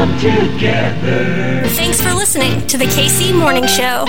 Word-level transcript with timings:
come 0.00 0.18
together. 0.18 1.68
Thanks 1.76 2.00
for 2.00 2.14
listening 2.14 2.66
to 2.68 2.78
the 2.78 2.86
KC 2.86 3.38
Morning 3.38 3.66
Show. 3.66 4.06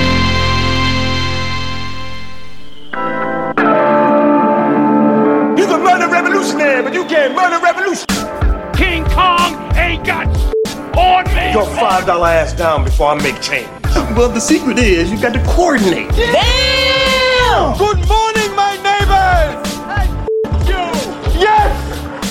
You 5.59 5.67
can 5.67 5.83
murder 5.83 6.07
revolutionary, 6.07 6.81
but 6.81 6.93
you 6.93 7.03
can't 7.05 7.35
murder 7.35 7.59
revolution. 7.61 8.05
King 8.73 9.03
Kong 9.09 9.51
ain't 9.75 10.05
got 10.05 10.27
on 10.97 11.25
me. 11.35 11.51
Your 11.51 11.65
five 11.75 12.05
dollar 12.05 12.29
ass 12.29 12.53
down 12.53 12.85
before 12.85 13.09
I 13.09 13.15
make 13.21 13.41
change. 13.41 13.67
Well, 14.15 14.29
the 14.29 14.39
secret 14.39 14.79
is 14.79 15.11
you 15.11 15.19
got 15.19 15.33
to 15.33 15.43
coordinate. 15.43 16.09
Damn! 16.11 17.77
Good 17.77 18.07
morning, 18.07 18.51
my 18.55 18.77
neighbors. 18.87 19.67
Hey, 19.91 20.07
f- 20.07 20.67
you. 20.69 20.83
Yes, 21.41 21.73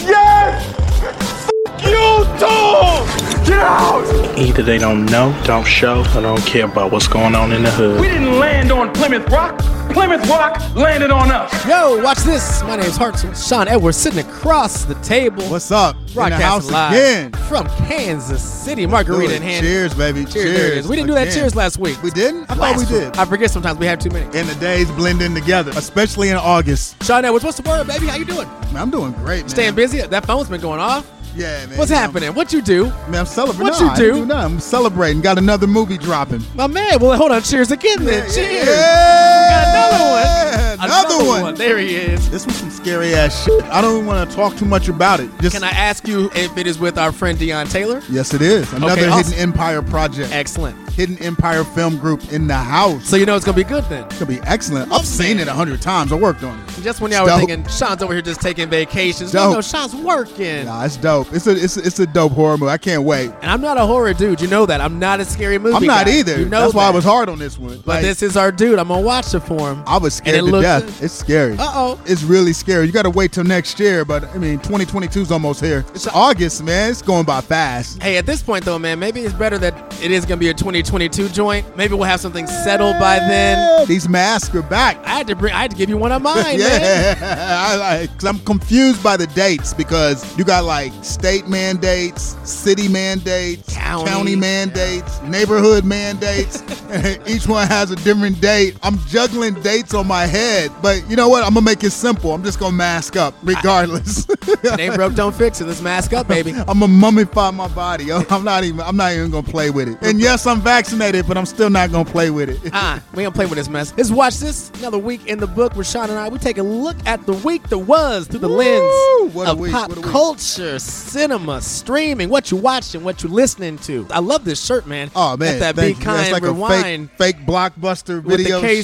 yes. 0.08 0.64
F- 1.04 1.84
you 1.84 2.24
too. 2.40 3.19
Get 3.50 3.58
out. 3.58 4.38
Either 4.38 4.62
they 4.62 4.78
don't 4.78 5.06
know, 5.06 5.36
don't 5.44 5.66
show, 5.66 6.02
or 6.14 6.22
don't 6.22 6.40
care 6.46 6.66
about 6.66 6.92
what's 6.92 7.08
going 7.08 7.34
on 7.34 7.50
in 7.50 7.64
the 7.64 7.70
hood. 7.72 8.00
We 8.00 8.06
didn't 8.06 8.38
land 8.38 8.70
on 8.70 8.92
Plymouth 8.92 9.28
Rock. 9.28 9.58
Plymouth 9.90 10.24
Rock 10.28 10.56
landed 10.76 11.10
on 11.10 11.32
us. 11.32 11.66
Yo, 11.66 12.00
watch 12.00 12.18
this. 12.18 12.62
My 12.62 12.76
name's 12.76 12.96
Hartzell. 12.96 13.34
Shawn 13.48 13.66
Edwards 13.66 13.96
sitting 13.96 14.20
across 14.20 14.84
the 14.84 14.94
table. 15.02 15.42
What's 15.46 15.72
up? 15.72 15.96
In 16.10 16.14
the 16.14 16.36
house 16.36 16.70
live 16.70 16.92
again. 16.92 17.32
from 17.48 17.66
Kansas 17.88 18.40
City. 18.40 18.86
Margarita 18.86 19.34
in 19.34 19.42
hand. 19.42 19.66
Cheers, 19.66 19.94
baby. 19.94 20.24
Cheers. 20.26 20.56
there 20.56 20.66
it 20.70 20.78
is. 20.78 20.86
We 20.86 20.94
didn't 20.94 21.08
do 21.08 21.14
that 21.14 21.32
cheers 21.32 21.56
last 21.56 21.78
week. 21.78 22.00
We 22.04 22.10
didn't? 22.12 22.42
I 22.44 22.54
thought 22.54 22.58
Last 22.58 22.88
we 22.88 22.98
week. 23.00 23.12
did. 23.12 23.16
I 23.16 23.24
forget 23.24 23.50
sometimes 23.50 23.80
we 23.80 23.86
have 23.86 23.98
too 23.98 24.10
many. 24.10 24.26
And 24.26 24.48
the 24.48 24.54
days 24.60 24.88
blend 24.92 25.22
in 25.22 25.34
together, 25.34 25.72
especially 25.74 26.28
in 26.28 26.36
August. 26.36 27.02
Shawn 27.02 27.24
Edwards, 27.24 27.44
what's 27.44 27.58
the 27.60 27.68
word, 27.68 27.88
baby? 27.88 28.06
How 28.06 28.14
you 28.16 28.24
doing? 28.24 28.46
Man, 28.72 28.76
I'm 28.76 28.90
doing 28.90 29.10
great, 29.14 29.40
man. 29.40 29.48
Staying 29.48 29.74
busy? 29.74 30.02
That 30.02 30.24
phone's 30.24 30.48
been 30.48 30.60
going 30.60 30.78
off. 30.78 31.04
Yeah, 31.34 31.66
man. 31.66 31.78
What's 31.78 31.90
happening? 31.90 32.34
What 32.34 32.52
you 32.52 32.60
do? 32.60 32.86
Man, 33.08 33.20
I'm 33.20 33.26
celebrating. 33.26 33.62
What 33.72 33.80
No, 33.80 33.86
you 33.86 33.92
I 33.92 33.96
do? 33.96 34.26
nothing. 34.26 34.44
I'm 34.54 34.60
celebrating. 34.60 35.20
Got 35.22 35.38
another 35.38 35.66
movie 35.66 35.96
dropping. 35.98 36.42
My 36.54 36.66
man. 36.66 36.98
Well, 37.00 37.16
hold 37.16 37.30
on. 37.32 37.42
Cheers 37.42 37.70
again, 37.70 38.04
then. 38.04 38.28
Cheers. 38.30 38.66
Yeah. 38.66 39.50
Got 39.50 39.68
another 39.68 40.04
one. 40.10 40.69
Another 40.80 41.24
one. 41.24 41.54
There 41.54 41.78
he 41.78 41.94
is. 41.96 42.30
This 42.30 42.46
was 42.46 42.54
some 42.56 42.70
scary 42.70 43.14
ass 43.14 43.44
shit. 43.44 43.62
I 43.64 43.80
don't 43.80 43.94
even 43.96 44.06
want 44.06 44.28
to 44.30 44.34
talk 44.36 44.56
too 44.56 44.64
much 44.64 44.88
about 44.88 45.20
it. 45.20 45.30
Just 45.40 45.54
Can 45.54 45.64
I 45.64 45.70
ask 45.70 46.08
you 46.08 46.30
if 46.34 46.56
it 46.56 46.66
is 46.66 46.78
with 46.78 46.96
our 46.98 47.12
friend 47.12 47.38
Deon 47.38 47.70
Taylor? 47.70 48.02
Yes, 48.08 48.32
it 48.34 48.42
is. 48.42 48.72
Another 48.72 48.92
Okay, 49.02 49.10
Hidden. 49.10 49.34
Empire 49.34 49.82
project. 49.82 50.32
Excellent. 50.32 50.76
Hidden 50.90 51.18
Empire 51.18 51.64
Film 51.64 51.98
Group 51.98 52.32
in 52.32 52.46
the 52.46 52.56
house. 52.56 53.06
So 53.06 53.16
you 53.16 53.24
know 53.24 53.36
it's 53.36 53.44
gonna 53.44 53.56
be 53.56 53.64
good 53.64 53.84
then. 53.84 54.04
It's 54.04 54.18
gonna 54.18 54.26
be 54.30 54.40
excellent. 54.46 54.92
I've 54.92 55.00
oh, 55.00 55.02
seen 55.04 55.38
it 55.38 55.48
a 55.48 55.52
hundred 55.52 55.80
times. 55.80 56.12
I 56.12 56.16
worked 56.16 56.42
on 56.42 56.58
it. 56.58 56.68
Just 56.82 57.00
when 57.00 57.12
y'all 57.12 57.24
were 57.24 57.36
thinking 57.38 57.66
Shawn's 57.68 58.02
over 58.02 58.12
here 58.12 58.20
just 58.22 58.40
taking 58.40 58.68
vacations, 58.68 59.32
no, 59.32 59.44
Dope. 59.46 59.54
no, 59.54 59.60
Shawn's 59.60 59.94
working. 59.94 60.66
Nah, 60.66 60.84
it's 60.84 60.96
dope. 60.96 61.32
It's 61.32 61.46
a 61.46 61.52
it's 61.52 61.76
a, 61.76 61.86
it's 61.86 61.98
a 62.00 62.06
dope 62.06 62.32
horror 62.32 62.58
movie. 62.58 62.70
I 62.72 62.78
can't 62.78 63.04
wait. 63.04 63.30
And 63.40 63.50
I'm 63.50 63.60
not 63.60 63.78
a 63.78 63.86
horror 63.86 64.12
dude. 64.12 64.40
You 64.40 64.48
know 64.48 64.66
that. 64.66 64.80
I'm 64.80 64.98
not 64.98 65.20
a 65.20 65.24
scary 65.24 65.58
movie. 65.58 65.76
I'm 65.76 65.84
not 65.84 66.06
guy. 66.06 66.12
either. 66.18 66.38
You 66.38 66.46
know 66.46 66.62
That's 66.62 66.74
why 66.74 66.86
I 66.86 66.90
was 66.90 67.04
hard 67.04 67.28
on 67.28 67.38
this 67.38 67.56
one. 67.58 67.78
But 67.78 67.86
Like, 67.86 68.02
this 68.02 68.22
is 68.22 68.36
our 68.36 68.50
dude. 68.52 68.78
I'm 68.78 68.88
gonna 68.88 69.00
watch 69.02 69.32
it 69.32 69.40
for 69.40 69.70
him. 69.70 69.82
I 69.86 69.96
was 69.98 70.18
And 70.18 70.26
scared 70.26 70.36
it 70.36 70.38
to 70.40 70.44
looked 70.44 70.64
death. 70.70 71.02
It's 71.02 71.14
scary. 71.14 71.54
Uh 71.58 71.70
oh. 71.74 72.00
It's 72.06 72.22
really 72.22 72.52
scary. 72.52 72.86
You 72.86 72.92
got 72.92 73.02
to 73.02 73.10
wait 73.10 73.32
till 73.32 73.44
next 73.44 73.78
year, 73.80 74.04
but 74.04 74.24
I 74.34 74.38
mean, 74.38 74.58
2022 74.58 75.20
is 75.22 75.32
almost 75.32 75.60
here. 75.60 75.84
It's 75.94 76.06
August, 76.08 76.62
man. 76.62 76.90
It's 76.90 77.02
going 77.02 77.24
by 77.24 77.40
fast. 77.40 78.02
Hey, 78.02 78.16
at 78.18 78.26
this 78.26 78.42
point 78.42 78.64
though, 78.64 78.78
man, 78.78 78.98
maybe 78.98 79.20
it's 79.20 79.34
better 79.34 79.58
that 79.58 79.74
it 80.02 80.10
is 80.10 80.24
gonna 80.24 80.38
be 80.38 80.48
a 80.50 80.54
2022 80.54 81.28
joint. 81.30 81.76
Maybe 81.76 81.94
we'll 81.94 82.04
have 82.04 82.20
something 82.20 82.46
settled 82.46 82.98
by 82.98 83.18
then. 83.18 83.86
These 83.86 84.08
masks 84.08 84.54
are 84.54 84.62
back. 84.62 84.98
I 85.04 85.10
had 85.10 85.26
to 85.28 85.36
bring. 85.36 85.52
I 85.54 85.62
had 85.62 85.70
to 85.70 85.76
give 85.76 85.88
you 85.88 85.96
one 85.96 86.12
of 86.12 86.22
mine, 86.22 86.42
man. 86.58 86.58
yeah, 86.58 87.16
I, 87.70 88.02
I, 88.02 88.28
I'm 88.28 88.38
confused 88.40 89.02
by 89.02 89.16
the 89.16 89.26
dates 89.28 89.74
because 89.74 90.20
you 90.38 90.44
got 90.44 90.64
like 90.64 90.92
state 91.02 91.48
mandates, 91.48 92.36
city 92.48 92.88
mandates, 92.88 93.74
County. 93.74 94.36
mandates, 94.36 95.20
neighborhood 95.22 95.84
mandates. 95.84 96.62
Each 97.26 97.46
one 97.46 97.66
has 97.68 97.90
a 97.90 97.96
different 97.96 98.40
date. 98.40 98.76
I'm 98.82 98.98
juggling 99.06 99.54
dates 99.62 99.94
on 99.94 100.06
my 100.06 100.26
head, 100.26 100.59
but 100.82 101.08
you 101.08 101.16
know 101.16 101.28
what? 101.28 101.42
I'm 101.44 101.54
gonna 101.54 101.64
make 101.64 101.82
it 101.84 101.90
simple. 101.90 102.32
I'm 102.34 102.42
just 102.44 102.58
gonna 102.60 102.76
mask 102.76 103.16
up 103.16 103.34
regardless. 103.42 104.28
It 104.28 104.78
ain't 104.80 104.94
broke, 104.94 105.14
don't 105.14 105.34
fix 105.34 105.60
it. 105.60 105.66
Let's 105.66 105.80
mask 105.82 106.12
up, 106.12 106.28
baby. 106.28 106.52
I'm 106.68 106.80
gonna 106.80 106.86
mummify 106.86 107.52
my 107.54 107.68
body. 107.68 108.12
I'm 108.12 108.44
not 108.44 108.64
even. 108.64 108.80
I'm 108.80 108.96
not 108.96 109.12
even 109.12 109.30
gonna 109.30 109.46
play 109.46 109.70
with 109.70 109.88
it. 109.88 109.98
And 110.02 110.20
yes, 110.20 110.46
I'm 110.46 110.60
vaccinated, 110.60 111.26
but 111.26 111.36
I'm 111.36 111.46
still 111.46 111.70
not 111.70 111.90
gonna 111.90 112.08
play 112.08 112.30
with 112.30 112.48
it. 112.50 112.58
Ah, 112.72 113.02
we 113.14 113.22
gonna 113.22 113.34
play 113.34 113.46
with 113.46 113.56
this 113.58 113.68
mess. 113.68 113.92
Let's 113.96 114.10
watch 114.10 114.38
this. 114.38 114.70
Another 114.78 114.98
week 114.98 115.26
in 115.26 115.38
the 115.38 115.46
book 115.46 115.74
with 115.74 115.86
Sean 115.88 116.08
and 116.08 116.18
I. 116.18 116.28
We 116.28 116.38
take 116.38 116.58
a 116.58 116.62
look 116.62 116.96
at 117.06 117.26
the 117.26 117.32
week 117.34 117.62
that 117.68 117.78
was 117.78 118.26
through 118.26 118.38
the 118.40 118.48
Woo! 118.48 118.56
lens 118.56 119.34
What 119.34 119.48
a 119.48 119.52
of 119.52 119.58
week, 119.58 119.72
pop 119.72 119.88
what 119.88 119.98
a 119.98 120.00
week. 120.00 120.10
culture, 120.10 120.78
cinema, 120.78 121.60
streaming, 121.60 122.28
what 122.30 122.50
you 122.50 122.56
watching, 122.56 123.02
what 123.04 123.22
you 123.22 123.28
listening 123.28 123.78
to. 123.78 124.06
I 124.10 124.20
love 124.20 124.44
this 124.44 124.64
shirt, 124.64 124.86
man. 124.86 125.10
Oh 125.16 125.36
man, 125.36 125.58
Got 125.58 125.60
that 125.60 125.76
thank 125.76 125.98
Be 125.98 126.04
Kind 126.04 126.32
like 126.32 126.42
Rewind 126.42 127.06
a 127.06 127.16
fake, 127.16 127.36
fake 127.36 127.46
blockbuster 127.46 128.22
with 128.22 128.38
the 128.38 128.44
video 128.44 128.60
KC. 128.62 128.82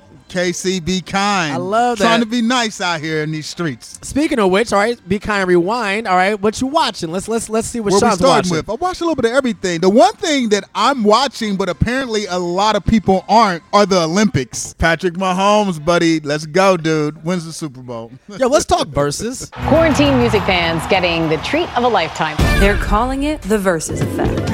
shirt. 0.00 0.02
KC, 0.34 0.84
be 0.84 1.00
kind. 1.00 1.54
I 1.54 1.58
love 1.58 1.98
that. 1.98 2.04
Trying 2.06 2.18
to 2.18 2.26
be 2.26 2.42
nice 2.42 2.80
out 2.80 3.00
here 3.00 3.22
in 3.22 3.30
these 3.30 3.46
streets. 3.46 4.00
Speaking 4.02 4.40
of 4.40 4.50
which, 4.50 4.72
all 4.72 4.80
right, 4.80 4.98
Be 5.08 5.20
Kind 5.20 5.46
Rewind. 5.46 6.08
All 6.08 6.16
right, 6.16 6.34
what 6.40 6.60
you 6.60 6.66
watching? 6.66 7.12
Let's 7.12 7.28
let's 7.28 7.48
let's 7.48 7.68
see 7.68 7.78
what 7.78 7.92
Where 7.92 7.98
we 7.98 8.00
Shawn's 8.00 8.18
starting 8.18 8.50
watching. 8.50 8.56
with? 8.56 8.68
I 8.68 8.74
watched 8.74 9.00
a 9.00 9.04
little 9.04 9.14
bit 9.14 9.26
of 9.26 9.36
everything. 9.36 9.80
The 9.80 9.88
one 9.88 10.12
thing 10.14 10.48
that 10.48 10.64
I'm 10.74 11.04
watching, 11.04 11.54
but 11.54 11.68
apparently 11.68 12.26
a 12.26 12.36
lot 12.36 12.74
of 12.74 12.84
people 12.84 13.24
aren't, 13.28 13.62
are 13.72 13.86
the 13.86 14.02
Olympics. 14.02 14.74
Patrick 14.74 15.14
Mahomes, 15.14 15.82
buddy, 15.82 16.18
let's 16.18 16.46
go, 16.46 16.76
dude. 16.76 17.24
Wins 17.24 17.46
the 17.46 17.52
Super 17.52 17.80
Bowl. 17.82 18.10
Yo, 18.36 18.48
let's 18.48 18.64
talk 18.64 18.88
Verzuz. 18.88 19.52
Quarantine 19.68 20.18
music 20.18 20.42
fans 20.42 20.84
getting 20.88 21.28
the 21.28 21.36
treat 21.38 21.68
of 21.78 21.84
a 21.84 21.88
lifetime. 21.88 22.36
They're 22.58 22.76
calling 22.78 23.22
it 23.22 23.40
the 23.42 23.56
Verzuz 23.58 24.00
Effect. 24.02 24.50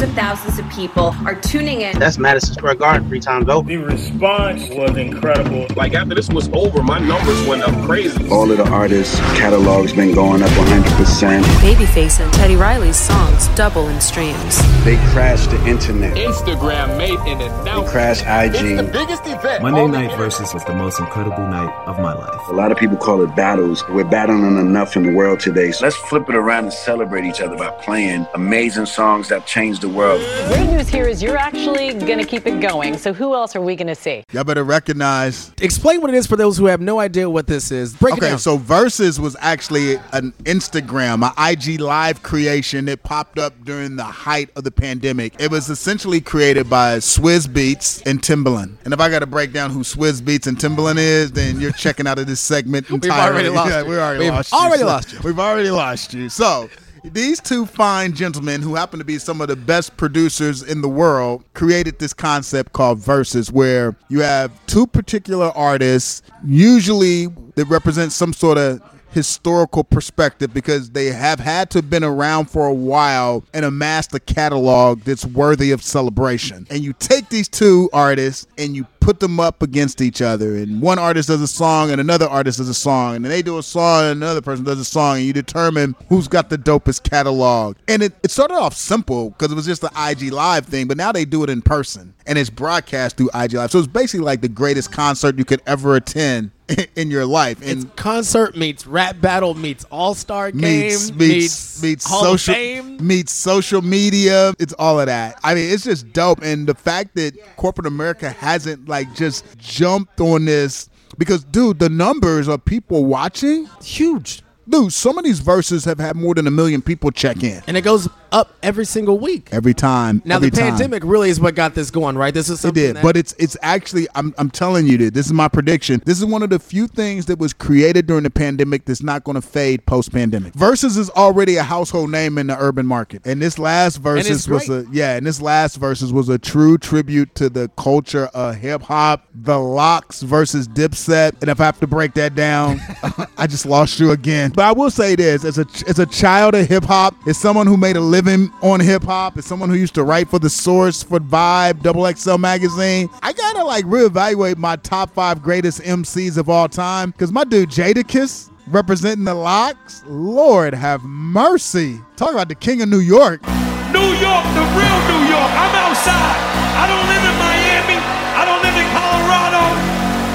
Hundreds 0.00 0.18
of 0.18 0.24
thousands 0.24 0.58
of 0.58 0.70
people 0.70 1.14
are 1.26 1.34
tuning 1.34 1.82
in. 1.82 1.98
That's 1.98 2.16
Madison 2.16 2.54
Square 2.54 2.76
Garden 2.76 3.06
three 3.06 3.20
times 3.20 3.50
over. 3.50 3.68
The 3.68 3.76
response 3.76 4.66
was 4.70 4.96
incredible. 4.96 5.66
Like 5.76 5.92
after 5.92 6.14
this 6.14 6.30
was 6.30 6.48
over, 6.54 6.82
my 6.82 6.98
numbers 6.98 7.46
went 7.46 7.62
up 7.62 7.74
crazy. 7.84 8.26
All 8.30 8.50
of 8.50 8.56
the 8.56 8.66
artists' 8.70 9.18
catalogs 9.36 9.92
been 9.92 10.14
going 10.14 10.42
up 10.42 10.48
100%. 10.52 11.42
Babyface 11.60 12.18
and 12.18 12.32
Teddy 12.32 12.56
Riley's 12.56 12.96
songs 12.96 13.48
double 13.48 13.88
in 13.88 14.00
streams. 14.00 14.56
They 14.86 14.96
crashed 15.12 15.50
the 15.50 15.62
internet. 15.66 16.16
Instagram 16.16 16.96
made 16.96 17.18
an 17.18 17.38
announcement. 17.38 17.38
They 17.38 17.46
announcement. 17.46 17.88
crashed 17.88 18.22
IG. 18.22 18.54
It's 18.54 18.82
the 18.82 18.90
biggest 18.90 19.26
event. 19.26 19.62
Monday 19.62 19.86
Night 19.86 20.16
Versus 20.16 20.54
was 20.54 20.64
the 20.64 20.74
most 20.74 20.98
incredible 20.98 21.46
night 21.46 21.74
of 21.86 21.98
my 21.98 22.14
life. 22.14 22.40
A 22.48 22.54
lot 22.54 22.72
of 22.72 22.78
people 22.78 22.96
call 22.96 23.22
it 23.22 23.36
battles. 23.36 23.86
We're 23.90 24.04
battling 24.04 24.56
enough 24.56 24.96
in 24.96 25.02
the 25.02 25.12
world 25.12 25.40
today. 25.40 25.72
So 25.72 25.84
let's 25.84 25.96
flip 25.96 26.26
it 26.30 26.36
around 26.36 26.64
and 26.64 26.72
celebrate 26.72 27.26
each 27.26 27.42
other 27.42 27.56
by 27.58 27.68
playing 27.82 28.26
amazing 28.34 28.86
songs 28.86 29.28
that 29.28 29.46
changed 29.46 29.82
the 29.82 29.89
world. 29.90 30.20
Great 30.48 30.66
news 30.70 30.88
here 30.88 31.06
is 31.06 31.22
you're 31.22 31.36
actually 31.36 31.92
going 31.94 32.18
to 32.18 32.24
keep 32.24 32.46
it 32.46 32.60
going. 32.60 32.96
So 32.96 33.12
who 33.12 33.34
else 33.34 33.54
are 33.56 33.60
we 33.60 33.76
going 33.76 33.86
to 33.88 33.94
see? 33.94 34.24
Y'all 34.32 34.44
better 34.44 34.64
recognize. 34.64 35.52
Explain 35.60 36.00
what 36.00 36.10
it 36.10 36.16
is 36.16 36.26
for 36.26 36.36
those 36.36 36.56
who 36.56 36.66
have 36.66 36.80
no 36.80 37.00
idea 37.00 37.28
what 37.28 37.46
this 37.46 37.70
is. 37.70 37.94
Break 37.94 38.14
it 38.14 38.18
Okay, 38.18 38.30
down. 38.30 38.38
so 38.38 38.58
Verzuz 38.58 39.18
was 39.18 39.36
actually 39.40 39.96
an 40.12 40.32
Instagram, 40.44 41.24
an 41.26 41.32
IG 41.52 41.80
live 41.80 42.22
creation 42.22 42.88
It 42.88 43.02
popped 43.02 43.38
up 43.38 43.52
during 43.64 43.96
the 43.96 44.04
height 44.04 44.50
of 44.56 44.64
the 44.64 44.70
pandemic. 44.70 45.34
It 45.38 45.50
was 45.50 45.68
essentially 45.68 46.20
created 46.20 46.68
by 46.70 46.98
Swizz 46.98 47.46
Beatz 47.46 48.04
and 48.06 48.22
Timbaland. 48.22 48.76
And 48.84 48.94
if 48.94 49.00
I 49.00 49.08
got 49.08 49.20
to 49.20 49.26
break 49.26 49.52
down 49.52 49.70
who 49.70 49.80
Swizz 49.80 50.20
Beatz 50.22 50.46
and 50.46 50.56
Timbaland 50.56 50.98
is, 50.98 51.32
then 51.32 51.60
you're 51.60 51.72
checking 51.72 52.06
out 52.06 52.18
of 52.18 52.26
this 52.26 52.40
segment 52.40 52.88
entirely. 52.90 53.10
We've 53.48 53.48
already 53.48 53.48
lost 53.50 53.70
Yeah, 53.70 53.82
you. 53.82 53.88
we 53.90 53.96
already 53.98 54.18
We've 54.24 54.32
lost 54.32 54.52
already 54.52 54.72
you. 54.74 54.78
So- 54.80 54.86
lost 54.86 55.12
you. 55.12 55.18
We've 55.24 55.38
already 55.38 55.70
lost 55.70 56.14
you. 56.14 56.28
So. 56.28 56.68
These 57.04 57.40
two 57.40 57.66
fine 57.66 58.12
gentlemen, 58.12 58.62
who 58.62 58.74
happen 58.74 58.98
to 58.98 59.04
be 59.04 59.18
some 59.18 59.40
of 59.40 59.48
the 59.48 59.56
best 59.56 59.96
producers 59.96 60.62
in 60.62 60.82
the 60.82 60.88
world, 60.88 61.44
created 61.54 61.98
this 61.98 62.12
concept 62.12 62.72
called 62.72 62.98
Verzuz, 62.98 63.50
where 63.50 63.96
you 64.08 64.20
have 64.20 64.52
two 64.66 64.86
particular 64.86 65.50
artists, 65.56 66.22
usually 66.44 67.26
that 67.54 67.66
represent 67.66 68.12
some 68.12 68.32
sort 68.32 68.58
of 68.58 68.82
historical 69.12 69.82
perspective 69.82 70.54
because 70.54 70.90
they 70.90 71.06
have 71.06 71.40
had 71.40 71.70
to 71.70 71.78
have 71.78 71.90
been 71.90 72.04
around 72.04 72.48
for 72.48 72.66
a 72.66 72.74
while 72.74 73.42
and 73.52 73.64
amassed 73.64 74.14
a 74.14 74.20
catalog 74.20 75.00
that's 75.00 75.26
worthy 75.26 75.72
of 75.72 75.82
celebration. 75.82 76.66
And 76.70 76.80
you 76.80 76.92
take 76.92 77.28
these 77.28 77.48
two 77.48 77.90
artists 77.92 78.46
and 78.56 78.76
you 78.76 78.84
put 79.00 79.20
them 79.20 79.40
up 79.40 79.62
against 79.62 80.00
each 80.00 80.22
other. 80.22 80.56
And 80.56 80.80
one 80.80 80.98
artist 80.98 81.28
does 81.28 81.40
a 81.40 81.48
song 81.48 81.90
and 81.90 82.00
another 82.00 82.26
artist 82.26 82.58
does 82.58 82.68
a 82.68 82.74
song. 82.74 83.16
And 83.16 83.24
then 83.24 83.30
they 83.30 83.42
do 83.42 83.58
a 83.58 83.62
song 83.62 84.04
and 84.04 84.22
another 84.22 84.42
person 84.42 84.64
does 84.64 84.78
a 84.78 84.84
song. 84.84 85.16
And 85.16 85.26
you 85.26 85.32
determine 85.32 85.96
who's 86.08 86.28
got 86.28 86.50
the 86.50 86.58
dopest 86.58 87.08
catalog. 87.08 87.76
And 87.88 88.02
it, 88.02 88.12
it 88.22 88.30
started 88.30 88.54
off 88.54 88.76
simple 88.76 89.30
because 89.30 89.50
it 89.50 89.54
was 89.54 89.66
just 89.66 89.80
the 89.80 89.90
ig 90.10 90.32
live 90.32 90.66
thing 90.66 90.86
but 90.86 90.96
now 90.96 91.12
they 91.12 91.24
do 91.24 91.42
it 91.42 91.50
in 91.50 91.62
person. 91.62 92.14
And 92.26 92.38
it's 92.38 92.50
broadcast 92.50 93.16
through 93.16 93.30
ig 93.34 93.54
live. 93.54 93.70
So 93.70 93.78
it's 93.78 93.88
basically 93.88 94.24
like 94.24 94.40
the 94.40 94.48
greatest 94.48 94.92
concert 94.92 95.38
you 95.38 95.44
could 95.44 95.62
ever 95.66 95.96
attend 95.96 96.50
in 96.96 97.10
your 97.10 97.26
life. 97.26 97.60
And 97.62 97.84
it's 97.84 97.94
concert 97.96 98.56
meets 98.56 98.86
rap 98.86 99.20
battle 99.20 99.54
meets 99.54 99.84
all 99.90 100.14
star 100.14 100.50
game 100.50 100.60
meets 100.60 101.12
meets 101.12 101.82
meets 101.82 102.06
Hall 102.06 102.36
social 102.36 102.82
meets 103.00 103.32
social 103.32 103.82
media. 103.82 104.54
It's 104.58 104.72
all 104.74 105.00
of 105.00 105.06
that. 105.06 105.38
I 105.42 105.54
mean, 105.54 105.72
it's 105.72 105.84
just 105.84 106.12
dope, 106.12 106.40
and 106.42 106.66
the 106.66 106.74
fact 106.74 107.14
that 107.16 107.34
corporate 107.56 107.86
America 107.86 108.30
hasn't 108.30 108.88
like 108.90 109.14
just 109.14 109.44
jumped 109.58 110.20
on 110.20 110.44
this 110.44 110.90
because, 111.16 111.44
dude, 111.44 111.78
the 111.78 111.88
numbers 111.88 112.48
of 112.48 112.64
people 112.64 113.04
watching 113.04 113.68
huge. 113.82 114.42
Dude, 114.70 114.92
some 114.92 115.18
of 115.18 115.24
these 115.24 115.40
verses 115.40 115.84
have 115.84 115.98
had 115.98 116.16
more 116.16 116.34
than 116.34 116.46
a 116.46 116.50
million 116.50 116.80
people 116.80 117.10
check 117.10 117.42
in 117.42 117.62
And 117.66 117.76
it 117.76 117.82
goes 117.82 118.08
up 118.32 118.54
every 118.62 118.84
single 118.84 119.18
week. 119.18 119.48
every 119.52 119.74
time. 119.74 120.22
Now 120.24 120.36
every 120.36 120.50
the 120.50 120.56
time. 120.56 120.70
pandemic 120.70 121.02
really 121.04 121.30
is 121.30 121.40
what 121.40 121.54
got 121.54 121.74
this 121.74 121.90
going, 121.90 122.16
right? 122.16 122.32
This 122.32 122.48
is 122.48 122.64
It 122.64 122.74
did, 122.74 122.98
but 123.02 123.16
it's 123.16 123.34
it's 123.38 123.56
actually 123.62 124.06
I'm 124.14 124.32
I'm 124.38 124.50
telling 124.50 124.86
you 124.86 124.96
that 124.98 125.14
this 125.14 125.26
is 125.26 125.32
my 125.32 125.48
prediction. 125.48 126.00
This 126.04 126.18
is 126.18 126.24
one 126.24 126.42
of 126.42 126.50
the 126.50 126.58
few 126.58 126.86
things 126.86 127.26
that 127.26 127.38
was 127.38 127.52
created 127.52 128.06
during 128.06 128.22
the 128.22 128.30
pandemic 128.30 128.84
that's 128.84 129.02
not 129.02 129.24
going 129.24 129.34
to 129.34 129.42
fade 129.42 129.84
post 129.86 130.12
pandemic. 130.12 130.52
Verzuz 130.52 130.96
is 130.96 131.10
already 131.10 131.56
a 131.56 131.62
household 131.62 132.10
name 132.10 132.38
in 132.38 132.46
the 132.46 132.56
urban 132.58 132.86
market, 132.86 133.22
and 133.26 133.42
this 133.42 133.58
last 133.58 134.00
Verzuz 134.02 134.48
was 134.48 134.68
a 134.68 134.86
yeah, 134.92 135.16
and 135.16 135.26
this 135.26 135.40
last 135.40 135.80
Verzuz 135.80 136.12
was 136.12 136.28
a 136.28 136.38
true 136.38 136.78
tribute 136.78 137.34
to 137.34 137.48
the 137.48 137.68
culture 137.76 138.26
of 138.26 138.56
hip 138.56 138.82
hop. 138.82 139.26
The 139.34 139.58
LOX 139.58 140.22
versus 140.22 140.68
Dipset, 140.68 141.40
and 141.40 141.50
if 141.50 141.60
I 141.60 141.64
have 141.64 141.80
to 141.80 141.86
break 141.86 142.14
that 142.14 142.34
down, 142.34 142.80
I 143.36 143.46
just 143.46 143.66
lost 143.66 143.98
you 143.98 144.12
again. 144.12 144.52
But 144.60 144.66
I 144.66 144.72
will 144.72 144.90
say 144.90 145.16
this: 145.16 145.46
as 145.46 145.56
a 145.56 145.66
as 145.88 145.98
a 145.98 146.04
child 146.04 146.54
of 146.54 146.68
hip 146.68 146.84
hop, 146.84 147.14
as 147.26 147.38
someone 147.38 147.66
who 147.66 147.78
made 147.78 147.96
a 147.96 148.00
living 148.02 148.52
on 148.60 148.78
hip 148.78 149.04
hop, 149.04 149.38
as 149.38 149.46
someone 149.46 149.70
who 149.70 149.74
used 149.74 149.94
to 149.94 150.04
write 150.04 150.28
for 150.28 150.38
the 150.38 150.50
Source, 150.50 151.02
for 151.02 151.18
Vibe, 151.18 151.80
Double 151.80 152.04
XL 152.12 152.36
magazine, 152.36 153.08
I 153.22 153.32
gotta 153.32 153.64
like 153.64 153.86
reevaluate 153.86 154.58
my 154.58 154.76
top 154.76 155.14
five 155.14 155.42
greatest 155.42 155.80
MCs 155.80 156.36
of 156.36 156.50
all 156.50 156.68
time 156.68 157.12
because 157.12 157.32
my 157.32 157.44
dude 157.44 157.70
Jadakiss 157.70 158.50
representing 158.66 159.24
the 159.24 159.32
LOX, 159.32 160.02
Lord 160.06 160.74
have 160.74 161.04
mercy. 161.04 161.98
Talk 162.16 162.32
about 162.32 162.48
the 162.48 162.54
king 162.54 162.82
of 162.82 162.90
New 162.90 163.00
York. 163.00 163.40
New 163.40 164.12
York, 164.20 164.44
the 164.44 164.66
real 164.76 164.98
New 165.08 165.22
York. 165.24 165.50
I'm 165.56 165.74
outside. 165.88 166.36
I 166.76 166.84
don't 166.84 167.08
live 167.08 167.24
in 167.24 167.36
Miami. 167.40 167.96
I 168.36 168.44
don't 168.44 168.60
live 168.60 168.76
in 168.76 168.88
Colorado. 168.92 169.64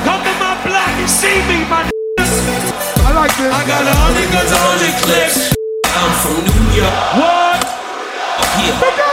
Come 0.01 0.23
to 0.25 0.33
my 0.41 0.65
block 0.65 0.89
and 0.97 1.09
see 1.11 1.37
me, 1.47 1.69
my 1.69 1.94
I 3.45 3.51
like 3.51 3.65
this. 3.65 3.65
I 3.65 3.67
got 3.67 3.85
a 3.85 3.93
hundred 3.93 4.31
guns, 4.33 4.51
a 4.51 4.57
hundred 4.57 4.95
clips. 5.05 5.53
I'm 5.85 6.11
from 6.21 6.45
New 6.45 6.81
York. 6.81 6.93
What? 7.17 9.04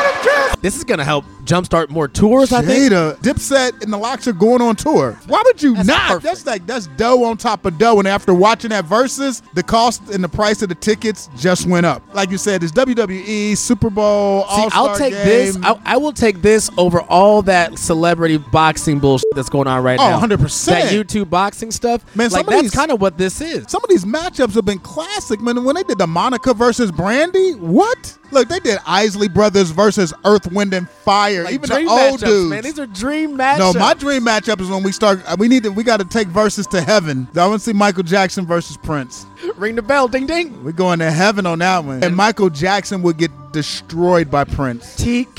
This 0.61 0.77
is 0.77 0.85
gonna 0.85 1.05
help 1.05 1.25
jumpstart 1.45 1.91
more 1.91 2.07
tours. 2.07 2.53
I 2.53 2.63
think. 2.63 2.93
Jada, 2.93 3.17
Dipset, 3.17 3.83
and 3.83 3.93
the 3.93 3.97
LOX 3.97 4.29
are 4.29 4.33
going 4.33 4.63
on 4.63 4.77
tour. 4.77 5.19
Why 5.27 5.43
would 5.45 5.61
you 5.61 5.75
That's 5.75 5.89
not? 5.89 6.09
perfect. 6.09 6.23
That's 6.25 6.47
like 6.47 6.67
that's 6.67 6.87
dough 6.89 7.25
on 7.25 7.37
top 7.37 7.65
of 7.67 7.79
dough. 7.79 7.99
And 7.99 8.07
after 8.07 8.33
watching 8.33 8.71
that 8.71 8.85
Verzuz, 8.85 9.43
the 9.55 9.63
cost 9.65 10.09
and 10.11 10.23
the 10.23 10.29
price 10.29 10.63
of 10.63 10.69
the 10.69 10.77
tickets 10.77 11.29
just 11.37 11.67
went 11.67 11.85
up. 11.85 12.03
Like 12.15 12.31
you 12.31 12.39
said, 12.39 12.63
it's 12.63 12.73
WWE, 12.73 13.57
Super 13.57 13.91
Bowl, 13.91 14.43
See, 14.45 14.63
All-Star 14.63 14.89
I'll 14.91 14.97
take 14.97 15.13
game. 15.15 15.25
this. 15.27 15.59
I, 15.63 15.81
I 15.85 15.97
will 15.97 16.13
take 16.13 16.43
this 16.43 16.71
over 16.79 17.01
all 17.03 17.43
that 17.43 17.77
celebrity 17.79 18.39
boxing 18.39 19.01
bullshit 19.01 19.27
that's 19.35 19.49
going 19.49 19.67
on 19.67 19.83
right 19.83 19.99
Oh, 19.99 20.11
now. 20.11 20.21
100%. 20.21 20.67
That 20.67 20.93
YouTube 20.93 21.29
boxing 21.29 21.73
stuff. 21.73 22.05
Man, 22.15 22.31
like 22.31 22.31
some 22.31 22.41
of 22.43 22.47
that's 22.47 22.63
these- 22.63 22.71
kind 22.71 22.93
of 22.93 23.01
what 23.01 23.19
this 23.19 23.41
is. 23.41 23.65
Some 23.69 23.83
of 23.83 23.91
these 23.91 24.05
matchups 24.05 24.55
have 24.55 24.65
been 24.65 24.79
classic, 24.79 25.41
man. 25.41 25.65
When 25.65 25.75
they 25.75 25.83
did 25.83 25.99
the 25.99 26.07
Monica 26.07 26.55
versus 26.55 26.93
Brandy, 26.93 27.53
what? 27.55 28.19
Look, 28.33 28.49
they 28.49 28.59
did 28.61 28.79
Isley 28.87 29.29
Brothers 29.29 29.71
versus 29.71 30.13
Earth, 30.25 30.51
Wind, 30.51 30.73
and 30.75 30.89
Fire. 30.89 31.45
Like 31.45 31.55
Even 31.55 31.69
the 31.69 31.87
old 31.91 32.21
dudes. 32.21 32.51
man. 32.51 32.63
These 32.63 32.79
are 32.79 32.87
dream 32.87 33.37
matchups. 33.37 33.59
No, 33.59 33.73
my 33.75 33.95
dream 33.95 34.25
matchup 34.25 34.61
is 34.61 34.69
when 34.69 34.83
we 34.83 34.91
start. 34.93 35.21
uh, 35.27 35.37
We 35.39 35.49
need 35.49 35.63
to. 35.65 35.71
We 35.71 35.85
got 35.85 35.99
to 36.01 36.05
take 36.07 36.29
Verzuz 36.29 36.69
to 36.71 36.81
heaven. 36.81 37.29
I 37.37 37.47
want 37.47 37.61
to 37.61 37.65
see 37.65 37.73
Michael 37.73 38.03
Jackson 38.03 38.47
versus 38.47 38.77
Prince. 38.79 39.27
ring 39.57 39.75
the 39.77 39.83
bell, 39.83 40.09
ding 40.09 40.27
ding. 40.27 40.65
We're 40.65 40.73
going 40.73 40.99
to 41.01 41.11
heaven 41.11 41.47
on 41.47 41.59
that 41.61 41.85
one. 41.85 42.03
And 42.03 42.17
Michael 42.17 42.51
Jackson 42.51 43.03
would 43.03 43.19
get 43.19 43.31
destroyed 43.53 44.31
by 44.31 44.45
Prince. 44.45 44.97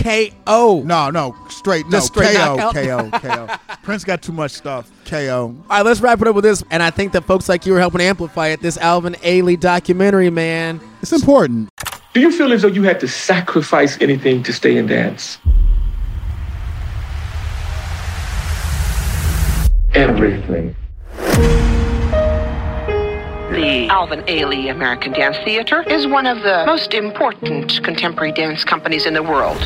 TKO. 0.08 0.84
No, 0.84 1.10
no, 1.10 1.36
straight, 1.50 1.88
no, 1.88 2.00
straight 2.00 2.36
KO? 2.38 2.72
KO, 2.72 3.10
KO. 3.20 3.48
Prince 3.82 4.04
got 4.04 4.22
too 4.22 4.32
much 4.32 4.52
stuff. 4.52 4.92
KO. 5.06 5.56
All 5.70 5.78
right, 5.78 5.86
let's 5.86 6.00
wrap 6.00 6.22
it 6.22 6.28
up 6.28 6.36
with 6.36 6.44
this. 6.44 6.64
And 6.70 6.84
I 6.84 6.90
think 6.92 7.14
that 7.14 7.24
folks 7.26 7.50
like 7.50 7.66
you 7.66 7.76
are 7.76 7.80
helping 7.80 8.02
amplify 8.02 8.48
it. 8.50 8.62
This 8.62 8.78
Alvin 8.78 9.14
Ailey 9.16 9.60
documentary, 9.60 10.30
man. 10.30 10.80
It's 11.02 11.12
important. 11.12 11.70
Do 12.14 12.20
you 12.20 12.32
feel 12.32 12.54
as 12.54 12.62
though 12.62 12.68
you 12.68 12.84
had 12.84 13.00
to 13.00 13.08
sacrifice 13.08 14.00
anything 14.00 14.44
to 14.44 14.54
stay 14.54 14.78
in 14.78 14.86
dance? 14.86 15.40
Everything. 19.96 20.76
The 23.50 23.88
Alvin 23.90 24.22
Ailey 24.26 24.70
American 24.70 25.14
Dance 25.14 25.38
Theater 25.38 25.82
is 25.90 26.06
one 26.06 26.28
of 26.28 26.44
the 26.44 26.64
most 26.68 26.94
important 26.94 27.84
contemporary 27.84 28.32
dance 28.32 28.64
companies 28.64 29.08
in 29.08 29.16
the 29.16 29.24
world. 29.24 29.58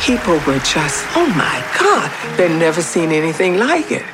People 0.00 0.34
were 0.46 0.60
just, 0.60 1.04
oh 1.16 1.26
my 1.36 1.64
God, 1.80 2.36
they'd 2.36 2.56
never 2.56 2.80
seen 2.80 3.10
anything 3.10 3.58
like 3.58 3.90
it. 3.90 4.04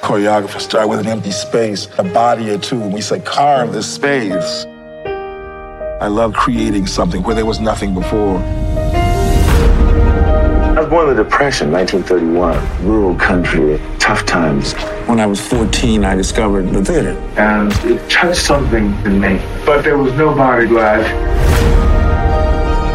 Choreographers 0.00 0.62
start 0.62 0.88
with 0.88 0.98
an 0.98 1.06
empty 1.06 1.30
space, 1.30 1.86
a 1.96 2.02
body 2.02 2.50
or 2.50 2.58
two, 2.58 2.82
and 2.82 2.92
we 2.92 3.00
say, 3.00 3.20
carve 3.20 3.72
this 3.72 3.94
space. 3.94 4.66
I 6.04 6.08
love 6.08 6.34
creating 6.34 6.86
something 6.86 7.22
where 7.22 7.34
there 7.34 7.46
was 7.46 7.60
nothing 7.60 7.94
before. 7.94 8.36
I 8.36 8.42
was 10.78 10.86
born 10.90 11.08
in 11.08 11.16
the 11.16 11.24
Depression, 11.24 11.72
1931. 11.72 12.86
Rural 12.86 13.14
country, 13.14 13.80
tough 13.98 14.26
times. 14.26 14.74
When 15.08 15.18
I 15.18 15.24
was 15.24 15.40
14, 15.40 16.04
I 16.04 16.14
discovered 16.14 16.68
the 16.68 16.84
theater. 16.84 17.12
And 17.38 17.72
it 17.90 18.10
touched 18.10 18.42
something 18.42 18.92
in 19.06 19.18
me. 19.18 19.40
But 19.64 19.82
there 19.82 19.96
was 19.96 20.12
nobody 20.12 20.66
glad. 20.66 21.06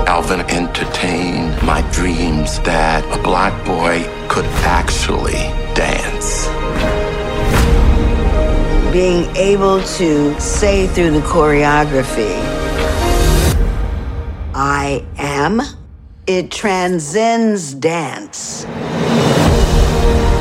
Alvin 0.08 0.42
entertained 0.42 1.60
my 1.64 1.82
dreams 1.92 2.60
that 2.60 3.04
a 3.06 3.18
black 3.24 3.66
boy 3.66 4.04
could 4.28 4.46
actually 4.62 5.50
dance. 5.74 6.46
Being 8.94 9.36
able 9.36 9.82
to 9.98 10.40
say 10.40 10.86
through 10.86 11.10
the 11.10 11.22
choreography, 11.22 12.59
I 14.62 15.06
am, 15.18 15.62
it 16.28 16.52
transcends 16.52 17.74
dance. 17.76 18.66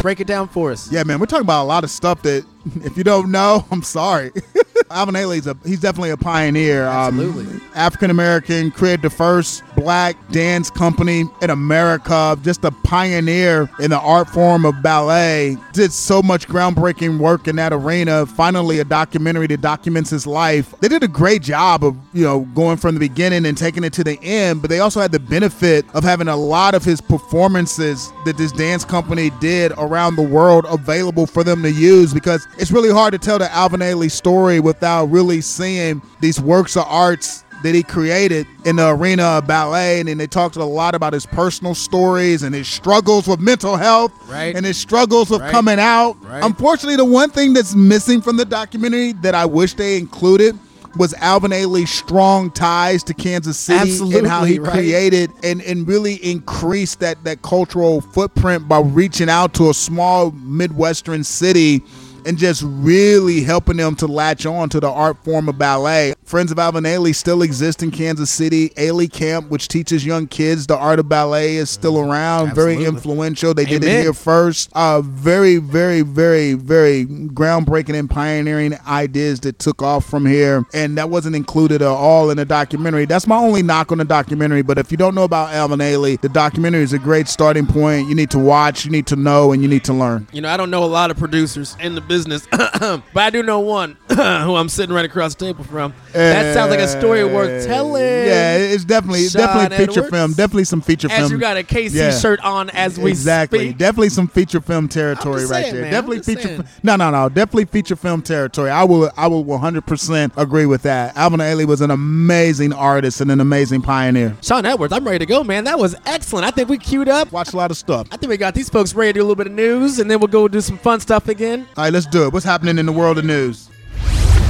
Break 0.02 0.18
it 0.18 0.26
down 0.26 0.48
for 0.48 0.72
us. 0.72 0.90
Yeah, 0.90 1.04
man, 1.04 1.20
we're 1.20 1.26
talking 1.26 1.44
about 1.44 1.62
a 1.62 1.68
lot 1.68 1.84
of 1.84 1.90
stuff 1.90 2.22
that 2.22 2.44
if 2.82 2.96
you 2.96 3.04
don't 3.04 3.30
know, 3.30 3.64
I'm 3.70 3.84
sorry. 3.84 4.32
Alvin 4.90 5.14
Ailey's 5.14 5.46
a 5.46 5.56
he's 5.64 5.78
definitely 5.78 6.10
a 6.10 6.16
pioneer. 6.16 6.82
Absolutely. 6.82 7.44
Um, 7.46 7.62
African 7.76 8.10
American, 8.10 8.72
created 8.72 9.02
the 9.02 9.10
first 9.10 9.62
black 9.78 10.16
dance 10.32 10.70
company 10.70 11.24
in 11.40 11.50
America, 11.50 12.36
just 12.42 12.64
a 12.64 12.72
pioneer 12.82 13.70
in 13.78 13.90
the 13.90 14.00
art 14.00 14.28
form 14.28 14.64
of 14.64 14.82
ballet. 14.82 15.56
Did 15.72 15.92
so 15.92 16.20
much 16.20 16.48
groundbreaking 16.48 17.18
work 17.18 17.46
in 17.46 17.54
that 17.56 17.72
arena. 17.72 18.26
Finally, 18.26 18.80
a 18.80 18.84
documentary 18.84 19.46
that 19.46 19.60
documents 19.60 20.10
his 20.10 20.26
life. 20.26 20.74
They 20.80 20.88
did 20.88 21.04
a 21.04 21.08
great 21.08 21.42
job 21.42 21.84
of, 21.84 21.96
you 22.12 22.24
know, 22.24 22.40
going 22.56 22.76
from 22.76 22.94
the 22.94 22.98
beginning 22.98 23.46
and 23.46 23.56
taking 23.56 23.84
it 23.84 23.92
to 23.92 24.04
the 24.04 24.18
end, 24.20 24.62
but 24.62 24.68
they 24.68 24.80
also 24.80 25.00
had 25.00 25.12
the 25.12 25.20
benefit 25.20 25.84
of 25.94 26.02
having 26.02 26.26
a 26.26 26.36
lot 26.36 26.74
of 26.74 26.84
his 26.84 27.00
performances 27.00 28.10
that 28.24 28.36
this 28.36 28.50
dance 28.50 28.84
company 28.84 29.30
did 29.40 29.70
around 29.78 30.16
the 30.16 30.22
world 30.22 30.66
available 30.68 31.26
for 31.26 31.44
them 31.44 31.62
to 31.62 31.70
use 31.70 32.12
because 32.12 32.48
it's 32.58 32.72
really 32.72 32.90
hard 32.90 33.12
to 33.12 33.18
tell 33.18 33.38
the 33.38 33.50
Alvin 33.52 33.80
Ailey 33.80 34.10
story 34.10 34.58
without 34.58 35.04
really 35.06 35.40
seeing 35.40 36.02
these 36.20 36.40
works 36.40 36.76
of 36.76 36.84
arts 36.88 37.44
that 37.62 37.74
he 37.74 37.82
created 37.82 38.46
in 38.64 38.76
the 38.76 38.88
arena 38.88 39.22
of 39.24 39.46
ballet. 39.46 40.00
And 40.00 40.08
then 40.08 40.18
they 40.18 40.26
talked 40.26 40.56
a 40.56 40.64
lot 40.64 40.94
about 40.94 41.12
his 41.12 41.26
personal 41.26 41.74
stories 41.74 42.42
and 42.42 42.54
his 42.54 42.68
struggles 42.68 43.26
with 43.26 43.40
mental 43.40 43.76
health 43.76 44.12
Right. 44.28 44.54
and 44.54 44.64
his 44.64 44.76
struggles 44.76 45.30
with 45.30 45.40
Right. 45.40 45.50
coming 45.50 45.78
out. 45.78 46.16
Right. 46.22 46.42
Unfortunately, 46.44 46.96
the 46.96 47.04
one 47.04 47.30
thing 47.30 47.52
that's 47.52 47.74
missing 47.74 48.20
from 48.20 48.36
the 48.36 48.44
documentary 48.44 49.12
that 49.22 49.34
I 49.34 49.44
wish 49.46 49.74
they 49.74 49.96
included 49.96 50.58
was 50.96 51.14
Alvin 51.14 51.52
Ailey's 51.52 51.90
strong 51.90 52.50
ties 52.50 53.02
to 53.04 53.14
Kansas 53.14 53.56
City 53.58 53.98
and 54.16 54.26
how 54.26 54.44
he 54.44 54.58
right. 54.58 54.72
created 54.72 55.30
and, 55.42 55.60
and 55.62 55.86
really 55.86 56.14
increased 56.14 57.00
that, 57.00 57.22
that 57.24 57.42
cultural 57.42 58.00
footprint 58.00 58.66
by 58.68 58.80
reaching 58.80 59.28
out 59.28 59.52
to 59.54 59.70
a 59.70 59.74
small 59.74 60.30
Midwestern 60.32 61.22
city 61.24 61.84
and 62.26 62.38
just 62.38 62.62
really 62.64 63.42
helping 63.42 63.76
them 63.76 63.94
to 63.96 64.06
latch 64.06 64.46
on 64.46 64.68
to 64.70 64.80
the 64.80 64.88
art 64.88 65.22
form 65.24 65.48
of 65.48 65.58
ballet. 65.58 66.14
Friends 66.24 66.52
of 66.52 66.58
Alvin 66.58 66.84
Ailey 66.84 67.14
still 67.14 67.42
exist 67.42 67.82
in 67.82 67.90
Kansas 67.90 68.30
City. 68.30 68.70
Ailey 68.70 69.10
Camp, 69.10 69.48
which 69.48 69.68
teaches 69.68 70.04
young 70.04 70.26
kids 70.26 70.66
the 70.66 70.76
art 70.76 70.98
of 70.98 71.08
ballet, 71.08 71.56
is 71.56 71.70
still 71.70 71.98
around. 71.98 72.54
Very 72.54 72.84
influential. 72.84 73.54
They 73.54 73.64
did 73.64 73.84
it 73.84 74.02
here 74.02 74.12
first. 74.12 74.70
Uh, 74.72 75.00
very, 75.00 75.56
very, 75.56 76.02
very, 76.02 76.54
very 76.54 77.06
groundbreaking 77.06 77.98
and 77.98 78.10
pioneering 78.10 78.74
ideas 78.86 79.40
that 79.40 79.58
took 79.58 79.82
off 79.82 80.04
from 80.04 80.26
here. 80.26 80.66
And 80.74 80.98
that 80.98 81.10
wasn't 81.10 81.36
included 81.36 81.82
at 81.82 81.88
all 81.88 82.30
in 82.30 82.36
the 82.36 82.44
documentary. 82.44 83.06
That's 83.06 83.26
my 83.26 83.36
only 83.36 83.62
knock 83.62 83.92
on 83.92 83.98
the 83.98 84.04
documentary. 84.04 84.62
But 84.62 84.78
if 84.78 84.90
you 84.90 84.96
don't 84.96 85.14
know 85.14 85.24
about 85.24 85.52
Alvin 85.52 85.78
Ailey, 85.80 86.20
the 86.20 86.28
documentary 86.28 86.82
is 86.82 86.92
a 86.92 86.98
great 86.98 87.28
starting 87.28 87.66
point. 87.66 88.08
You 88.08 88.14
need 88.14 88.30
to 88.30 88.38
watch, 88.38 88.84
you 88.84 88.90
need 88.90 89.06
to 89.08 89.16
know, 89.16 89.52
and 89.52 89.62
you 89.62 89.68
need 89.68 89.84
to 89.84 89.92
learn. 89.92 90.26
You 90.32 90.40
know, 90.40 90.48
I 90.48 90.56
don't 90.56 90.70
know 90.70 90.84
a 90.84 90.86
lot 90.86 91.10
of 91.10 91.16
producers 91.16 91.76
in 91.80 91.94
the 91.94 92.00
business. 92.08 92.46
but 92.50 93.02
I 93.16 93.30
do 93.30 93.42
know 93.42 93.60
one 93.60 93.96
who 94.08 94.56
I'm 94.56 94.68
sitting 94.68 94.94
right 94.94 95.04
across 95.04 95.34
the 95.34 95.44
table 95.46 95.64
from. 95.64 95.94
that 96.12 96.54
sounds 96.54 96.70
like 96.70 96.80
a 96.80 96.88
story 96.88 97.24
worth 97.24 97.64
eh, 97.64 97.66
telling. 97.66 98.02
Yeah, 98.02 98.56
it's 98.56 98.84
definitely 98.84 99.28
Shawn 99.28 99.42
definitely 99.42 99.76
feature 99.76 99.90
Edwards. 100.00 100.10
film. 100.10 100.32
Definitely 100.32 100.64
some 100.64 100.80
feature 100.80 101.08
film. 101.08 101.22
As 101.24 101.30
you 101.30 101.38
got 101.38 101.56
a 101.56 101.62
KC 101.62 101.94
Yeah. 101.94 102.18
shirt 102.18 102.40
on 102.40 102.70
as 102.70 102.98
we 102.98 103.10
exactly. 103.10 103.58
speak. 103.68 103.78
Definitely 103.78 104.08
some 104.10 104.26
feature 104.28 104.60
film 104.60 104.88
territory 104.88 105.40
just 105.42 105.52
right 105.52 105.62
saying, 105.62 105.74
there. 105.74 105.82
man, 105.82 105.92
Definitely 105.92 106.16
I'm 106.16 106.22
just 106.22 106.28
feature. 106.28 106.48
saying. 106.48 106.62
fi- 106.62 106.80
No, 106.82 106.96
no, 106.96 107.10
no. 107.10 107.28
Definitely 107.28 107.66
feature 107.66 107.96
film 107.96 108.22
territory. 108.22 108.70
I 108.70 108.84
will. 108.84 109.10
I 109.16 109.26
will 109.26 109.44
100% 109.44 110.32
agree 110.36 110.66
with 110.66 110.82
that. 110.82 111.16
Alvin 111.16 111.40
Ailey 111.40 111.66
was 111.66 111.80
an 111.80 111.90
amazing 111.90 112.72
artist 112.72 113.20
and 113.20 113.30
an 113.30 113.40
amazing 113.40 113.82
pioneer. 113.82 114.36
Shawn 114.42 114.64
Edwards, 114.66 114.92
I'm 114.92 115.04
ready 115.04 115.18
to 115.20 115.26
go, 115.26 115.44
man. 115.44 115.64
That 115.64 115.78
was 115.78 115.94
excellent. 116.06 116.46
I 116.46 116.50
think 116.50 116.68
we 116.68 116.78
queued 116.78 117.08
up. 117.08 117.30
Watch 117.32 117.52
a 117.52 117.56
lot 117.56 117.70
of 117.70 117.76
stuff. 117.76 118.06
I 118.10 118.16
think 118.16 118.30
we 118.30 118.36
got 118.36 118.54
these 118.54 118.68
folks 118.68 118.94
ready 118.94 119.12
to 119.12 119.18
do 119.18 119.20
a 119.20 119.24
little 119.24 119.36
bit 119.36 119.46
of 119.48 119.52
news, 119.52 119.98
and 119.98 120.10
then 120.10 120.18
we'll 120.20 120.28
go 120.28 120.48
do 120.48 120.60
some 120.60 120.78
fun 120.78 121.00
stuff 121.00 121.28
again. 121.28 121.66
All 121.76 121.84
right, 121.84 121.92
let's 121.98 122.06
do 122.06 122.26
it. 122.26 122.32
What's 122.32 122.44
happening 122.44 122.78
in 122.78 122.86
the 122.86 122.92
world 122.92 123.18
of 123.18 123.24
news? 123.24 123.68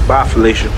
Bye, 0.07 0.29
Felicia. 0.29 0.69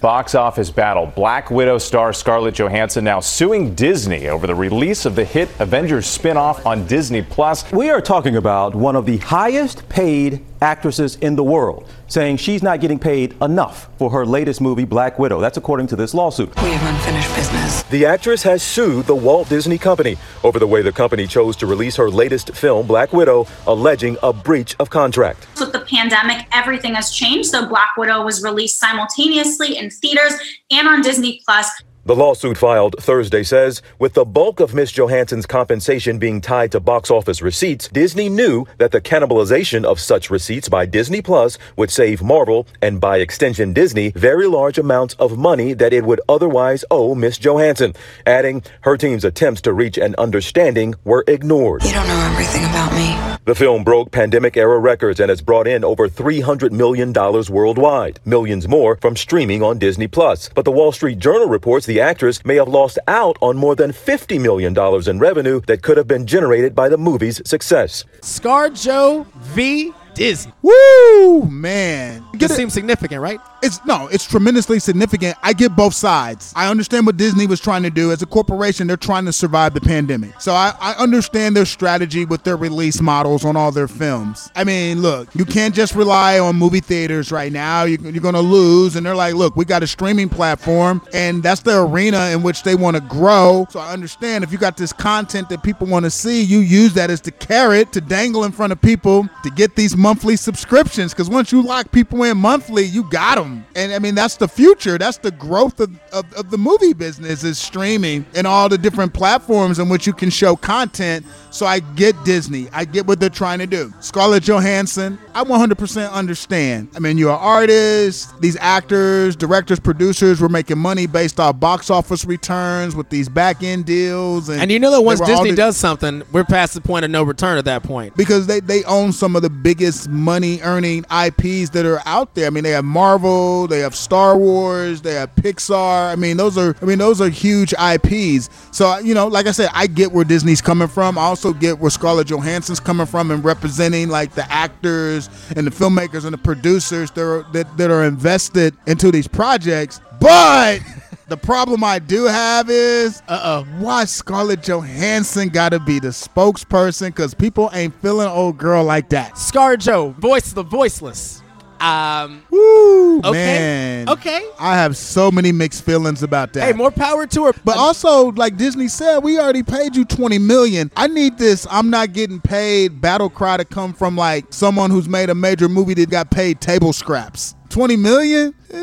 Box 0.00 0.34
office 0.34 0.70
battle. 0.70 1.06
Black 1.06 1.48
Widow 1.48 1.78
star 1.78 2.12
Scarlett 2.12 2.56
Johansson 2.56 3.04
now 3.04 3.20
suing 3.20 3.76
Disney 3.76 4.26
over 4.26 4.48
the 4.48 4.54
release 4.56 5.06
of 5.06 5.14
the 5.14 5.24
hit 5.24 5.48
Avengers 5.60 6.08
spin-off 6.08 6.66
on 6.66 6.84
Disney 6.88 7.22
Plus. 7.22 7.70
We 7.70 7.90
are 7.90 8.00
talking 8.00 8.34
about 8.34 8.74
one 8.74 8.96
of 8.96 9.06
the 9.06 9.18
highest 9.18 9.88
paid 9.88 10.44
actresses 10.62 11.16
in 11.16 11.34
the 11.34 11.42
world, 11.42 11.90
saying 12.06 12.36
she's 12.38 12.62
not 12.62 12.80
getting 12.80 12.98
paid 12.98 13.34
enough 13.42 13.90
for 13.98 14.08
her 14.10 14.24
latest 14.24 14.60
movie, 14.60 14.84
Black 14.84 15.18
Widow. 15.18 15.40
That's 15.40 15.58
according 15.58 15.88
to 15.88 15.96
this 15.96 16.14
lawsuit. 16.14 16.54
We 16.62 16.70
have 16.70 16.94
unfinished 16.94 17.34
business. 17.34 17.82
The 17.84 18.06
actress 18.06 18.42
has 18.44 18.62
sued 18.62 19.06
the 19.06 19.14
Walt 19.14 19.48
Disney 19.48 19.76
Company 19.76 20.16
over 20.44 20.58
the 20.58 20.66
way 20.66 20.80
the 20.80 20.92
company 20.92 21.26
chose 21.26 21.56
to 21.56 21.66
release 21.66 21.96
her 21.96 22.08
latest 22.08 22.54
film, 22.54 22.86
Black 22.86 23.12
Widow, 23.12 23.46
alleging 23.66 24.16
a 24.22 24.32
breach 24.32 24.76
of 24.78 24.88
contract. 24.88 25.48
With 25.58 25.72
the 25.72 25.80
pandemic, 25.80 26.46
everything 26.52 26.94
has 26.94 27.10
changed. 27.10 27.50
So 27.50 27.66
Black 27.66 27.96
Widow 27.96 28.24
was 28.24 28.42
released 28.42 28.78
simultaneously 28.78 29.76
in 29.76 29.90
theaters 29.90 30.34
and 30.70 30.86
on 30.86 31.02
Disney 31.02 31.42
Plus. 31.44 31.68
The 32.04 32.16
lawsuit 32.16 32.58
filed 32.58 32.96
Thursday 32.98 33.44
says 33.44 33.80
with 34.00 34.14
the 34.14 34.24
bulk 34.24 34.58
of 34.58 34.74
Miss 34.74 34.90
Johansson's 34.90 35.46
compensation 35.46 36.18
being 36.18 36.40
tied 36.40 36.72
to 36.72 36.80
box 36.80 37.12
office 37.12 37.40
receipts, 37.40 37.86
Disney 37.86 38.28
knew 38.28 38.66
that 38.78 38.90
the 38.90 39.00
cannibalization 39.00 39.84
of 39.84 40.00
such 40.00 40.28
receipts 40.28 40.68
by 40.68 40.84
Disney 40.84 41.22
Plus 41.22 41.58
would 41.76 41.92
save 41.92 42.20
Marvel 42.20 42.66
and 42.82 43.00
by 43.00 43.18
extension 43.18 43.72
Disney 43.72 44.10
very 44.16 44.48
large 44.48 44.78
amounts 44.78 45.14
of 45.14 45.38
money 45.38 45.74
that 45.74 45.92
it 45.92 46.02
would 46.02 46.20
otherwise 46.28 46.84
owe 46.90 47.14
Miss 47.14 47.38
Johansson, 47.38 47.94
adding 48.26 48.64
her 48.80 48.96
team's 48.96 49.24
attempts 49.24 49.60
to 49.60 49.72
reach 49.72 49.96
an 49.96 50.16
understanding 50.18 50.96
were 51.04 51.22
ignored. 51.28 51.84
You 51.84 51.92
don't 51.92 52.08
know 52.08 52.30
everything 52.32 52.64
about 52.64 52.92
me. 52.94 53.38
The 53.44 53.54
film 53.54 53.84
broke 53.84 54.10
pandemic 54.10 54.56
era 54.56 54.78
records 54.78 55.20
and 55.20 55.28
has 55.28 55.40
brought 55.40 55.68
in 55.68 55.84
over 55.84 56.08
$300 56.08 56.72
million 56.72 57.12
worldwide, 57.12 58.18
millions 58.24 58.66
more 58.66 58.96
from 59.00 59.16
streaming 59.16 59.62
on 59.62 59.78
Disney 59.78 60.08
Plus. 60.08 60.48
But 60.48 60.64
the 60.64 60.72
Wall 60.72 60.90
Street 60.90 61.18
Journal 61.20 61.48
reports 61.48 61.86
the 61.92 62.00
actress 62.00 62.42
may 62.46 62.56
have 62.56 62.68
lost 62.68 62.98
out 63.06 63.36
on 63.42 63.58
more 63.58 63.76
than 63.76 63.90
$50 63.90 64.40
million 64.40 64.72
in 65.06 65.18
revenue 65.18 65.60
that 65.66 65.82
could 65.82 65.98
have 65.98 66.08
been 66.08 66.26
generated 66.26 66.74
by 66.74 66.88
the 66.88 66.96
movie's 66.96 67.42
success. 67.44 68.06
ScarJo 68.22 69.26
v. 69.54 69.92
Disney. 70.14 70.52
Woo, 70.62 71.42
man. 71.44 72.24
This 72.32 72.56
seems 72.56 72.72
significant, 72.72 73.20
right? 73.20 73.40
It's 73.62 73.84
no, 73.84 74.08
it's 74.08 74.24
tremendously 74.26 74.80
significant. 74.80 75.36
I 75.40 75.52
get 75.52 75.76
both 75.76 75.94
sides. 75.94 76.52
I 76.56 76.68
understand 76.68 77.06
what 77.06 77.16
Disney 77.16 77.46
was 77.46 77.60
trying 77.60 77.84
to 77.84 77.90
do. 77.90 78.10
As 78.10 78.20
a 78.20 78.26
corporation, 78.26 78.88
they're 78.88 78.96
trying 78.96 79.24
to 79.26 79.32
survive 79.32 79.72
the 79.72 79.80
pandemic. 79.80 80.40
So 80.40 80.52
I, 80.52 80.74
I 80.80 80.94
understand 80.94 81.54
their 81.54 81.64
strategy 81.64 82.24
with 82.24 82.42
their 82.42 82.56
release 82.56 83.00
models 83.00 83.44
on 83.44 83.56
all 83.56 83.70
their 83.70 83.86
films. 83.86 84.50
I 84.56 84.64
mean, 84.64 85.00
look, 85.00 85.32
you 85.34 85.44
can't 85.44 85.74
just 85.76 85.94
rely 85.94 86.40
on 86.40 86.56
movie 86.56 86.80
theaters 86.80 87.30
right 87.30 87.52
now. 87.52 87.84
You, 87.84 87.98
you're 88.02 88.20
going 88.20 88.34
to 88.34 88.40
lose. 88.40 88.96
And 88.96 89.06
they're 89.06 89.14
like, 89.14 89.34
look, 89.34 89.54
we 89.54 89.64
got 89.64 89.84
a 89.84 89.86
streaming 89.86 90.28
platform, 90.28 91.00
and 91.14 91.40
that's 91.40 91.60
the 91.60 91.82
arena 91.82 92.30
in 92.30 92.42
which 92.42 92.64
they 92.64 92.74
want 92.74 92.96
to 92.96 93.02
grow. 93.02 93.66
So 93.70 93.78
I 93.78 93.92
understand 93.92 94.42
if 94.42 94.50
you 94.50 94.58
got 94.58 94.76
this 94.76 94.92
content 94.92 95.48
that 95.50 95.62
people 95.62 95.86
want 95.86 96.04
to 96.04 96.10
see, 96.10 96.42
you 96.42 96.58
use 96.58 96.94
that 96.94 97.10
as 97.10 97.20
the 97.20 97.30
carrot 97.30 97.92
to 97.92 98.00
dangle 98.00 98.42
in 98.42 98.50
front 98.50 98.72
of 98.72 98.80
people 98.82 99.28
to 99.44 99.50
get 99.50 99.76
these 99.76 99.96
monthly 99.96 100.34
subscriptions. 100.34 101.12
Because 101.12 101.30
once 101.30 101.52
you 101.52 101.62
lock 101.62 101.92
people 101.92 102.24
in 102.24 102.38
monthly, 102.38 102.84
you 102.84 103.04
got 103.04 103.36
them. 103.36 103.51
Um, 103.52 103.66
and 103.76 103.92
I 103.92 103.98
mean, 103.98 104.14
that's 104.14 104.36
the 104.36 104.48
future. 104.48 104.98
That's 104.98 105.18
the 105.18 105.30
growth 105.30 105.80
of, 105.80 105.90
of, 106.12 106.32
of 106.34 106.50
the 106.50 106.58
movie 106.58 106.92
business 106.92 107.44
is 107.44 107.58
streaming 107.58 108.24
and 108.34 108.46
all 108.46 108.68
the 108.68 108.78
different 108.78 109.12
platforms 109.14 109.78
in 109.78 109.88
which 109.88 110.06
you 110.06 110.12
can 110.12 110.30
show 110.30 110.56
content. 110.56 111.26
So 111.50 111.66
I 111.66 111.80
get 111.80 112.14
Disney. 112.24 112.68
I 112.72 112.84
get 112.84 113.06
what 113.06 113.20
they're 113.20 113.28
trying 113.28 113.58
to 113.60 113.66
do. 113.66 113.92
Scarlett 114.00 114.42
Johansson, 114.44 115.18
I 115.34 115.44
100% 115.44 116.10
understand. 116.12 116.88
I 116.96 116.98
mean, 116.98 117.18
you're 117.18 117.30
an 117.32 117.38
artist. 117.40 118.40
These 118.40 118.56
actors, 118.60 119.36
directors, 119.36 119.78
producers 119.80 120.40
were 120.40 120.48
making 120.48 120.78
money 120.78 121.06
based 121.06 121.38
off 121.40 121.60
box 121.60 121.90
office 121.90 122.24
returns 122.24 122.94
with 122.96 123.08
these 123.10 123.28
back 123.28 123.62
end 123.62 123.84
deals. 123.84 124.48
And, 124.48 124.60
And 124.62 124.70
you 124.70 124.78
know 124.78 124.90
that 124.90 125.02
once 125.02 125.20
they 125.20 125.26
were 125.26 125.32
all 125.32 125.36
Disney 125.44 125.50
the- 125.50 125.56
does 125.56 125.76
something, 125.76 126.22
we're 126.32 126.44
past 126.44 126.74
the 126.74 126.80
point 126.80 127.04
of 127.04 127.10
no 127.10 127.22
return 127.22 127.58
at 127.58 127.64
that 127.66 127.82
point. 127.82 128.16
because 128.16 128.46
they, 128.46 128.60
they 128.60 128.82
own 128.84 129.12
some 129.12 129.36
of 129.36 129.42
the 129.42 129.50
biggest 129.50 130.08
money 130.08 130.60
earning 130.62 131.04
IPs 131.10 131.70
that 131.70 131.84
are 131.86 132.00
out 132.06 132.34
there. 132.34 132.46
I 132.46 132.50
mean, 132.50 132.64
they 132.64 132.70
have 132.70 132.84
Marvel, 132.84 133.41
they 133.66 133.80
have 133.80 133.94
Star 133.94 134.36
Wars, 134.36 135.02
they 135.02 135.14
have 135.14 135.34
Pixar. 135.34 136.12
I 136.12 136.16
mean, 136.16 136.36
those 136.36 136.58
are 136.58 136.76
I 136.80 136.84
mean, 136.84 136.98
those 136.98 137.20
are 137.20 137.28
huge 137.28 137.72
IPs. 137.74 138.50
So, 138.70 138.98
you 138.98 139.14
know, 139.14 139.26
like 139.26 139.46
I 139.46 139.52
said, 139.52 139.70
I 139.72 139.86
get 139.86 140.12
where 140.12 140.24
Disney's 140.24 140.60
coming 140.60 140.88
from. 140.88 141.18
I 141.18 141.22
also 141.22 141.52
get 141.52 141.78
where 141.78 141.90
Scarlett 141.90 142.26
Johansson's 142.28 142.80
coming 142.80 143.06
from 143.06 143.30
and 143.30 143.44
representing 143.44 144.08
like 144.08 144.34
the 144.34 144.50
actors 144.52 145.28
and 145.56 145.66
the 145.66 145.70
filmmakers 145.70 146.24
and 146.24 146.32
the 146.32 146.38
producers 146.38 147.10
that 147.12 147.22
are, 147.22 147.42
that, 147.52 147.76
that 147.76 147.90
are 147.90 148.04
invested 148.04 148.76
into 148.86 149.10
these 149.10 149.28
projects. 149.28 150.00
But 150.20 150.80
the 151.28 151.36
problem 151.36 151.84
I 151.84 151.98
do 151.98 152.24
have 152.24 152.70
is, 152.70 153.22
uh 153.28 153.40
oh, 153.42 153.78
why 153.78 154.04
Scarlett 154.04 154.62
Johansson 154.62 155.48
got 155.48 155.70
to 155.70 155.80
be 155.80 155.98
the 155.98 156.08
spokesperson? 156.08 157.06
Because 157.06 157.34
people 157.34 157.70
ain't 157.72 157.94
feeling 158.00 158.28
old 158.28 158.58
girl 158.58 158.84
like 158.84 159.08
that. 159.10 159.34
ScarJo, 159.34 160.14
voice 160.16 160.52
the 160.52 160.62
voiceless. 160.62 161.41
Um, 161.82 162.44
Woo, 162.50 163.18
okay. 163.18 163.30
man. 163.32 164.08
Okay. 164.08 164.48
I 164.58 164.76
have 164.76 164.96
so 164.96 165.32
many 165.32 165.50
mixed 165.50 165.84
feelings 165.84 166.22
about 166.22 166.52
that. 166.52 166.62
Hey, 166.62 166.72
more 166.72 166.92
power 166.92 167.26
to 167.26 167.46
her. 167.46 167.52
But 167.64 167.76
also, 167.76 168.30
like 168.32 168.56
Disney 168.56 168.86
said, 168.86 169.18
we 169.18 169.38
already 169.38 169.64
paid 169.64 169.96
you 169.96 170.04
20 170.04 170.38
million. 170.38 170.90
I 170.96 171.08
need 171.08 171.38
this 171.38 171.66
I'm 171.70 171.90
not 171.90 172.12
getting 172.12 172.40
paid 172.40 173.00
battle 173.00 173.28
cry 173.28 173.56
to 173.56 173.64
come 173.64 173.92
from 173.92 174.16
like 174.16 174.46
someone 174.50 174.90
who's 174.90 175.08
made 175.08 175.28
a 175.30 175.34
major 175.34 175.68
movie 175.68 175.94
that 175.94 176.08
got 176.08 176.30
paid 176.30 176.60
table 176.60 176.92
scraps. 176.92 177.56
20 177.70 177.96
million? 177.96 178.54
Eh, 178.70 178.78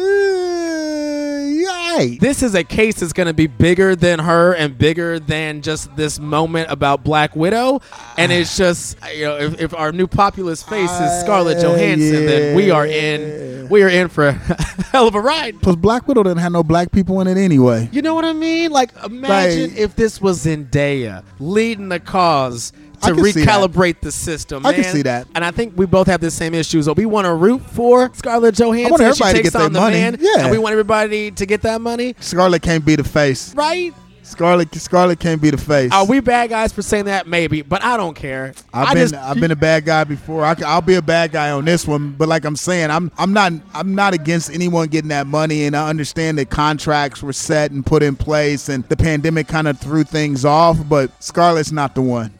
yikes. 1.97 2.19
This 2.19 2.43
is 2.43 2.55
a 2.55 2.63
case 2.63 2.99
that's 2.99 3.13
going 3.13 3.27
to 3.27 3.33
be 3.33 3.47
bigger 3.47 3.95
than 3.95 4.19
her 4.19 4.53
and 4.53 4.77
bigger 4.77 5.19
than 5.19 5.61
just 5.61 5.95
this 5.95 6.19
moment 6.19 6.69
about 6.71 7.03
Black 7.03 7.35
Widow. 7.35 7.81
And 8.17 8.31
it's 8.31 8.57
just, 8.57 8.97
you 9.15 9.25
know, 9.25 9.37
if, 9.37 9.59
if 9.59 9.73
our 9.73 9.91
new 9.91 10.07
populist 10.07 10.67
face 10.67 10.89
is 10.91 10.99
uh, 11.01 11.21
Scarlett 11.21 11.61
Johansson, 11.61 12.25
then 12.25 12.55
we 12.55 12.71
are 12.71 12.85
in, 12.85 13.67
we 13.69 13.83
are 13.83 13.89
in 13.89 14.07
for 14.09 14.27
a 14.27 14.33
hell 14.33 15.07
of 15.07 15.15
a 15.15 15.21
ride. 15.21 15.61
Plus, 15.61 15.75
Black 15.75 16.07
Widow 16.07 16.23
didn't 16.23 16.39
have 16.39 16.51
no 16.51 16.63
black 16.63 16.91
people 16.91 17.21
in 17.21 17.27
it 17.27 17.37
anyway. 17.37 17.89
You 17.91 18.01
know 18.01 18.15
what 18.15 18.25
I 18.25 18.33
mean? 18.33 18.71
Like, 18.71 18.91
imagine 19.03 19.69
Like- 19.71 19.77
if 19.79 19.95
this 19.95 20.21
was 20.21 20.45
Zendaya 20.45 21.23
leading 21.39 21.89
the 21.89 21.99
cause 21.99 22.73
to 22.99 23.13
that. 23.13 23.35
recalibrate 23.35 24.01
the 24.01 24.11
system. 24.11 24.65
I 24.65 24.73
can 24.73 24.83
see 24.83 25.01
that. 25.03 25.27
and 25.35 25.43
I 25.45 25.51
think 25.51 25.73
we 25.77 25.85
both 25.85 26.07
have 26.07 26.21
the 26.21 26.31
same 26.31 26.53
issues. 26.53 26.85
So 26.85 26.93
we 26.93 27.05
want 27.05 27.25
to 27.25 27.33
root 27.33 27.61
for 27.61 28.11
Scarlett 28.13 28.55
Johansson. 28.55 28.91
want 28.91 29.01
as 29.03 29.17
she 29.17 29.23
everybody 29.23 29.43
to 29.43 29.51
get 29.51 29.55
on 29.61 29.73
the 29.73 29.79
money. 29.79 29.95
man, 29.97 30.17
Yeah. 30.19 30.41
and 30.43 30.51
we 30.51 30.57
want 30.57 30.73
everybody 30.73 31.31
to 31.31 31.45
get 31.45 31.61
that 31.63 31.81
money, 31.81 32.15
Scarlett 32.19 32.61
can't 32.61 32.85
be 32.85 32.95
the 32.95 33.03
face. 33.03 33.53
right? 33.55 33.93
Scarlett 34.29 34.73
Scarlett 34.75 35.19
can't 35.19 35.41
be 35.41 35.49
the 35.49 35.57
face. 35.57 35.91
Are 35.91 36.05
we 36.05 36.19
bad 36.19 36.51
guys 36.51 36.71
for 36.71 36.83
saying 36.83 37.05
that? 37.05 37.25
Maybe, 37.27 37.63
but 37.63 37.83
I 37.83 37.97
don't 37.97 38.13
care. 38.13 38.53
I've 38.71 38.89
I 38.89 38.93
been 38.93 39.01
just, 39.09 39.15
I've 39.15 39.39
been 39.39 39.49
a 39.49 39.55
bad 39.55 39.85
guy 39.85 40.03
before. 40.03 40.45
I, 40.45 40.53
will 40.53 40.81
be 40.81 40.93
a 40.95 41.01
bad 41.01 41.31
guy 41.31 41.49
on 41.49 41.65
this 41.65 41.87
one, 41.87 42.11
but 42.11 42.27
like 42.27 42.45
I'm 42.45 42.55
saying, 42.55 42.91
I'm 42.91 43.11
I'm 43.17 43.33
not 43.33 43.53
I'm 43.73 43.95
not 43.95 44.13
against 44.13 44.51
anyone 44.51 44.87
getting 44.89 45.09
that 45.09 45.25
money, 45.25 45.63
and 45.65 45.75
I 45.75 45.89
understand 45.89 46.37
that 46.37 46.51
contracts 46.51 47.23
were 47.23 47.33
set 47.33 47.71
and 47.71 47.83
put 47.83 48.03
in 48.03 48.15
place, 48.15 48.69
and 48.69 48.87
the 48.87 48.95
pandemic 48.95 49.47
kind 49.47 49.67
of 49.67 49.79
threw 49.79 50.03
things 50.03 50.45
off. 50.45 50.77
But 50.87 51.11
Scarlett's 51.23 51.71
not 51.71 51.95
the 51.95 52.03
one. 52.03 52.31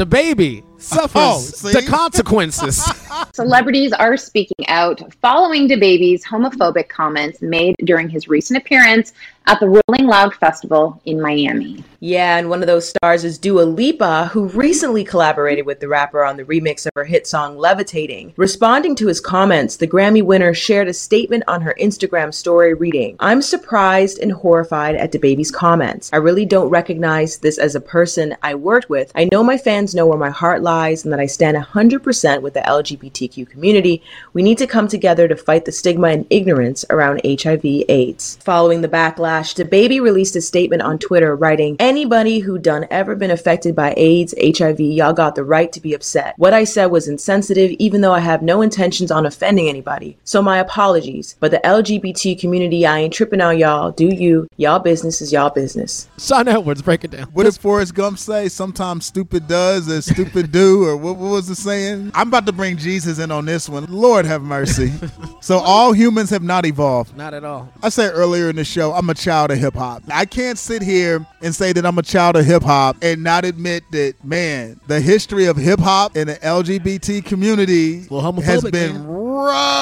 The 0.00 0.06
baby 0.06 0.64
suffers 0.78 1.62
Oh, 1.62 1.72
the 1.72 1.82
consequences. 1.86 2.82
Celebrities 3.34 3.92
are 3.92 4.16
speaking 4.16 4.66
out 4.68 5.02
following 5.20 5.68
DaBaby's 5.68 6.24
homophobic 6.24 6.88
comments 6.88 7.42
made 7.42 7.76
during 7.84 8.08
his 8.08 8.26
recent 8.26 8.56
appearance 8.56 9.12
at 9.46 9.60
the 9.60 9.66
Rolling 9.66 10.06
Loud 10.08 10.34
Festival 10.36 10.98
in 11.04 11.20
Miami. 11.20 11.84
Yeah, 12.02 12.38
and 12.38 12.48
one 12.48 12.62
of 12.62 12.66
those 12.66 12.88
stars 12.88 13.24
is 13.24 13.36
Dua 13.36 13.60
Lipa, 13.60 14.30
who 14.32 14.46
recently 14.46 15.04
collaborated 15.04 15.66
with 15.66 15.80
the 15.80 15.88
rapper 15.88 16.24
on 16.24 16.38
the 16.38 16.44
remix 16.44 16.86
of 16.86 16.92
her 16.94 17.04
hit 17.04 17.26
song 17.26 17.58
Levitating. 17.58 18.32
Responding 18.38 18.94
to 18.96 19.06
his 19.06 19.20
comments, 19.20 19.76
the 19.76 19.86
Grammy 19.86 20.22
winner 20.22 20.54
shared 20.54 20.88
a 20.88 20.94
statement 20.94 21.44
on 21.46 21.60
her 21.60 21.76
Instagram 21.78 22.32
story 22.32 22.72
reading, 22.72 23.16
I'm 23.20 23.42
surprised 23.42 24.18
and 24.18 24.32
horrified 24.32 24.94
at 24.94 25.12
DaBaby's 25.12 25.50
comments. 25.50 26.08
I 26.10 26.16
really 26.16 26.46
don't 26.46 26.70
recognize 26.70 27.36
this 27.36 27.58
as 27.58 27.74
a 27.74 27.82
person 27.82 28.34
I 28.42 28.54
worked 28.54 28.88
with. 28.88 29.12
I 29.14 29.28
know 29.30 29.44
my 29.44 29.58
fans 29.58 29.94
know 29.94 30.06
where 30.06 30.16
my 30.16 30.30
heart 30.30 30.62
lies 30.62 31.04
and 31.04 31.12
that 31.12 31.20
I 31.20 31.26
stand 31.26 31.58
100% 31.58 32.40
with 32.40 32.54
the 32.54 32.60
LGBTQ 32.60 33.46
community. 33.50 34.02
We 34.32 34.42
need 34.42 34.56
to 34.56 34.66
come 34.66 34.88
together 34.88 35.28
to 35.28 35.36
fight 35.36 35.66
the 35.66 35.72
stigma 35.72 36.08
and 36.08 36.26
ignorance 36.30 36.82
around 36.88 37.20
HIV 37.26 37.60
AIDS. 37.90 38.38
Following 38.40 38.80
the 38.80 38.88
backlash, 38.88 39.54
DaBaby 39.54 40.00
released 40.00 40.34
a 40.34 40.40
statement 40.40 40.80
on 40.80 40.98
Twitter 40.98 41.36
writing, 41.36 41.76
Anybody 41.90 42.38
who 42.38 42.56
done 42.56 42.86
ever 42.88 43.16
been 43.16 43.32
affected 43.32 43.74
by 43.74 43.94
AIDS, 43.96 44.32
HIV, 44.40 44.78
y'all 44.78 45.12
got 45.12 45.34
the 45.34 45.42
right 45.42 45.72
to 45.72 45.80
be 45.80 45.92
upset. 45.92 46.34
What 46.36 46.54
I 46.54 46.62
said 46.62 46.86
was 46.86 47.08
insensitive, 47.08 47.72
even 47.80 48.00
though 48.00 48.12
I 48.12 48.20
have 48.20 48.42
no 48.42 48.62
intentions 48.62 49.10
on 49.10 49.26
offending 49.26 49.68
anybody. 49.68 50.16
So 50.22 50.40
my 50.40 50.58
apologies. 50.58 51.34
But 51.40 51.50
the 51.50 51.58
LGBT 51.64 52.38
community, 52.38 52.86
I 52.86 53.00
ain't 53.00 53.12
tripping 53.12 53.40
on 53.40 53.58
y'all. 53.58 53.90
Do 53.90 54.06
you? 54.06 54.46
Y'all 54.56 54.78
business 54.78 55.20
is 55.20 55.32
y'all 55.32 55.50
business. 55.50 56.08
Shawn 56.16 56.46
Edwards, 56.46 56.80
break 56.80 57.02
it 57.02 57.10
down. 57.10 57.26
What 57.32 57.42
did 57.42 57.58
Forrest 57.58 57.92
Gump 57.92 58.20
say? 58.20 58.48
Sometimes 58.48 59.06
stupid 59.06 59.48
does 59.48 59.88
as 59.88 60.06
stupid 60.06 60.52
do, 60.52 60.84
or 60.84 60.96
what, 60.96 61.16
what 61.16 61.30
was 61.32 61.48
the 61.48 61.56
saying? 61.56 62.12
I'm 62.14 62.28
about 62.28 62.46
to 62.46 62.52
bring 62.52 62.76
Jesus 62.76 63.18
in 63.18 63.32
on 63.32 63.46
this 63.46 63.68
one. 63.68 63.86
Lord 63.88 64.26
have 64.26 64.42
mercy. 64.42 64.92
so 65.40 65.58
all 65.58 65.92
humans 65.92 66.30
have 66.30 66.44
not 66.44 66.64
evolved. 66.66 67.16
Not 67.16 67.34
at 67.34 67.44
all. 67.44 67.68
I 67.82 67.88
said 67.88 68.12
earlier 68.14 68.48
in 68.48 68.54
the 68.54 68.64
show, 68.64 68.92
I'm 68.92 69.10
a 69.10 69.14
child 69.14 69.50
of 69.50 69.58
hip 69.58 69.74
hop. 69.74 70.04
I 70.08 70.24
can't 70.24 70.56
sit 70.56 70.82
here 70.82 71.26
and 71.42 71.52
say 71.52 71.72
that 71.72 71.79
I'm 71.86 71.98
a 71.98 72.02
child 72.02 72.36
of 72.36 72.44
hip 72.44 72.62
hop 72.62 72.96
and 73.02 73.22
not 73.22 73.44
admit 73.44 73.84
that, 73.92 74.24
man, 74.24 74.80
the 74.86 75.00
history 75.00 75.46
of 75.46 75.56
hip 75.56 75.80
hop 75.80 76.16
in 76.16 76.28
the 76.28 76.36
LGBT 76.36 77.24
community 77.24 78.06
has 78.42 78.64
been 78.70 79.06
rugged 79.06 79.80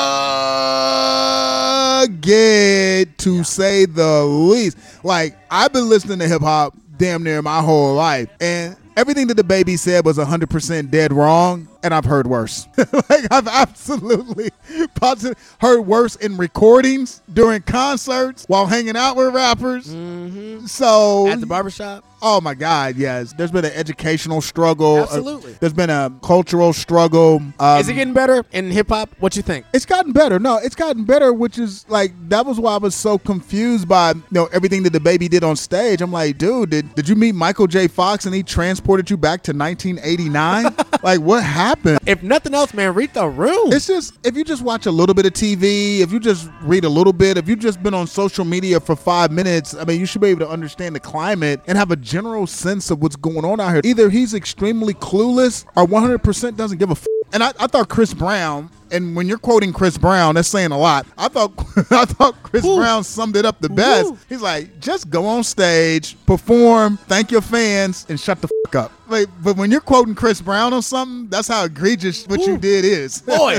to 3.18 3.44
say 3.44 3.84
the 3.84 4.24
least. 4.24 4.76
Like, 5.04 5.36
I've 5.50 5.72
been 5.72 5.88
listening 5.88 6.18
to 6.20 6.28
hip 6.28 6.42
hop 6.42 6.74
damn 6.96 7.22
near 7.22 7.42
my 7.42 7.60
whole 7.60 7.94
life. 7.94 8.28
And 8.40 8.76
everything 8.96 9.28
that 9.28 9.36
DaBaby 9.36 9.78
said 9.78 10.04
was 10.04 10.18
100% 10.18 10.90
dead 10.90 11.12
wrong 11.12 11.68
and 11.82 11.94
I've 11.94 12.04
heard 12.04 12.26
worse. 12.26 12.66
like 12.76 13.30
I've 13.30 13.48
absolutely 13.48 14.50
positive, 14.94 15.38
heard 15.60 15.80
worse 15.82 16.16
in 16.16 16.36
recordings 16.36 17.22
during 17.32 17.62
concerts 17.62 18.44
while 18.48 18.66
hanging 18.66 18.96
out 18.96 19.16
with 19.16 19.34
rappers. 19.34 19.88
Mm-hmm. 19.88 20.66
So 20.66 21.28
at 21.28 21.40
the 21.40 21.46
barbershop. 21.46 22.04
Oh 22.20 22.40
my 22.40 22.54
God, 22.54 22.96
yes. 22.96 23.32
There's 23.32 23.52
been 23.52 23.64
an 23.64 23.72
educational 23.72 24.40
struggle. 24.40 24.98
Absolutely. 24.98 25.52
Uh, 25.52 25.56
there's 25.60 25.72
been 25.72 25.90
a 25.90 26.12
cultural 26.22 26.72
struggle. 26.72 27.40
Um, 27.60 27.80
is 27.80 27.88
it 27.88 27.94
getting 27.94 28.14
better 28.14 28.44
in 28.52 28.70
hip 28.70 28.88
hop? 28.88 29.10
What 29.20 29.36
you 29.36 29.42
think? 29.42 29.66
It's 29.72 29.86
gotten 29.86 30.12
better. 30.12 30.40
No, 30.40 30.56
it's 30.56 30.74
gotten 30.74 31.04
better, 31.04 31.32
which 31.32 31.58
is 31.58 31.88
like 31.88 32.12
that 32.28 32.44
was 32.44 32.58
why 32.58 32.74
I 32.74 32.78
was 32.78 32.96
so 32.96 33.18
confused 33.18 33.88
by 33.88 34.10
you 34.14 34.22
know 34.32 34.46
everything 34.46 34.82
that 34.82 34.92
DaBaby 34.92 35.28
did 35.28 35.44
on 35.44 35.54
stage. 35.54 36.02
I'm 36.02 36.10
like, 36.10 36.38
dude, 36.38 36.70
did 36.70 36.92
did 36.96 37.08
you 37.08 37.14
meet 37.14 37.36
Michael 37.36 37.68
J. 37.68 37.86
Fox 37.86 38.26
and 38.26 38.34
he 38.34 38.42
transported 38.42 39.10
you 39.10 39.16
back 39.16 39.42
to 39.44 39.52
1989? 39.52 40.74
like 41.02 41.20
what 41.20 41.42
happened? 41.42 41.98
If 42.06 42.22
nothing 42.22 42.54
else, 42.54 42.74
man, 42.74 42.94
read 42.94 43.14
the 43.14 43.26
room. 43.28 43.72
It's 43.72 43.86
just 43.86 44.14
if 44.24 44.36
you 44.36 44.44
just 44.44 44.62
watch 44.62 44.86
a 44.86 44.90
little 44.90 45.14
bit 45.14 45.26
of 45.26 45.32
TV, 45.32 46.00
if 46.00 46.12
you 46.12 46.20
just 46.20 46.50
read 46.62 46.84
a 46.84 46.88
little 46.88 47.12
bit, 47.12 47.36
if 47.36 47.48
you've 47.48 47.58
just 47.58 47.82
been 47.82 47.94
on 47.94 48.06
social 48.06 48.44
media 48.44 48.80
for 48.80 48.96
five 48.96 49.30
minutes, 49.30 49.74
I 49.74 49.84
mean, 49.84 50.00
you 50.00 50.06
should 50.06 50.20
be 50.20 50.28
able 50.28 50.40
to 50.40 50.48
understand 50.48 50.94
the 50.94 51.00
climate 51.00 51.60
and 51.66 51.76
have 51.78 51.90
a 51.90 51.96
general 51.96 52.46
sense 52.46 52.90
of 52.90 53.02
what's 53.02 53.16
going 53.16 53.44
on 53.44 53.60
out 53.60 53.72
here. 53.72 53.80
Either 53.84 54.10
he's 54.10 54.34
extremely 54.34 54.94
clueless 54.94 55.64
or 55.76 55.86
100% 55.86 56.56
doesn't 56.56 56.78
give 56.78 56.90
a. 56.90 56.92
F- 56.92 57.06
and 57.32 57.42
I, 57.42 57.52
I 57.60 57.66
thought 57.66 57.88
Chris 57.88 58.14
Brown 58.14 58.70
and 58.92 59.16
when 59.16 59.28
you're 59.28 59.38
quoting 59.38 59.72
Chris 59.72 59.98
Brown, 59.98 60.34
that's 60.34 60.48
saying 60.48 60.70
a 60.70 60.78
lot. 60.78 61.06
I 61.16 61.28
thought 61.28 61.52
I 61.90 62.04
thought 62.04 62.42
Chris 62.42 62.64
Ooh. 62.64 62.76
Brown 62.76 63.04
summed 63.04 63.36
it 63.36 63.44
up 63.44 63.60
the 63.60 63.68
best. 63.68 64.10
Ooh. 64.10 64.18
He's 64.28 64.42
like, 64.42 64.80
just 64.80 65.10
go 65.10 65.26
on 65.26 65.44
stage, 65.44 66.16
perform, 66.26 66.96
thank 66.96 67.30
your 67.30 67.42
fans, 67.42 68.06
and 68.08 68.18
shut 68.18 68.40
the 68.40 68.48
fuck 68.64 68.74
up. 68.74 68.92
Like, 69.08 69.28
but 69.42 69.56
when 69.56 69.70
you're 69.70 69.80
quoting 69.80 70.14
Chris 70.14 70.40
Brown 70.40 70.74
on 70.74 70.82
something, 70.82 71.28
that's 71.28 71.48
how 71.48 71.64
egregious 71.64 72.26
what 72.26 72.40
Ooh. 72.40 72.52
you 72.52 72.58
did 72.58 72.84
is. 72.84 73.20
Boy, 73.26 73.58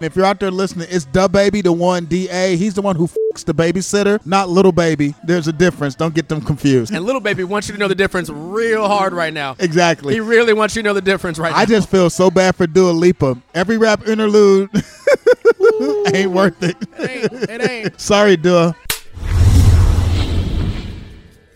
if 0.00 0.14
you're 0.14 0.26
out 0.26 0.38
there 0.38 0.50
listening, 0.50 0.88
it's 0.90 1.06
DaBaby, 1.06 1.62
the 1.62 1.72
one 1.72 2.04
Da. 2.04 2.56
He's 2.56 2.74
the 2.74 2.82
one 2.82 2.96
who 2.96 3.06
fucks 3.06 3.44
the 3.44 3.54
babysitter, 3.54 4.24
not 4.26 4.50
Lil 4.50 4.70
Baby. 4.72 5.14
There's 5.24 5.48
a 5.48 5.52
difference. 5.52 5.94
Don't 5.94 6.14
get 6.14 6.28
them 6.28 6.42
confused. 6.42 6.92
And 6.92 7.04
Lil 7.04 7.20
Baby 7.20 7.44
wants 7.44 7.68
you 7.68 7.74
to 7.74 7.80
know 7.80 7.88
the 7.88 7.94
difference 7.94 8.28
real 8.28 8.86
hard 8.86 9.14
right 9.14 9.32
now. 9.32 9.56
Exactly. 9.58 10.14
He 10.14 10.20
really 10.20 10.52
wants 10.52 10.76
you 10.76 10.82
to 10.82 10.88
know 10.88 10.94
the 10.94 11.00
difference 11.00 11.38
right 11.38 11.52
I 11.52 11.56
now. 11.56 11.62
I 11.62 11.66
just 11.66 11.88
feel 11.88 12.10
so 12.10 12.30
bad 12.30 12.54
for 12.54 12.66
Dua 12.66 12.90
Lipa. 12.90 13.38
Every 13.54 13.78
rap 13.78 14.06
interlude. 14.06 14.61
ain't 16.14 16.30
worth 16.30 16.62
it. 16.62 16.76
It 16.98 17.10
ain't. 17.10 17.50
It 17.50 17.70
ain't. 17.70 18.00
Sorry, 18.00 18.36
Dua. 18.36 18.74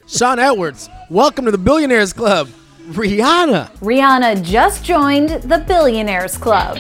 Shawn 0.07 0.39
Edwards, 0.39 0.89
welcome 1.11 1.45
to 1.47 1.51
the 1.51 1.59
Billionaires 1.59 2.13
Club. 2.13 2.49
Rihanna. 2.91 3.71
Rihanna 3.79 4.43
just 4.43 4.85
joined 4.85 5.31
the 5.31 5.59
Billionaires 5.67 6.39
Club. 6.39 6.79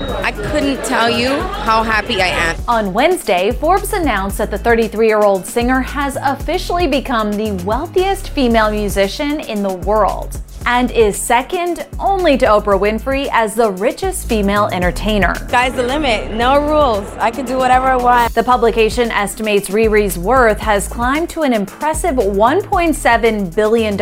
I 0.00 0.30
couldn't 0.32 0.84
tell 0.84 1.08
you 1.08 1.30
how 1.40 1.82
happy 1.82 2.20
I 2.20 2.26
am. 2.26 2.56
On 2.68 2.92
Wednesday, 2.92 3.50
Forbes 3.52 3.94
announced 3.94 4.36
that 4.38 4.50
the 4.50 4.58
33 4.58 5.06
year 5.06 5.22
old 5.22 5.46
singer 5.46 5.80
has 5.80 6.18
officially 6.20 6.86
become 6.86 7.32
the 7.32 7.52
wealthiest 7.64 8.28
female 8.30 8.70
musician 8.70 9.40
in 9.40 9.62
the 9.62 9.72
world 9.72 10.40
and 10.66 10.90
is 10.90 11.16
second 11.16 11.86
only 12.00 12.36
to 12.36 12.44
Oprah 12.44 12.78
Winfrey 12.78 13.28
as 13.32 13.54
the 13.54 13.70
richest 13.70 14.28
female 14.28 14.66
entertainer. 14.66 15.34
Sky's 15.48 15.74
the 15.74 15.82
limit, 15.82 16.32
no 16.32 16.60
rules. 16.60 17.08
I 17.18 17.30
can 17.30 17.46
do 17.46 17.56
whatever 17.56 17.86
I 17.86 17.96
want. 17.96 18.34
The 18.34 18.42
publication 18.42 19.10
estimates 19.12 19.68
Riri's 19.70 20.18
worth 20.18 20.58
has 20.58 20.88
climbed 20.88 21.30
to 21.30 21.42
an 21.42 21.52
impressive 21.52 22.16
$1.7 22.16 23.54
billion, 23.54 23.96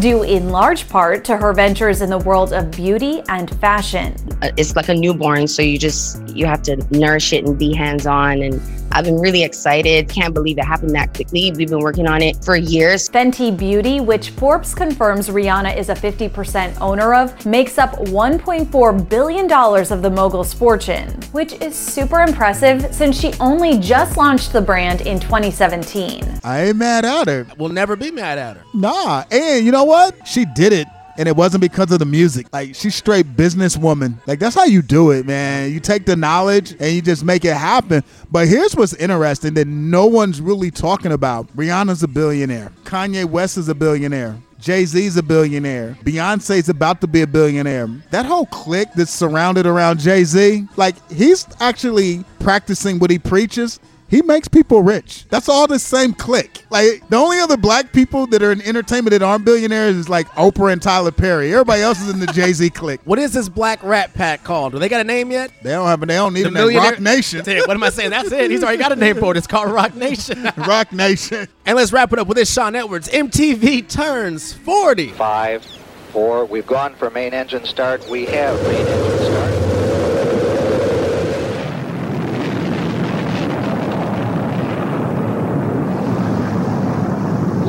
due 0.00 0.22
in 0.22 0.48
large 0.48 0.88
part 0.88 1.24
to 1.26 1.36
her 1.36 1.52
ventures 1.52 2.00
in 2.00 2.08
the 2.08 2.18
world 2.18 2.54
of 2.54 2.70
beauty 2.70 3.22
and 3.28 3.54
fashion. 3.60 4.16
Uh, 4.40 4.50
it's 4.56 4.74
like 4.74 4.88
a 4.88 4.94
newborn, 4.94 5.46
so 5.46 5.60
you 5.60 5.78
just 5.78 6.26
you 6.28 6.46
have 6.46 6.62
to 6.62 6.76
nourish 6.90 7.34
it 7.34 7.44
and 7.44 7.58
be 7.58 7.74
hands-on 7.74 8.40
and 8.42 8.60
I've 8.94 9.06
been 9.06 9.18
really 9.18 9.42
excited. 9.42 10.10
Can't 10.10 10.34
believe 10.34 10.58
it 10.58 10.64
happened 10.64 10.94
that 10.94 11.14
quickly. 11.14 11.50
We've 11.56 11.68
been 11.68 11.80
working 11.80 12.06
on 12.06 12.20
it 12.20 12.44
for 12.44 12.56
years. 12.56 13.08
Fenty 13.08 13.56
Beauty, 13.56 14.00
which 14.00 14.30
Forbes 14.30 14.74
confirms 14.74 15.30
Rihanna 15.30 15.76
is 15.78 15.81
a 15.88 15.94
50% 15.94 16.80
owner 16.80 17.14
of, 17.14 17.44
makes 17.46 17.78
up 17.78 17.92
$1.4 17.96 19.08
billion 19.08 19.52
of 19.52 20.02
the 20.02 20.10
mogul's 20.10 20.52
fortune, 20.52 21.08
which 21.32 21.52
is 21.54 21.74
super 21.74 22.20
impressive 22.20 22.94
since 22.94 23.18
she 23.18 23.32
only 23.40 23.78
just 23.78 24.16
launched 24.16 24.52
the 24.52 24.60
brand 24.60 25.02
in 25.02 25.18
2017. 25.20 26.40
I 26.44 26.66
ain't 26.66 26.76
mad 26.76 27.04
at 27.04 27.28
her. 27.28 27.46
We'll 27.58 27.70
never 27.70 27.96
be 27.96 28.10
mad 28.10 28.38
at 28.38 28.56
her. 28.56 28.64
Nah, 28.74 29.24
and 29.30 29.64
you 29.64 29.72
know 29.72 29.84
what? 29.84 30.26
She 30.26 30.44
did 30.44 30.72
it 30.72 30.86
and 31.16 31.28
it 31.28 31.36
wasn't 31.36 31.60
because 31.60 31.90
of 31.92 31.98
the 31.98 32.04
music. 32.04 32.46
Like 32.52 32.74
she's 32.74 32.94
straight 32.94 33.36
businesswoman. 33.36 34.16
Like 34.26 34.38
that's 34.38 34.54
how 34.54 34.64
you 34.64 34.82
do 34.82 35.10
it, 35.10 35.26
man. 35.26 35.72
You 35.72 35.80
take 35.80 36.06
the 36.06 36.16
knowledge 36.16 36.72
and 36.78 36.92
you 36.92 37.02
just 37.02 37.24
make 37.24 37.44
it 37.44 37.56
happen. 37.56 38.02
But 38.30 38.48
here's 38.48 38.74
what's 38.74 38.94
interesting 38.94 39.54
that 39.54 39.66
no 39.66 40.06
one's 40.06 40.40
really 40.40 40.70
talking 40.70 41.12
about. 41.12 41.54
Rihanna's 41.56 42.02
a 42.02 42.08
billionaire. 42.08 42.72
Kanye 42.84 43.24
West 43.24 43.58
is 43.58 43.68
a 43.68 43.74
billionaire. 43.74 44.36
Jay 44.62 44.84
Z's 44.84 45.16
a 45.16 45.24
billionaire. 45.24 45.96
Beyonce's 46.04 46.68
about 46.68 47.00
to 47.00 47.08
be 47.08 47.22
a 47.22 47.26
billionaire. 47.26 47.88
That 48.12 48.26
whole 48.26 48.46
clique 48.46 48.92
that's 48.94 49.10
surrounded 49.10 49.66
around 49.66 49.98
Jay 49.98 50.22
Z, 50.22 50.68
like 50.76 50.94
he's 51.10 51.48
actually 51.58 52.24
practicing 52.38 53.00
what 53.00 53.10
he 53.10 53.18
preaches 53.18 53.80
he 54.12 54.20
makes 54.20 54.46
people 54.46 54.82
rich. 54.82 55.24
That's 55.30 55.48
all 55.48 55.66
the 55.66 55.78
same 55.78 56.12
clique. 56.12 56.66
Like 56.68 57.08
the 57.08 57.16
only 57.16 57.38
other 57.40 57.56
black 57.56 57.94
people 57.94 58.26
that 58.26 58.42
are 58.42 58.52
in 58.52 58.60
entertainment 58.60 59.12
that 59.12 59.22
aren't 59.22 59.46
billionaires 59.46 59.96
is 59.96 60.06
like 60.06 60.28
Oprah 60.32 60.70
and 60.70 60.82
Tyler 60.82 61.10
Perry. 61.10 61.50
Everybody 61.50 61.80
else 61.80 61.98
is 62.02 62.10
in 62.10 62.20
the 62.20 62.26
Jay 62.26 62.52
Z 62.52 62.68
clique. 62.74 63.00
What 63.04 63.18
is 63.18 63.32
this 63.32 63.48
black 63.48 63.82
rat 63.82 64.12
pack 64.12 64.44
called? 64.44 64.74
Do 64.74 64.78
they 64.78 64.90
got 64.90 65.00
a 65.00 65.04
name 65.04 65.30
yet? 65.30 65.50
They 65.62 65.70
don't 65.70 65.86
have. 65.86 66.02
A, 66.02 66.06
they 66.06 66.16
don't 66.16 66.34
need 66.34 66.42
the 66.42 66.48
a 66.48 66.66
name. 66.66 66.76
Roc 66.76 67.00
Nation. 67.00 67.42
What 67.42 67.70
am 67.70 67.82
I 67.82 67.88
saying? 67.88 68.10
That's 68.10 68.30
it. 68.30 68.50
He's 68.50 68.62
already 68.62 68.76
got 68.76 68.92
a 68.92 68.96
name 68.96 69.16
for 69.16 69.30
it. 69.30 69.38
It's 69.38 69.46
called 69.46 69.70
Roc 69.72 69.94
Nation. 69.94 70.46
Roc 70.58 70.92
Nation. 70.92 71.48
And 71.64 71.76
let's 71.76 71.90
wrap 71.90 72.12
it 72.12 72.18
up 72.18 72.26
with 72.26 72.36
this. 72.36 72.52
Shawn 72.52 72.76
Edwards. 72.76 73.08
MTV 73.08 73.88
turns 73.88 74.52
forty. 74.52 75.08
Five, 75.08 75.64
four. 76.10 76.44
We've 76.44 76.66
gone 76.66 76.94
for 76.96 77.08
main 77.08 77.32
engine 77.32 77.64
start. 77.64 78.06
We 78.10 78.26
have 78.26 78.62
main 78.64 78.86
engine 78.86 79.18
start. 79.20 79.71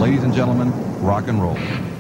Ladies 0.04 0.24
and 0.26 0.34
gentlemen, 0.34 0.70
rock 1.02 1.30
and 1.30 1.42
roll. 1.42 1.93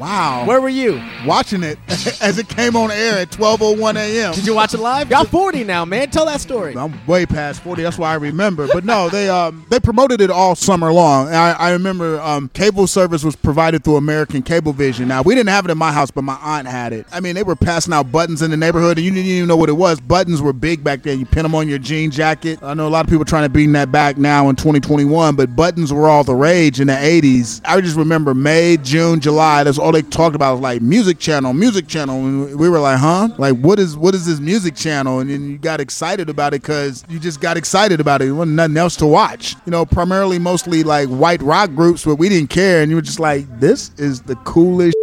Wow. 0.00 0.46
Where 0.46 0.62
were 0.62 0.70
you? 0.70 0.98
Watching 1.26 1.62
it 1.62 1.78
as 2.22 2.38
it 2.38 2.48
came 2.48 2.74
on 2.74 2.90
air 2.90 3.18
at 3.18 3.30
12:01 3.30 3.96
a.m. 3.96 4.32
Did 4.34 4.46
you 4.46 4.54
watch 4.54 4.72
it 4.72 4.80
live? 4.80 5.10
Y'all 5.10 5.24
40 5.24 5.64
now, 5.64 5.84
man. 5.84 6.08
Tell 6.10 6.24
that 6.24 6.40
story. 6.40 6.74
I'm 6.74 6.98
way 7.06 7.26
past 7.26 7.60
40. 7.60 7.82
That's 7.82 7.98
why 7.98 8.12
I 8.12 8.14
remember. 8.14 8.66
But 8.72 8.84
no, 8.86 9.10
they 9.10 9.28
um 9.28 9.66
they 9.68 9.78
promoted 9.78 10.22
it 10.22 10.30
all 10.30 10.54
summer 10.54 10.90
long. 10.90 11.26
And 11.26 11.36
I, 11.36 11.52
I 11.52 11.72
remember 11.72 12.18
um 12.20 12.48
cable 12.54 12.86
service 12.86 13.22
was 13.22 13.36
provided 13.36 13.84
through 13.84 13.96
American 13.96 14.42
Cablevision. 14.42 15.06
Now 15.06 15.20
we 15.20 15.34
didn't 15.34 15.50
have 15.50 15.66
it 15.66 15.70
in 15.70 15.76
my 15.76 15.92
house, 15.92 16.10
but 16.10 16.22
my 16.22 16.38
aunt 16.42 16.66
had 16.66 16.94
it. 16.94 17.06
I 17.12 17.20
mean, 17.20 17.34
they 17.34 17.42
were 17.42 17.56
passing 17.56 17.92
out 17.92 18.10
buttons 18.10 18.40
in 18.40 18.50
the 18.50 18.56
neighborhood, 18.56 18.96
and 18.96 19.04
you 19.04 19.12
didn't 19.12 19.26
even 19.26 19.48
know 19.48 19.56
what 19.56 19.68
it 19.68 19.74
was. 19.74 20.00
Buttons 20.00 20.40
were 20.40 20.54
big 20.54 20.82
back 20.82 21.02
then. 21.02 21.18
You 21.18 21.26
pin 21.26 21.42
them 21.42 21.54
on 21.54 21.68
your 21.68 21.78
jean 21.78 22.10
jacket. 22.10 22.58
I 22.62 22.72
know 22.72 22.88
a 22.88 22.90
lot 22.90 23.04
of 23.04 23.10
people 23.10 23.26
trying 23.26 23.44
to 23.44 23.50
bring 23.50 23.72
that 23.72 23.92
back 23.92 24.16
now 24.16 24.48
in 24.48 24.56
2021, 24.56 25.36
but 25.36 25.54
buttons 25.54 25.92
were 25.92 26.08
all 26.08 26.24
the 26.24 26.34
rage 26.34 26.80
in 26.80 26.86
the 26.86 26.94
80s. 26.94 27.60
I 27.66 27.78
just 27.82 27.96
remember 27.96 28.32
May, 28.32 28.78
June, 28.78 29.20
July. 29.20 29.62
That's 29.64 29.78
all 29.78 29.89
they 29.92 30.02
talked 30.02 30.36
about 30.36 30.54
was 30.54 30.60
like 30.60 30.82
music 30.82 31.18
channel, 31.18 31.52
music 31.52 31.86
channel, 31.86 32.16
and 32.16 32.58
we 32.58 32.68
were 32.68 32.80
like, 32.80 32.98
huh? 32.98 33.28
Like 33.38 33.56
what 33.56 33.78
is 33.78 33.96
what 33.96 34.14
is 34.14 34.26
this 34.26 34.40
music 34.40 34.74
channel? 34.74 35.20
And 35.20 35.30
then 35.30 35.50
you 35.50 35.58
got 35.58 35.80
excited 35.80 36.28
about 36.28 36.54
it 36.54 36.62
because 36.62 37.04
you 37.08 37.18
just 37.18 37.40
got 37.40 37.56
excited 37.56 38.00
about 38.00 38.22
it. 38.22 38.26
There 38.26 38.34
wasn't 38.34 38.56
nothing 38.56 38.76
else 38.76 38.96
to 38.96 39.06
watch. 39.06 39.54
You 39.66 39.70
know, 39.70 39.84
primarily 39.84 40.38
mostly 40.38 40.82
like 40.82 41.08
white 41.08 41.42
rock 41.42 41.74
groups, 41.74 42.04
but 42.04 42.16
we 42.16 42.28
didn't 42.28 42.50
care, 42.50 42.82
and 42.82 42.90
you 42.90 42.96
were 42.96 43.02
just 43.02 43.20
like, 43.20 43.46
this 43.60 43.90
is 43.96 44.22
the 44.22 44.36
coolest 44.36 44.96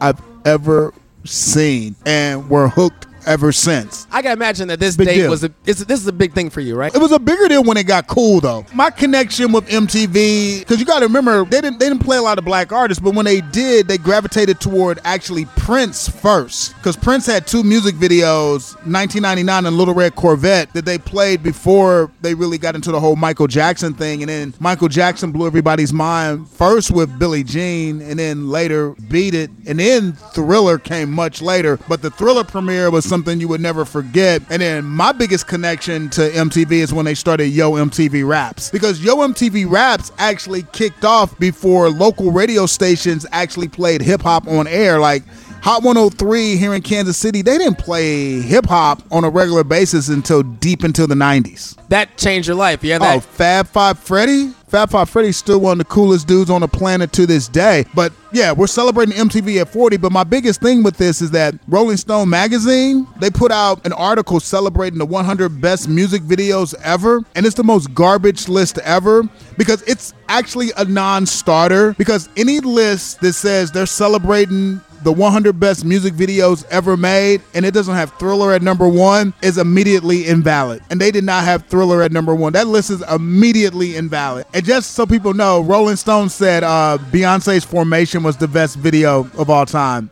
I've 0.00 0.20
ever 0.44 0.92
seen, 1.24 1.94
and 2.06 2.48
we're 2.48 2.68
hooked 2.68 3.06
ever 3.26 3.52
since. 3.52 4.06
I 4.10 4.22
gotta 4.22 4.34
imagine 4.34 4.68
that 4.68 4.80
this 4.80 4.96
Big 4.96 5.06
date 5.08 5.16
deal. 5.16 5.30
was 5.30 5.44
a 5.44 5.52
it's, 5.66 5.84
this 5.84 6.00
is 6.00 6.06
a 6.06 6.12
big 6.12 6.32
thing 6.32 6.50
for 6.50 6.60
you, 6.60 6.76
right? 6.76 6.94
It 6.94 6.98
was 6.98 7.12
a 7.12 7.18
bigger 7.18 7.48
deal 7.48 7.64
when 7.64 7.76
it 7.76 7.86
got 7.86 8.06
cool 8.06 8.40
though. 8.40 8.64
My 8.74 8.90
connection 8.90 9.52
with 9.52 9.68
MTV, 9.68 10.60
because 10.60 10.80
you 10.80 10.86
got 10.86 11.00
to 11.00 11.06
remember 11.06 11.44
they 11.44 11.60
didn't 11.60 11.78
they 11.78 11.88
didn't 11.88 12.02
play 12.04 12.16
a 12.16 12.22
lot 12.22 12.38
of 12.38 12.44
black 12.44 12.72
artists, 12.72 13.02
but 13.02 13.14
when 13.14 13.24
they 13.24 13.40
did, 13.40 13.88
they 13.88 13.98
gravitated 13.98 14.60
toward 14.60 14.98
actually 15.04 15.44
Prince 15.70 16.08
first, 16.08 16.74
because 16.78 16.96
Prince 16.96 17.26
had 17.26 17.46
two 17.46 17.62
music 17.62 17.94
videos, 17.94 18.74
1999 18.90 19.66
and 19.66 19.76
Little 19.76 19.94
Red 19.94 20.16
Corvette, 20.16 20.72
that 20.72 20.84
they 20.84 20.98
played 20.98 21.44
before 21.44 22.10
they 22.22 22.34
really 22.34 22.58
got 22.58 22.74
into 22.74 22.90
the 22.90 22.98
whole 22.98 23.14
Michael 23.14 23.46
Jackson 23.46 23.94
thing, 23.94 24.20
and 24.20 24.28
then 24.28 24.52
Michael 24.58 24.88
Jackson 24.88 25.30
blew 25.30 25.46
everybody's 25.46 25.92
mind 25.92 26.48
first 26.48 26.90
with 26.90 27.16
Billie 27.20 27.44
Jean, 27.44 28.02
and 28.02 28.18
then 28.18 28.48
later 28.48 28.96
Beat 29.08 29.32
It, 29.32 29.48
and 29.64 29.78
then 29.78 30.14
Thriller 30.34 30.76
came 30.76 31.12
much 31.12 31.40
later, 31.40 31.78
but 31.88 32.02
the 32.02 32.10
Thriller 32.10 32.42
premiere 32.42 32.90
was 32.90 33.04
something 33.04 33.38
you 33.38 33.46
would 33.46 33.60
never 33.60 33.84
forget. 33.84 34.42
And 34.50 34.62
then 34.62 34.84
my 34.84 35.12
biggest 35.12 35.46
connection 35.46 36.10
to 36.10 36.30
MTV 36.30 36.72
is 36.72 36.92
when 36.92 37.04
they 37.04 37.14
started 37.14 37.46
Yo 37.46 37.74
MTV 37.74 38.26
Raps. 38.26 38.70
Because 38.70 39.04
Yo 39.04 39.18
MTV 39.18 39.70
Raps 39.70 40.10
actually 40.18 40.64
kicked 40.72 41.04
off 41.04 41.38
before 41.38 41.90
local 41.90 42.32
radio 42.32 42.66
stations 42.66 43.24
actually 43.30 43.68
played 43.68 44.02
hip 44.02 44.22
hop 44.22 44.48
on 44.48 44.66
air. 44.66 44.98
Like 44.98 45.22
Hot 45.62 45.82
103 45.82 46.56
here 46.56 46.74
in 46.74 46.80
Kansas 46.80 47.18
City, 47.18 47.42
they 47.42 47.58
didn't 47.58 47.76
play 47.76 48.40
hip 48.40 48.64
hop 48.64 49.02
on 49.12 49.24
a 49.24 49.28
regular 49.28 49.62
basis 49.62 50.08
until 50.08 50.42
deep 50.42 50.84
into 50.84 51.06
the 51.06 51.14
90s. 51.14 51.76
That 51.90 52.16
changed 52.16 52.48
your 52.48 52.56
life. 52.56 52.82
Yeah. 52.82 52.98
Oh, 52.98 53.20
Fab 53.20 53.66
Five 53.66 53.98
Freddy? 53.98 54.54
Fab 54.68 54.88
Five 54.88 55.10
Freddy's 55.10 55.36
still 55.36 55.60
one 55.60 55.72
of 55.72 55.78
the 55.78 55.84
coolest 55.92 56.26
dudes 56.26 56.48
on 56.48 56.62
the 56.62 56.68
planet 56.68 57.12
to 57.12 57.26
this 57.26 57.46
day. 57.46 57.84
But 57.94 58.12
yeah, 58.32 58.52
we're 58.52 58.68
celebrating 58.68 59.14
MTV 59.14 59.60
at 59.60 59.68
40. 59.68 59.98
But 59.98 60.12
my 60.12 60.24
biggest 60.24 60.62
thing 60.62 60.82
with 60.82 60.96
this 60.96 61.20
is 61.20 61.30
that 61.32 61.56
Rolling 61.68 61.98
Stone 61.98 62.30
magazine, 62.30 63.06
they 63.20 63.28
put 63.28 63.52
out 63.52 63.84
an 63.84 63.92
article 63.92 64.40
celebrating 64.40 64.98
the 64.98 65.04
100 65.04 65.60
best 65.60 65.88
music 65.88 66.22
videos 66.22 66.74
ever. 66.82 67.22
And 67.34 67.44
it's 67.44 67.56
the 67.56 67.64
most 67.64 67.92
garbage 67.92 68.48
list 68.48 68.78
ever 68.78 69.28
because 69.58 69.82
it's 69.82 70.14
actually 70.28 70.70
a 70.78 70.86
non 70.86 71.26
starter. 71.26 71.92
Because 71.94 72.30
any 72.36 72.60
list 72.60 73.20
that 73.20 73.34
says 73.34 73.72
they're 73.72 73.84
celebrating 73.84 74.80
the 75.02 75.12
100 75.12 75.58
best 75.58 75.84
music 75.84 76.14
videos 76.14 76.64
ever 76.66 76.96
made 76.96 77.42
and 77.54 77.64
it 77.64 77.72
doesn't 77.72 77.94
have 77.94 78.12
thriller 78.18 78.52
at 78.52 78.62
number 78.62 78.88
one 78.88 79.32
is 79.42 79.58
immediately 79.58 80.26
invalid. 80.26 80.82
And 80.90 81.00
they 81.00 81.10
did 81.10 81.24
not 81.24 81.44
have 81.44 81.66
thriller 81.66 82.02
at 82.02 82.12
number 82.12 82.34
one. 82.34 82.52
That 82.52 82.66
list 82.66 82.90
is 82.90 83.02
immediately 83.10 83.96
invalid. 83.96 84.46
And 84.52 84.64
just 84.64 84.92
so 84.92 85.06
people 85.06 85.34
know 85.34 85.62
rolling 85.62 85.96
stone 85.96 86.28
said 86.28 86.64
uh, 86.64 86.98
beyonce's 87.10 87.64
formation 87.64 88.22
was 88.22 88.36
the 88.36 88.48
best 88.48 88.76
video 88.76 89.28
of 89.38 89.50
all 89.50 89.66
time 89.66 90.10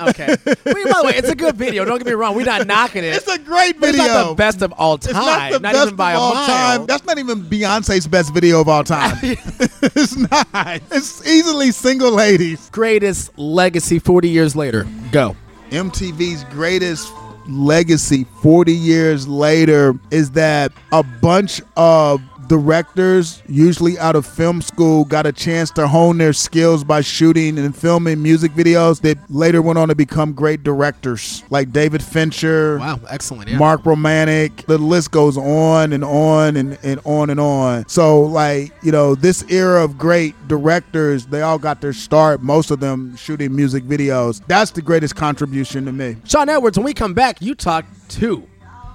okay. 0.00 0.36
By 0.44 0.54
the 0.72 1.02
way, 1.04 1.12
it's 1.16 1.28
a 1.28 1.34
good 1.34 1.56
video. 1.56 1.84
Don't 1.84 1.98
get 1.98 2.06
me 2.06 2.12
wrong. 2.12 2.34
We're 2.34 2.44
not 2.44 2.66
knocking 2.66 3.04
it. 3.04 3.14
It's 3.14 3.28
a 3.28 3.38
great 3.38 3.76
video. 3.76 4.04
It's 4.04 4.14
not 4.14 4.28
the 4.30 4.34
best 4.34 4.62
of 4.62 4.72
all 4.72 4.98
time. 4.98 5.10
It's 5.10 5.26
not 5.26 5.52
the 5.52 5.60
best 5.60 5.82
even 5.86 5.96
by 5.96 6.12
of 6.12 6.18
a 6.18 6.20
all 6.20 6.34
mile. 6.34 6.46
time. 6.46 6.86
That's 6.86 7.04
not 7.04 7.18
even 7.18 7.42
Beyonce's 7.42 8.06
best 8.06 8.32
video 8.32 8.60
of 8.60 8.68
all 8.68 8.84
time. 8.84 9.16
it's 9.22 10.16
not. 10.16 10.80
It's 10.90 11.26
easily 11.26 11.72
single 11.72 12.12
ladies. 12.12 12.68
Greatest 12.70 13.36
legacy 13.38 13.98
40 13.98 14.28
years 14.28 14.56
later. 14.56 14.86
Go. 15.12 15.36
MTV's 15.70 16.44
greatest 16.44 17.12
legacy 17.48 18.24
40 18.42 18.72
years 18.72 19.26
later 19.26 19.98
is 20.10 20.30
that 20.32 20.72
a 20.92 21.02
bunch 21.02 21.60
of 21.76 22.20
directors, 22.48 23.42
usually 23.48 23.98
out 23.98 24.16
of 24.16 24.26
film 24.26 24.62
school, 24.62 25.04
got 25.04 25.26
a 25.26 25.32
chance 25.32 25.70
to 25.72 25.86
hone 25.86 26.18
their 26.18 26.32
skills 26.32 26.82
by 26.82 27.00
shooting 27.00 27.58
and 27.58 27.76
filming 27.76 28.22
music 28.22 28.52
videos 28.52 29.00
that 29.02 29.18
later 29.30 29.62
went 29.62 29.78
on 29.78 29.88
to 29.88 29.94
become 29.94 30.32
great 30.32 30.62
directors, 30.62 31.44
like 31.50 31.72
David 31.72 32.02
Fincher. 32.02 32.78
Wow, 32.78 33.00
excellent. 33.08 33.50
Yeah. 33.50 33.58
Mark 33.58 33.82
Romanek. 33.82 34.66
The 34.66 34.78
list 34.78 35.10
goes 35.10 35.36
on 35.36 35.92
and 35.92 36.04
on 36.04 36.56
and, 36.56 36.78
and 36.82 37.00
on 37.04 37.30
and 37.30 37.38
on. 37.38 37.88
So, 37.88 38.22
like, 38.22 38.72
you 38.82 38.92
know, 38.92 39.14
this 39.14 39.44
era 39.50 39.84
of 39.84 39.98
great 39.98 40.34
directors, 40.48 41.26
they 41.26 41.42
all 41.42 41.58
got 41.58 41.80
their 41.80 41.92
start, 41.92 42.42
most 42.42 42.70
of 42.70 42.80
them 42.80 43.14
shooting 43.16 43.54
music 43.54 43.84
videos. 43.84 44.42
That's 44.46 44.70
the 44.70 44.82
greatest 44.82 45.16
contribution 45.16 45.84
to 45.84 45.92
me. 45.92 46.16
Shawn 46.24 46.48
Edwards, 46.48 46.78
when 46.78 46.84
we 46.84 46.94
come 46.94 47.14
back, 47.14 47.42
you 47.42 47.54
talk 47.54 47.84
to 48.08 48.48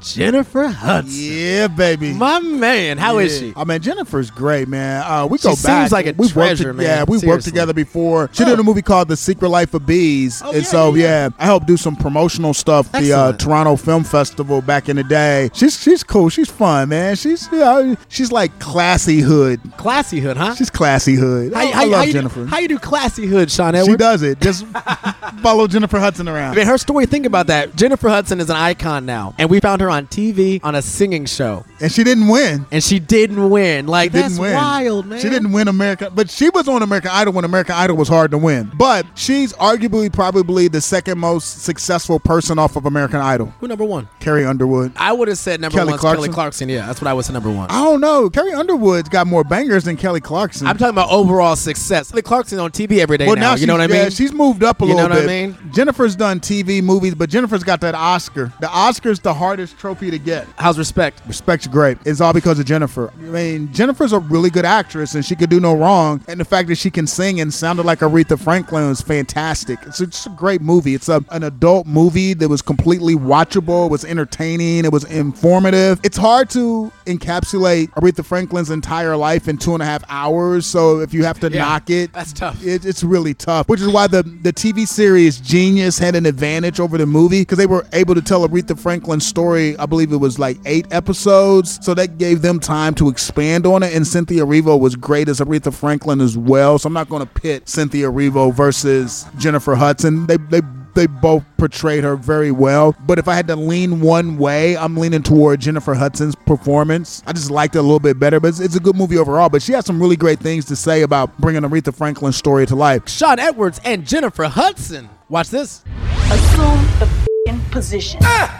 Jennifer 0.03 0.67
Hudson. 0.67 1.11
Yeah, 1.13 1.67
baby. 1.67 2.13
My 2.13 2.39
man, 2.39 2.97
how 2.97 3.19
is 3.19 3.33
Yeah. 3.41 3.49
she? 3.49 3.53
I 3.55 3.63
mean, 3.63 3.81
Jennifer's 3.81 4.29
great, 4.31 4.67
man. 4.67 5.03
Uh, 5.05 5.25
we 5.25 5.37
She 5.37 5.43
go 5.43 5.49
seems 5.55 5.63
back. 5.63 5.91
like 5.91 6.05
a 6.07 6.13
we 6.17 6.27
treasure, 6.29 6.65
worked, 6.69 6.77
man. 6.77 6.85
Yeah, 6.85 7.03
we 7.07 7.17
worked 7.19 7.45
together 7.45 7.73
before. 7.73 8.29
She 8.33 8.43
did 8.45 8.59
a 8.59 8.63
movie 8.63 8.81
called 8.81 9.07
The 9.07 9.17
Secret 9.17 9.49
Life 9.49 9.73
of 9.73 9.85
Bees, 9.85 10.41
Oh, 10.43 10.49
and 10.51 10.57
yeah, 10.63 10.67
so 10.69 10.93
yeah, 10.95 11.03
yeah, 11.25 11.29
I 11.39 11.45
helped 11.45 11.67
do 11.67 11.77
some 11.77 11.95
promotional 11.95 12.53
stuff. 12.53 12.91
The 12.91 13.13
uh, 13.13 13.31
Toronto 13.33 13.75
Film 13.75 14.03
Festival 14.03 14.61
back 14.61 14.89
in 14.89 14.95
the 14.95 15.03
day. 15.03 15.49
She's 15.53 15.79
she's 15.81 16.03
cool. 16.03 16.29
She's 16.29 16.49
fun, 16.49 16.89
man. 16.89 17.15
She's 17.15 17.49
you 17.51 17.59
know, 17.59 17.95
she's 18.09 18.31
like 18.31 18.57
classy 18.59 19.19
hood. 19.19 19.59
Classy 19.77 20.19
hood, 20.19 20.37
huh? 20.37 20.55
She's 20.55 20.69
classy 20.69 21.15
hood. 21.15 21.53
I, 21.53 21.81
I 21.81 21.85
love 21.85 22.05
you 22.07 22.13
Jennifer. 22.13 22.41
Do, 22.41 22.45
how 22.47 22.59
you 22.59 22.67
do 22.67 22.77
classy 22.79 23.25
hood, 23.25 23.49
Shawn 23.51 23.73
she 23.73 23.95
does 23.95 24.21
it. 24.21 24.39
Just 24.39 24.65
follow 25.41 25.67
Jennifer 25.67 25.99
Hudson 25.99 26.27
around. 26.29 26.53
I 26.53 26.55
mean, 26.57 26.67
her 26.67 26.77
story, 26.77 27.05
think 27.05 27.25
about 27.25 27.47
that. 27.47 27.75
Jennifer 27.75 28.09
Hudson 28.09 28.39
is 28.39 28.49
an 28.49 28.55
icon 28.55 29.05
now. 29.05 29.33
And 29.37 29.49
we 29.49 29.59
found 29.59 29.81
her 29.81 29.89
on 29.93 30.07
TV 30.07 30.59
on 30.63 30.75
a 30.75 30.81
singing 30.81 31.25
show. 31.25 31.65
And 31.79 31.91
she 31.91 32.03
didn't 32.03 32.27
win. 32.27 32.65
And 32.71 32.83
she 32.83 32.99
didn't 32.99 33.49
win. 33.49 33.87
Like, 33.87 34.11
She 34.11 34.17
that's 34.17 34.27
didn't 34.33 34.41
win. 34.41 34.53
wild, 34.55 35.05
man. 35.05 35.19
She 35.19 35.29
didn't 35.29 35.51
win 35.51 35.67
America, 35.67 36.11
but 36.13 36.29
she 36.29 36.49
was 36.49 36.67
on 36.67 36.81
American 36.81 37.11
Idol 37.13 37.33
when 37.33 37.45
American 37.45 37.75
Idol 37.75 37.97
was 37.97 38.07
hard 38.07 38.31
to 38.31 38.37
win. 38.37 38.71
But 38.75 39.05
she's 39.15 39.53
arguably 39.53 40.11
probably 40.11 40.67
the 40.67 40.81
second 40.81 41.19
most 41.19 41.63
successful 41.63 42.19
person 42.19 42.59
off 42.59 42.75
of 42.75 42.85
American 42.85 43.19
Idol. 43.19 43.53
Who 43.59 43.67
number 43.67 43.83
one? 43.85 44.07
Carrie 44.19 44.45
Underwood. 44.45 44.91
I 44.95 45.13
would 45.13 45.27
have 45.27 45.37
said 45.37 45.61
number 45.61 45.77
Kelly 45.77 45.91
one 45.91 45.99
Kelly 45.99 46.13
Clarkson? 46.29 46.33
Clarkson. 46.33 46.69
Yeah, 46.69 46.85
that's 46.87 47.01
what 47.01 47.07
I 47.07 47.13
would 47.13 47.25
say 47.25 47.33
number 47.33 47.51
one. 47.51 47.69
I 47.69 47.83
don't 47.83 48.01
know. 48.01 48.29
Carrie 48.29 48.53
Underwood's 48.53 49.09
got 49.09 49.27
more 49.27 49.43
bangers 49.43 49.83
than 49.83 49.97
Kelly 49.97 50.21
Clarkson. 50.21 50.67
I'm 50.67 50.77
talking 50.77 50.93
about 50.95 51.09
overall 51.11 51.55
success. 51.55 52.09
Kelly 52.11 52.21
Clarkson 52.21 52.59
on 52.59 52.71
TV 52.71 52.99
every 52.99 53.17
day 53.17 53.25
now. 53.33 53.55
You 53.55 53.67
know 53.67 53.73
what 53.73 53.81
I 53.81 53.87
she's- 53.87 53.95
yeah, 53.97 54.03
mean? 54.03 54.11
she's 54.11 54.33
moved 54.33 54.63
up 54.63 54.81
a 54.81 54.85
little 54.85 54.97
bit. 54.97 55.03
You 55.03 55.09
know 55.09 55.15
little 55.15 55.27
what 55.27 55.33
I 55.33 55.47
bit. 55.47 55.61
mean? 55.63 55.71
Jennifer's 55.73 56.15
done 56.15 56.39
TV 56.39 56.81
movies, 56.81 57.15
but 57.15 57.29
Jennifer's 57.29 57.63
got 57.63 57.81
that 57.81 57.95
Oscar. 57.95 58.51
The 58.61 58.69
Oscar's 58.69 59.19
the 59.19 59.33
hardest 59.33 59.77
trophy 59.83 60.09
to 60.09 60.17
get. 60.17 60.47
How's 60.57 60.77
respect? 60.77 61.21
Respect's 61.27 61.67
great. 61.67 61.97
It's 62.05 62.21
all 62.21 62.31
because 62.31 62.57
of 62.57 62.65
Jennifer. 62.65 63.11
I 63.17 63.21
mean, 63.23 63.73
Jennifer's 63.73 64.13
a 64.13 64.19
really 64.19 64.49
good 64.49 64.63
actress, 64.63 65.13
and 65.13 65.25
she 65.25 65.35
could 65.35 65.49
do 65.49 65.59
no 65.59 65.75
wrong. 65.75 66.23
And 66.29 66.39
the 66.39 66.45
fact 66.45 66.69
that 66.69 66.75
she 66.75 66.89
can 66.89 67.05
sing 67.05 67.41
and 67.41 67.53
sounded 67.53 67.85
like 67.85 67.99
Aretha 67.99 68.39
Franklin 68.39 68.89
is 68.89 69.01
fantastic. 69.01 69.79
It's 69.85 69.97
just 69.97 70.27
a 70.27 70.29
great 70.29 70.61
movie. 70.61 70.95
It's 70.95 71.09
a, 71.09 71.21
an 71.31 71.43
adult 71.43 71.85
movie 71.85 72.33
that 72.33 72.47
was 72.47 72.61
completely 72.61 73.15
watchable. 73.15 73.87
It 73.87 73.91
was 73.91 74.05
entertaining. 74.05 74.85
It 74.85 74.93
was 74.93 75.03
informative. 75.03 75.99
It's 76.01 76.15
hard 76.15 76.49
to 76.51 76.89
encapsulate 77.05 77.89
Aretha 77.91 78.23
Franklin's 78.25 78.69
entire 78.69 79.15
life 79.17 79.47
in 79.47 79.57
two 79.57 79.73
and 79.73 79.81
a 79.81 79.85
half 79.85 80.03
hours. 80.09 80.65
So 80.65 80.99
if 80.99 81.13
you 81.13 81.23
have 81.25 81.39
to 81.41 81.51
Yeah, 81.51 81.59
knock 81.65 81.89
it, 81.89 82.13
that's 82.13 82.33
tough. 82.33 82.63
it, 82.65 82.85
it's 82.85 83.03
really 83.03 83.33
tough, 83.33 83.67
which 83.69 83.81
is 83.81 83.87
why 83.89 84.07
the, 84.07 84.23
the 84.23 84.53
TV 84.53 84.87
series 84.87 85.39
Genius 85.39 85.97
had 85.99 86.15
an 86.15 86.25
advantage 86.25 86.79
over 86.79 86.97
the 86.97 87.05
movie 87.05 87.41
because 87.41 87.57
they 87.57 87.65
were 87.67 87.85
able 87.93 88.15
to 88.15 88.21
tell 88.21 88.47
Aretha 88.47 88.77
Franklin's 88.79 89.25
story. 89.25 89.77
I 89.77 89.85
believe 89.85 90.11
it 90.11 90.17
was 90.17 90.39
like 90.39 90.57
eight 90.65 90.87
episodes, 90.91 91.79
so 91.85 91.93
that 91.93 92.17
gave 92.17 92.41
them 92.41 92.59
time 92.59 92.93
to 92.95 93.09
expand 93.09 93.65
on 93.65 93.83
it. 93.83 93.93
And 93.93 94.05
Cynthia 94.05 94.45
Erivo 94.45 94.79
was 94.79 94.95
great 94.95 95.29
as 95.29 95.39
Aretha 95.39 95.73
Franklin 95.73 96.21
as 96.21 96.37
well. 96.37 96.77
So 96.79 96.87
I'm 96.87 96.93
not 96.93 97.09
going 97.09 97.25
to 97.25 97.31
pit 97.41 97.67
Cynthia 97.69 98.07
Erivo 98.11 98.53
versus 98.53 99.25
Jennifer 99.37 99.75
Hudson. 99.75 100.27
They 100.27 100.37
they 100.37 100.61
they 100.93 101.07
both 101.07 101.43
portrayed 101.57 102.03
her 102.03 102.15
very 102.15 102.51
well. 102.51 102.95
But 103.05 103.19
if 103.19 103.27
I 103.27 103.35
had 103.35 103.47
to 103.47 103.55
lean 103.55 104.01
one 104.01 104.37
way, 104.37 104.77
I'm 104.77 104.95
leaning 104.95 105.23
toward 105.23 105.61
Jennifer 105.61 105.93
Hudson's 105.93 106.35
performance. 106.35 107.23
I 107.25 107.33
just 107.33 107.51
liked 107.51 107.75
it 107.75 107.79
a 107.79 107.81
little 107.81 107.99
bit 107.99 108.19
better, 108.19 108.39
but 108.39 108.49
it's, 108.49 108.59
it's 108.59 108.75
a 108.75 108.79
good 108.79 108.95
movie 108.95 109.17
overall. 109.17 109.49
But 109.49 109.61
she 109.61 109.73
has 109.73 109.85
some 109.85 109.99
really 110.01 110.15
great 110.15 110.39
things 110.39 110.65
to 110.65 110.75
say 110.75 111.01
about 111.01 111.37
bringing 111.39 111.61
Aretha 111.63 111.93
Franklin's 111.95 112.37
story 112.37 112.65
to 112.67 112.75
life. 112.75 113.07
Shawn 113.09 113.39
Edwards 113.39 113.79
and 113.85 114.05
Jennifer 114.05 114.45
Hudson. 114.45 115.09
Watch 115.29 115.49
this. 115.49 115.83
Assume 116.31 116.85
the 116.99 117.05
f***ing 117.05 117.59
position. 117.71 118.19
Ah! 118.23 118.59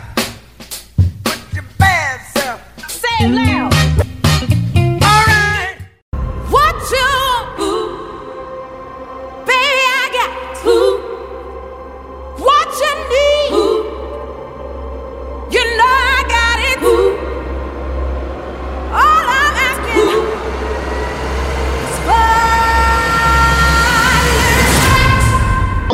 Say 2.87 3.25
it 3.25 3.31
loud. 3.31 4.12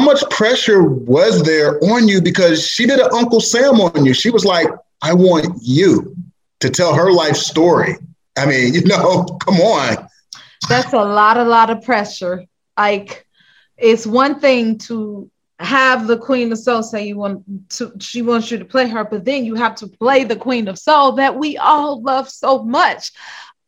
Much 0.10 0.28
pressure 0.32 0.82
was 0.84 1.44
there 1.44 1.80
on 1.84 2.08
you 2.08 2.20
because 2.20 2.66
she 2.66 2.88
did 2.88 3.00
an 3.00 3.10
Uncle 3.14 3.40
Sam 3.40 3.80
on 3.80 4.06
you? 4.06 4.14
She 4.14 4.32
was 4.32 4.44
like, 4.44 4.68
I 5.04 5.14
want 5.14 5.60
you 5.62 6.16
to 6.62 6.70
tell 6.70 6.96
her 6.96 7.12
life 7.12 7.36
story. 7.36 7.96
I 8.36 8.48
mean, 8.48 8.74
you 8.74 8.84
know, 8.86 9.26
come 9.46 9.58
on. 9.58 10.08
That's 10.68 10.94
a 10.94 11.04
lot, 11.04 11.38
a 11.38 11.44
lot 11.44 11.70
of 11.70 11.84
pressure. 11.84 12.46
Like, 12.76 13.28
it's 13.78 14.08
one 14.08 14.40
thing 14.40 14.80
to 14.80 15.30
have 15.60 16.08
the 16.08 16.18
Queen 16.18 16.52
of 16.52 16.58
Soul 16.58 16.82
say 16.82 17.06
you 17.06 17.18
want 17.18 17.44
to, 17.74 17.92
she 18.00 18.24
wants 18.24 18.50
you 18.50 18.58
to 18.58 18.66
play 18.66 18.88
her, 18.88 19.04
but 19.04 19.26
then 19.26 19.46
you 19.46 19.54
have 19.56 19.76
to 19.76 19.88
play 19.88 20.24
the 20.24 20.36
Queen 20.36 20.68
of 20.68 20.80
Soul 20.80 21.12
that 21.14 21.36
we 21.36 21.58
all 21.58 22.02
love 22.02 22.30
so 22.30 22.64
much. 22.64 23.12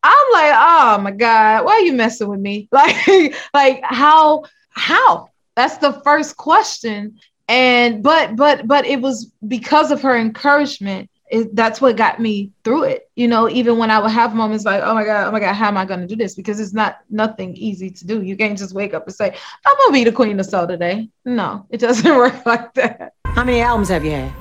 I'm 0.01 0.27
like, 0.33 0.53
oh 0.55 0.97
my 1.03 1.11
God, 1.11 1.65
why 1.65 1.73
are 1.73 1.81
you 1.81 1.93
messing 1.93 2.29
with 2.29 2.39
me? 2.39 2.67
Like, 2.71 3.35
like 3.53 3.81
how, 3.83 4.45
how? 4.71 5.30
That's 5.55 5.77
the 5.77 5.93
first 6.03 6.37
question. 6.37 7.19
And 7.47 8.01
but 8.01 8.35
but 8.35 8.67
but 8.67 8.85
it 8.85 9.01
was 9.01 9.31
because 9.47 9.91
of 9.91 10.01
her 10.01 10.17
encouragement 10.17 11.09
it, 11.31 11.55
that's 11.55 11.79
what 11.79 11.95
got 11.95 12.19
me 12.19 12.51
through 12.63 12.83
it. 12.83 13.09
You 13.15 13.27
know, 13.27 13.49
even 13.49 13.77
when 13.77 13.89
I 13.89 13.99
would 13.99 14.11
have 14.11 14.35
moments 14.35 14.65
like, 14.65 14.83
oh 14.83 14.93
my 14.93 15.05
God, 15.05 15.27
oh 15.27 15.31
my 15.31 15.39
God, 15.39 15.53
how 15.53 15.69
am 15.69 15.77
I 15.77 15.85
going 15.85 16.01
to 16.01 16.07
do 16.07 16.15
this? 16.15 16.35
Because 16.35 16.59
it's 16.59 16.73
not 16.73 16.99
nothing 17.09 17.55
easy 17.55 17.89
to 17.89 18.05
do. 18.05 18.21
You 18.21 18.35
can't 18.35 18.57
just 18.57 18.73
wake 18.73 18.93
up 18.93 19.07
and 19.07 19.15
say, 19.15 19.33
I'm 19.65 19.77
going 19.77 19.89
to 19.89 19.93
be 19.93 20.03
the 20.03 20.11
queen 20.11 20.39
of 20.39 20.45
soul 20.45 20.67
today. 20.67 21.09
No, 21.23 21.65
it 21.69 21.77
doesn't 21.77 22.15
work 22.15 22.45
like 22.45 22.73
that. 22.73 23.13
How 23.25 23.45
many 23.45 23.61
albums 23.61 23.89
have 23.89 24.03
you 24.03 24.11
had? 24.11 24.33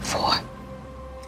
Four. 0.00 0.34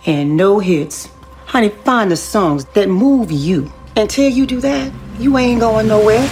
And 0.06 0.36
no 0.36 0.60
hits. 0.60 1.08
Honey, 1.46 1.70
find 1.70 2.10
the 2.10 2.16
songs 2.16 2.64
that 2.66 2.88
move 2.88 3.32
you. 3.32 3.72
Until 3.96 4.30
you 4.30 4.46
do 4.46 4.60
that, 4.60 4.92
you 5.18 5.36
ain't 5.38 5.60
going 5.60 5.88
nowhere. 5.88 6.28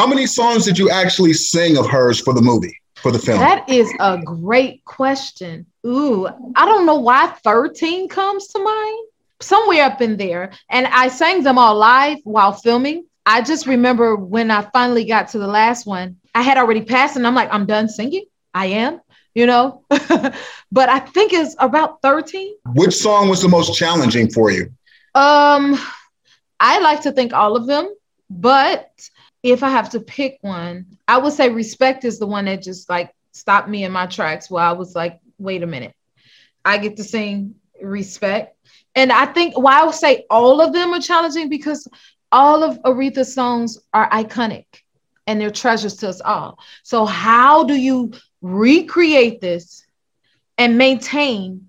How 0.00 0.06
many 0.06 0.26
songs 0.26 0.64
did 0.64 0.78
you 0.78 0.88
actually 0.88 1.34
sing 1.34 1.76
of 1.76 1.86
hers 1.86 2.18
for 2.18 2.32
the 2.32 2.40
movie, 2.40 2.74
for 2.94 3.12
the 3.12 3.18
film? 3.18 3.38
That 3.38 3.68
is 3.68 3.92
a 4.00 4.16
great 4.16 4.82
question. 4.86 5.66
Ooh, 5.86 6.26
I 6.56 6.64
don't 6.64 6.86
know 6.86 6.94
why 6.94 7.26
13 7.44 8.08
comes 8.08 8.46
to 8.46 8.60
mind. 8.60 9.08
Somewhere 9.42 9.84
up 9.84 10.00
in 10.00 10.16
there. 10.16 10.52
And 10.70 10.86
I 10.86 11.08
sang 11.08 11.42
them 11.42 11.58
all 11.58 11.74
live 11.74 12.16
while 12.24 12.54
filming. 12.54 13.04
I 13.26 13.42
just 13.42 13.66
remember 13.66 14.16
when 14.16 14.50
I 14.50 14.62
finally 14.72 15.04
got 15.04 15.28
to 15.32 15.38
the 15.38 15.46
last 15.46 15.84
one, 15.86 16.16
I 16.34 16.40
had 16.40 16.56
already 16.56 16.80
passed 16.80 17.16
and 17.16 17.26
I'm 17.26 17.34
like, 17.34 17.52
I'm 17.52 17.66
done 17.66 17.90
singing. 17.90 18.24
I 18.54 18.66
am, 18.68 19.02
you 19.34 19.44
know, 19.44 19.84
but 19.90 20.88
I 20.88 21.00
think 21.00 21.34
it's 21.34 21.54
about 21.58 22.00
13. 22.00 22.54
Which 22.72 22.94
song 22.94 23.28
was 23.28 23.42
the 23.42 23.50
most 23.50 23.76
challenging 23.76 24.30
for 24.30 24.50
you? 24.50 24.72
Um, 25.14 25.78
I 26.58 26.78
like 26.78 27.02
to 27.02 27.12
think 27.12 27.34
all 27.34 27.54
of 27.54 27.66
them, 27.66 27.94
but 28.30 28.88
if 29.42 29.62
I 29.62 29.70
have 29.70 29.90
to 29.90 30.00
pick 30.00 30.38
one, 30.42 30.98
I 31.08 31.18
would 31.18 31.32
say 31.32 31.48
respect 31.48 32.04
is 32.04 32.18
the 32.18 32.26
one 32.26 32.44
that 32.44 32.62
just 32.62 32.88
like 32.88 33.14
stopped 33.32 33.68
me 33.68 33.84
in 33.84 33.92
my 33.92 34.06
tracks 34.06 34.50
where 34.50 34.64
I 34.64 34.72
was 34.72 34.94
like, 34.94 35.20
wait 35.38 35.62
a 35.62 35.66
minute. 35.66 35.94
I 36.64 36.78
get 36.78 36.96
to 36.98 37.04
sing 37.04 37.54
respect. 37.80 38.56
And 38.94 39.12
I 39.12 39.26
think 39.26 39.56
why 39.56 39.80
I 39.80 39.84
would 39.84 39.94
say 39.94 40.26
all 40.30 40.60
of 40.60 40.72
them 40.72 40.92
are 40.92 41.00
challenging 41.00 41.48
because 41.48 41.88
all 42.32 42.62
of 42.62 42.78
Aretha's 42.82 43.32
songs 43.34 43.78
are 43.92 44.08
iconic 44.10 44.66
and 45.26 45.40
they're 45.40 45.50
treasures 45.50 45.96
to 45.96 46.08
us 46.08 46.20
all. 46.20 46.58
So 46.82 47.06
how 47.06 47.64
do 47.64 47.74
you 47.74 48.12
recreate 48.42 49.40
this 49.40 49.86
and 50.58 50.76
maintain 50.76 51.68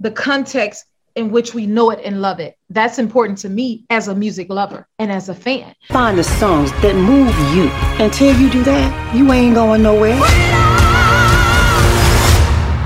the 0.00 0.10
context 0.10 0.86
in 1.14 1.30
which 1.30 1.52
we 1.52 1.66
know 1.66 1.90
it 1.90 2.00
and 2.04 2.22
love 2.22 2.40
it? 2.40 2.56
That's 2.72 2.98
important 2.98 3.36
to 3.38 3.50
me 3.50 3.84
as 3.90 4.08
a 4.08 4.14
music 4.14 4.48
lover 4.48 4.88
and 4.98 5.12
as 5.12 5.28
a 5.28 5.34
fan. 5.34 5.74
Find 5.88 6.16
the 6.16 6.24
songs 6.24 6.72
that 6.80 6.96
move 6.96 7.28
you. 7.54 7.70
Until 8.02 8.34
you 8.40 8.48
do 8.48 8.62
that, 8.62 9.14
you 9.14 9.30
ain't 9.30 9.54
going 9.54 9.82
nowhere. 9.82 10.18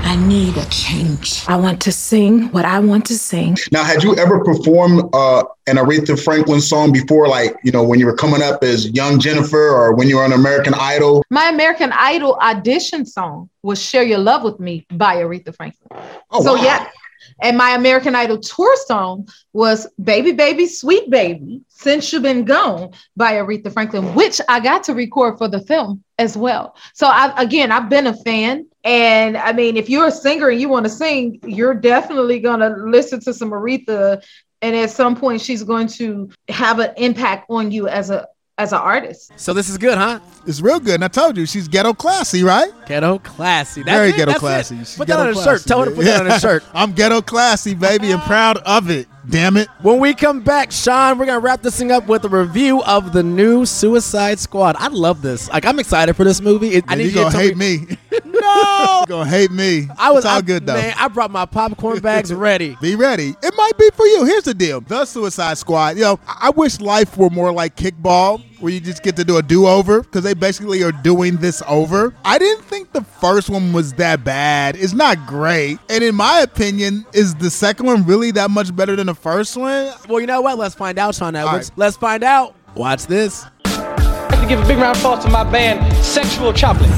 I 0.03 0.17
need 0.27 0.57
a 0.57 0.65
change. 0.65 1.45
I 1.47 1.55
want 1.55 1.81
to 1.83 1.93
sing 1.93 2.51
what 2.51 2.65
I 2.65 2.79
want 2.79 3.05
to 3.05 3.17
sing. 3.17 3.55
Now, 3.71 3.85
had 3.85 4.03
you 4.03 4.13
ever 4.17 4.43
performed 4.43 5.03
uh, 5.13 5.45
an 5.67 5.77
Aretha 5.77 6.21
Franklin 6.21 6.59
song 6.59 6.91
before, 6.91 7.29
like, 7.29 7.55
you 7.63 7.71
know, 7.71 7.83
when 7.83 7.97
you 7.97 8.07
were 8.07 8.15
coming 8.15 8.41
up 8.41 8.65
as 8.65 8.89
young 8.89 9.21
Jennifer 9.21 9.69
or 9.69 9.93
when 9.93 10.09
you 10.09 10.17
were 10.17 10.23
on 10.25 10.33
American 10.33 10.73
Idol? 10.73 11.23
My 11.29 11.47
American 11.47 11.93
Idol 11.93 12.37
audition 12.41 13.05
song 13.05 13.49
was 13.63 13.81
Share 13.81 14.03
Your 14.03 14.19
Love 14.19 14.43
with 14.43 14.59
Me 14.59 14.85
by 14.91 15.15
Aretha 15.15 15.55
Franklin. 15.55 15.97
Oh, 16.31 16.43
so, 16.43 16.55
wow. 16.55 16.61
yeah. 16.61 16.89
And 17.41 17.57
my 17.57 17.71
American 17.71 18.15
Idol 18.15 18.39
tour 18.39 18.75
song 18.85 19.27
was 19.53 19.87
Baby, 20.03 20.31
Baby, 20.31 20.67
Sweet 20.67 21.09
Baby, 21.09 21.61
Since 21.69 22.11
You've 22.11 22.23
Been 22.23 22.45
Gone 22.45 22.91
by 23.15 23.33
Aretha 23.33 23.71
Franklin, 23.71 24.13
which 24.15 24.41
I 24.47 24.59
got 24.59 24.83
to 24.85 24.93
record 24.93 25.37
for 25.37 25.47
the 25.47 25.61
film 25.61 26.03
as 26.17 26.37
well. 26.37 26.75
So, 26.93 27.07
I, 27.07 27.33
again, 27.41 27.71
I've 27.71 27.89
been 27.89 28.07
a 28.07 28.15
fan. 28.15 28.67
And 28.83 29.37
I 29.37 29.53
mean, 29.53 29.77
if 29.77 29.89
you're 29.89 30.07
a 30.07 30.11
singer 30.11 30.49
and 30.49 30.61
you 30.61 30.69
want 30.69 30.85
to 30.85 30.89
sing, 30.89 31.39
you're 31.43 31.73
definitely 31.73 32.39
going 32.39 32.59
to 32.61 32.69
listen 32.69 33.19
to 33.21 33.33
some 33.33 33.51
Aretha. 33.51 34.23
And 34.61 34.75
at 34.75 34.89
some 34.89 35.15
point, 35.15 35.41
she's 35.41 35.63
going 35.63 35.87
to 35.87 36.29
have 36.49 36.79
an 36.79 36.93
impact 36.97 37.47
on 37.49 37.71
you 37.71 37.87
as 37.87 38.09
a 38.09 38.27
as 38.57 38.73
an 38.73 38.79
artist. 38.79 39.31
So 39.37 39.53
this 39.53 39.69
is 39.69 39.77
good, 39.77 39.97
huh? 39.97 40.19
It's 40.47 40.61
real 40.61 40.79
good. 40.79 40.95
And 40.95 41.03
I 41.03 41.07
told 41.09 41.37
you, 41.37 41.45
she's 41.45 41.67
ghetto 41.67 41.93
classy, 41.93 42.43
right? 42.43 42.71
Ghetto 42.87 43.19
classy. 43.19 43.83
That's 43.83 43.95
Very 43.95 44.09
it? 44.09 44.15
ghetto 44.17 44.31
That's 44.31 44.39
classy. 44.39 44.75
it. 44.75 44.79
She's 44.79 44.95
Put 44.97 45.07
that 45.09 45.19
on 45.19 45.27
a 45.29 45.33
classy, 45.33 45.49
shirt. 45.49 45.63
Tell 45.67 45.79
her 45.79 45.85
to 45.85 45.91
put 45.91 45.97
baby. 45.99 46.09
that 46.11 46.21
on 46.25 46.31
a 46.31 46.39
shirt. 46.39 46.63
I'm 46.73 46.93
ghetto 46.93 47.21
classy, 47.21 47.75
baby, 47.75 48.11
and 48.11 48.21
proud 48.23 48.57
of 48.57 48.89
it. 48.89 49.07
Damn 49.29 49.57
it. 49.57 49.67
When 49.81 49.99
we 49.99 50.13
come 50.13 50.41
back, 50.41 50.71
Shawn, 50.71 51.17
we're 51.17 51.25
gonna 51.25 51.39
wrap 51.39 51.61
this 51.61 51.77
thing 51.77 51.91
up 51.91 52.07
with 52.07 52.23
a 52.23 52.29
review 52.29 52.81
of 52.83 53.11
the 53.11 53.23
new 53.23 53.65
Suicide 53.65 54.39
Squad. 54.39 54.75
I 54.79 54.87
love 54.87 55.21
this. 55.21 55.49
Like, 55.49 55.65
I'm 55.65 55.79
excited 55.79 56.15
for 56.15 56.23
this 56.23 56.39
movie. 56.39 56.69
It, 56.69 56.85
I 56.87 56.95
need 56.95 57.07
you 57.13 57.29
to 57.29 57.29
hate 57.31 57.57
me. 57.57 57.85
No, 58.25 58.99
you 59.01 59.05
gonna 59.07 59.29
hate 59.29 59.51
me. 59.51 59.87
I 59.97 60.11
was 60.11 60.23
it's 60.23 60.31
all 60.31 60.37
I- 60.37 60.41
good 60.41 60.65
though. 60.65 60.75
Man, 60.75 60.93
I 60.97 61.07
brought 61.07 61.31
my 61.31 61.45
popcorn 61.45 61.99
bags 61.99 62.31
ready. 62.33 62.77
Be 62.81 62.95
ready. 62.95 63.35
It 63.41 63.53
might 63.57 63.77
be 63.77 63.89
for 63.93 64.05
you. 64.05 64.25
Here's 64.25 64.43
the 64.43 64.53
deal. 64.53 64.79
The 64.81 65.05
Suicide 65.05 65.57
Squad. 65.57 65.97
You 65.97 66.03
know, 66.03 66.19
I 66.27 66.47
I 66.47 66.49
wish 66.51 66.79
life 66.79 67.17
were 67.17 67.29
more 67.29 67.51
like 67.51 67.75
kickball, 67.75 68.41
where 68.59 68.73
you 68.73 68.79
just 68.79 69.03
get 69.03 69.15
to 69.17 69.23
do 69.23 69.37
a 69.37 69.43
do-over, 69.43 70.01
because 70.01 70.23
they 70.23 70.33
basically 70.33 70.83
are 70.83 70.91
doing 70.91 71.37
this 71.37 71.61
over. 71.67 72.13
I 72.25 72.37
didn't 72.37 72.63
think 72.63 72.91
the 72.91 73.03
first 73.03 73.49
one 73.49 73.73
was 73.73 73.93
that 73.93 74.23
bad. 74.23 74.75
It's 74.75 74.93
not 74.93 75.25
great. 75.27 75.79
And 75.89 76.03
in 76.03 76.15
my 76.15 76.39
opinion, 76.39 77.05
is 77.13 77.35
the 77.35 77.49
second 77.49 77.85
one 77.85 78.05
really 78.05 78.31
that 78.31 78.49
much 78.51 78.75
better 78.75 78.95
than 78.95 79.07
the 79.07 79.15
first 79.15 79.55
one? 79.57 79.91
Well, 80.07 80.19
you 80.19 80.27
know 80.27 80.41
what? 80.41 80.57
Let's 80.57 80.75
find 80.75 80.97
out, 80.97 81.15
Shawn 81.15 81.35
Edwards. 81.35 81.71
Let's 81.75 81.97
find 81.97 82.23
out. 82.23 82.55
Watch 82.75 83.05
this. 83.07 83.45
I'd 83.65 84.31
like 84.31 84.41
to 84.41 84.47
give 84.47 84.59
a 84.59 84.67
big 84.67 84.77
round 84.77 84.97
of 84.97 85.01
applause 85.03 85.23
to 85.25 85.31
my 85.31 85.43
band, 85.43 85.93
Sexual 86.03 86.53
Chocolate. 86.53 86.89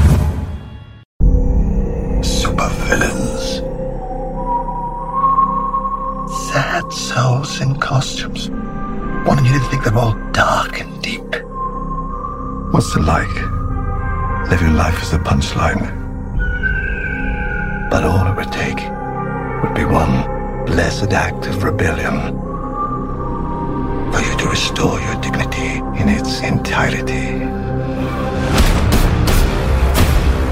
Supervillains. 2.22 3.67
Sad 6.52 6.91
souls 6.91 7.62
in 7.62 7.76
costumes. 7.80 8.50
Wanting 9.26 9.45
you 9.45 9.54
to 9.54 9.65
think 9.69 9.84
they're 9.84 9.98
all 9.98 10.15
dark 10.32 10.80
and 10.82 11.02
deep. 11.02 11.36
What's 12.71 12.95
it 12.95 12.99
like? 12.99 13.34
Living 14.47 14.75
life 14.75 15.01
as 15.01 15.12
a 15.13 15.17
punchline. 15.17 15.89
But 17.89 18.03
all 18.03 18.27
it 18.27 18.36
would 18.36 18.51
take 18.51 18.77
would 19.63 19.73
be 19.73 19.86
one 19.86 20.65
blessed 20.67 21.12
act 21.12 21.47
of 21.47 21.63
rebellion. 21.63 22.38
For 24.13 24.21
you 24.21 24.38
to 24.38 24.47
restore 24.49 24.99
your 24.99 25.19
dignity 25.19 25.77
in 25.99 26.10
its 26.10 26.41
entirety. 26.41 27.39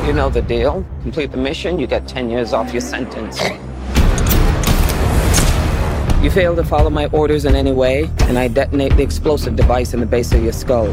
You 0.08 0.14
know 0.14 0.32
the 0.32 0.42
deal. 0.42 0.84
Complete 1.04 1.32
the 1.32 1.38
mission, 1.38 1.78
you 1.78 1.86
get 1.86 2.08
10 2.08 2.32
years 2.32 2.52
off 2.52 2.72
your 2.72 2.82
sentence. 2.82 3.40
You 6.24 6.32
fail 6.32 6.56
to 6.56 6.64
follow 6.64 6.90
my 6.90 7.06
orders 7.08 7.46
in 7.46 7.54
any 7.54 7.74
way, 7.74 8.10
and 8.22 8.40
I 8.40 8.48
detonate 8.48 8.98
the 8.98 9.04
explosive 9.04 9.56
device 9.56 9.94
in 9.94 10.00
the 10.00 10.08
base 10.08 10.32
of 10.32 10.42
your 10.42 10.54
skull. 10.54 10.92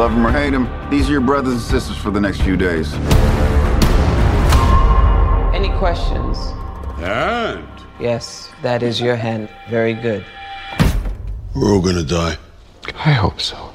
Love 0.00 0.12
him 0.12 0.26
or 0.26 0.32
hate 0.32 0.54
him, 0.54 0.66
these 0.88 1.10
are 1.10 1.12
your 1.12 1.20
brothers 1.20 1.52
and 1.52 1.60
sisters 1.60 1.94
for 1.94 2.10
the 2.10 2.18
next 2.18 2.40
few 2.40 2.56
days. 2.56 2.94
Any 5.52 5.68
questions? 5.76 6.38
And? 7.00 7.68
Yes, 8.00 8.48
that 8.62 8.82
is 8.82 8.98
your 8.98 9.14
hand. 9.14 9.50
Very 9.68 9.92
good. 9.92 10.24
We're 11.54 11.74
all 11.74 11.82
gonna 11.82 12.02
die. 12.02 12.38
I 12.94 13.12
hope 13.12 13.42
so. 13.42 13.74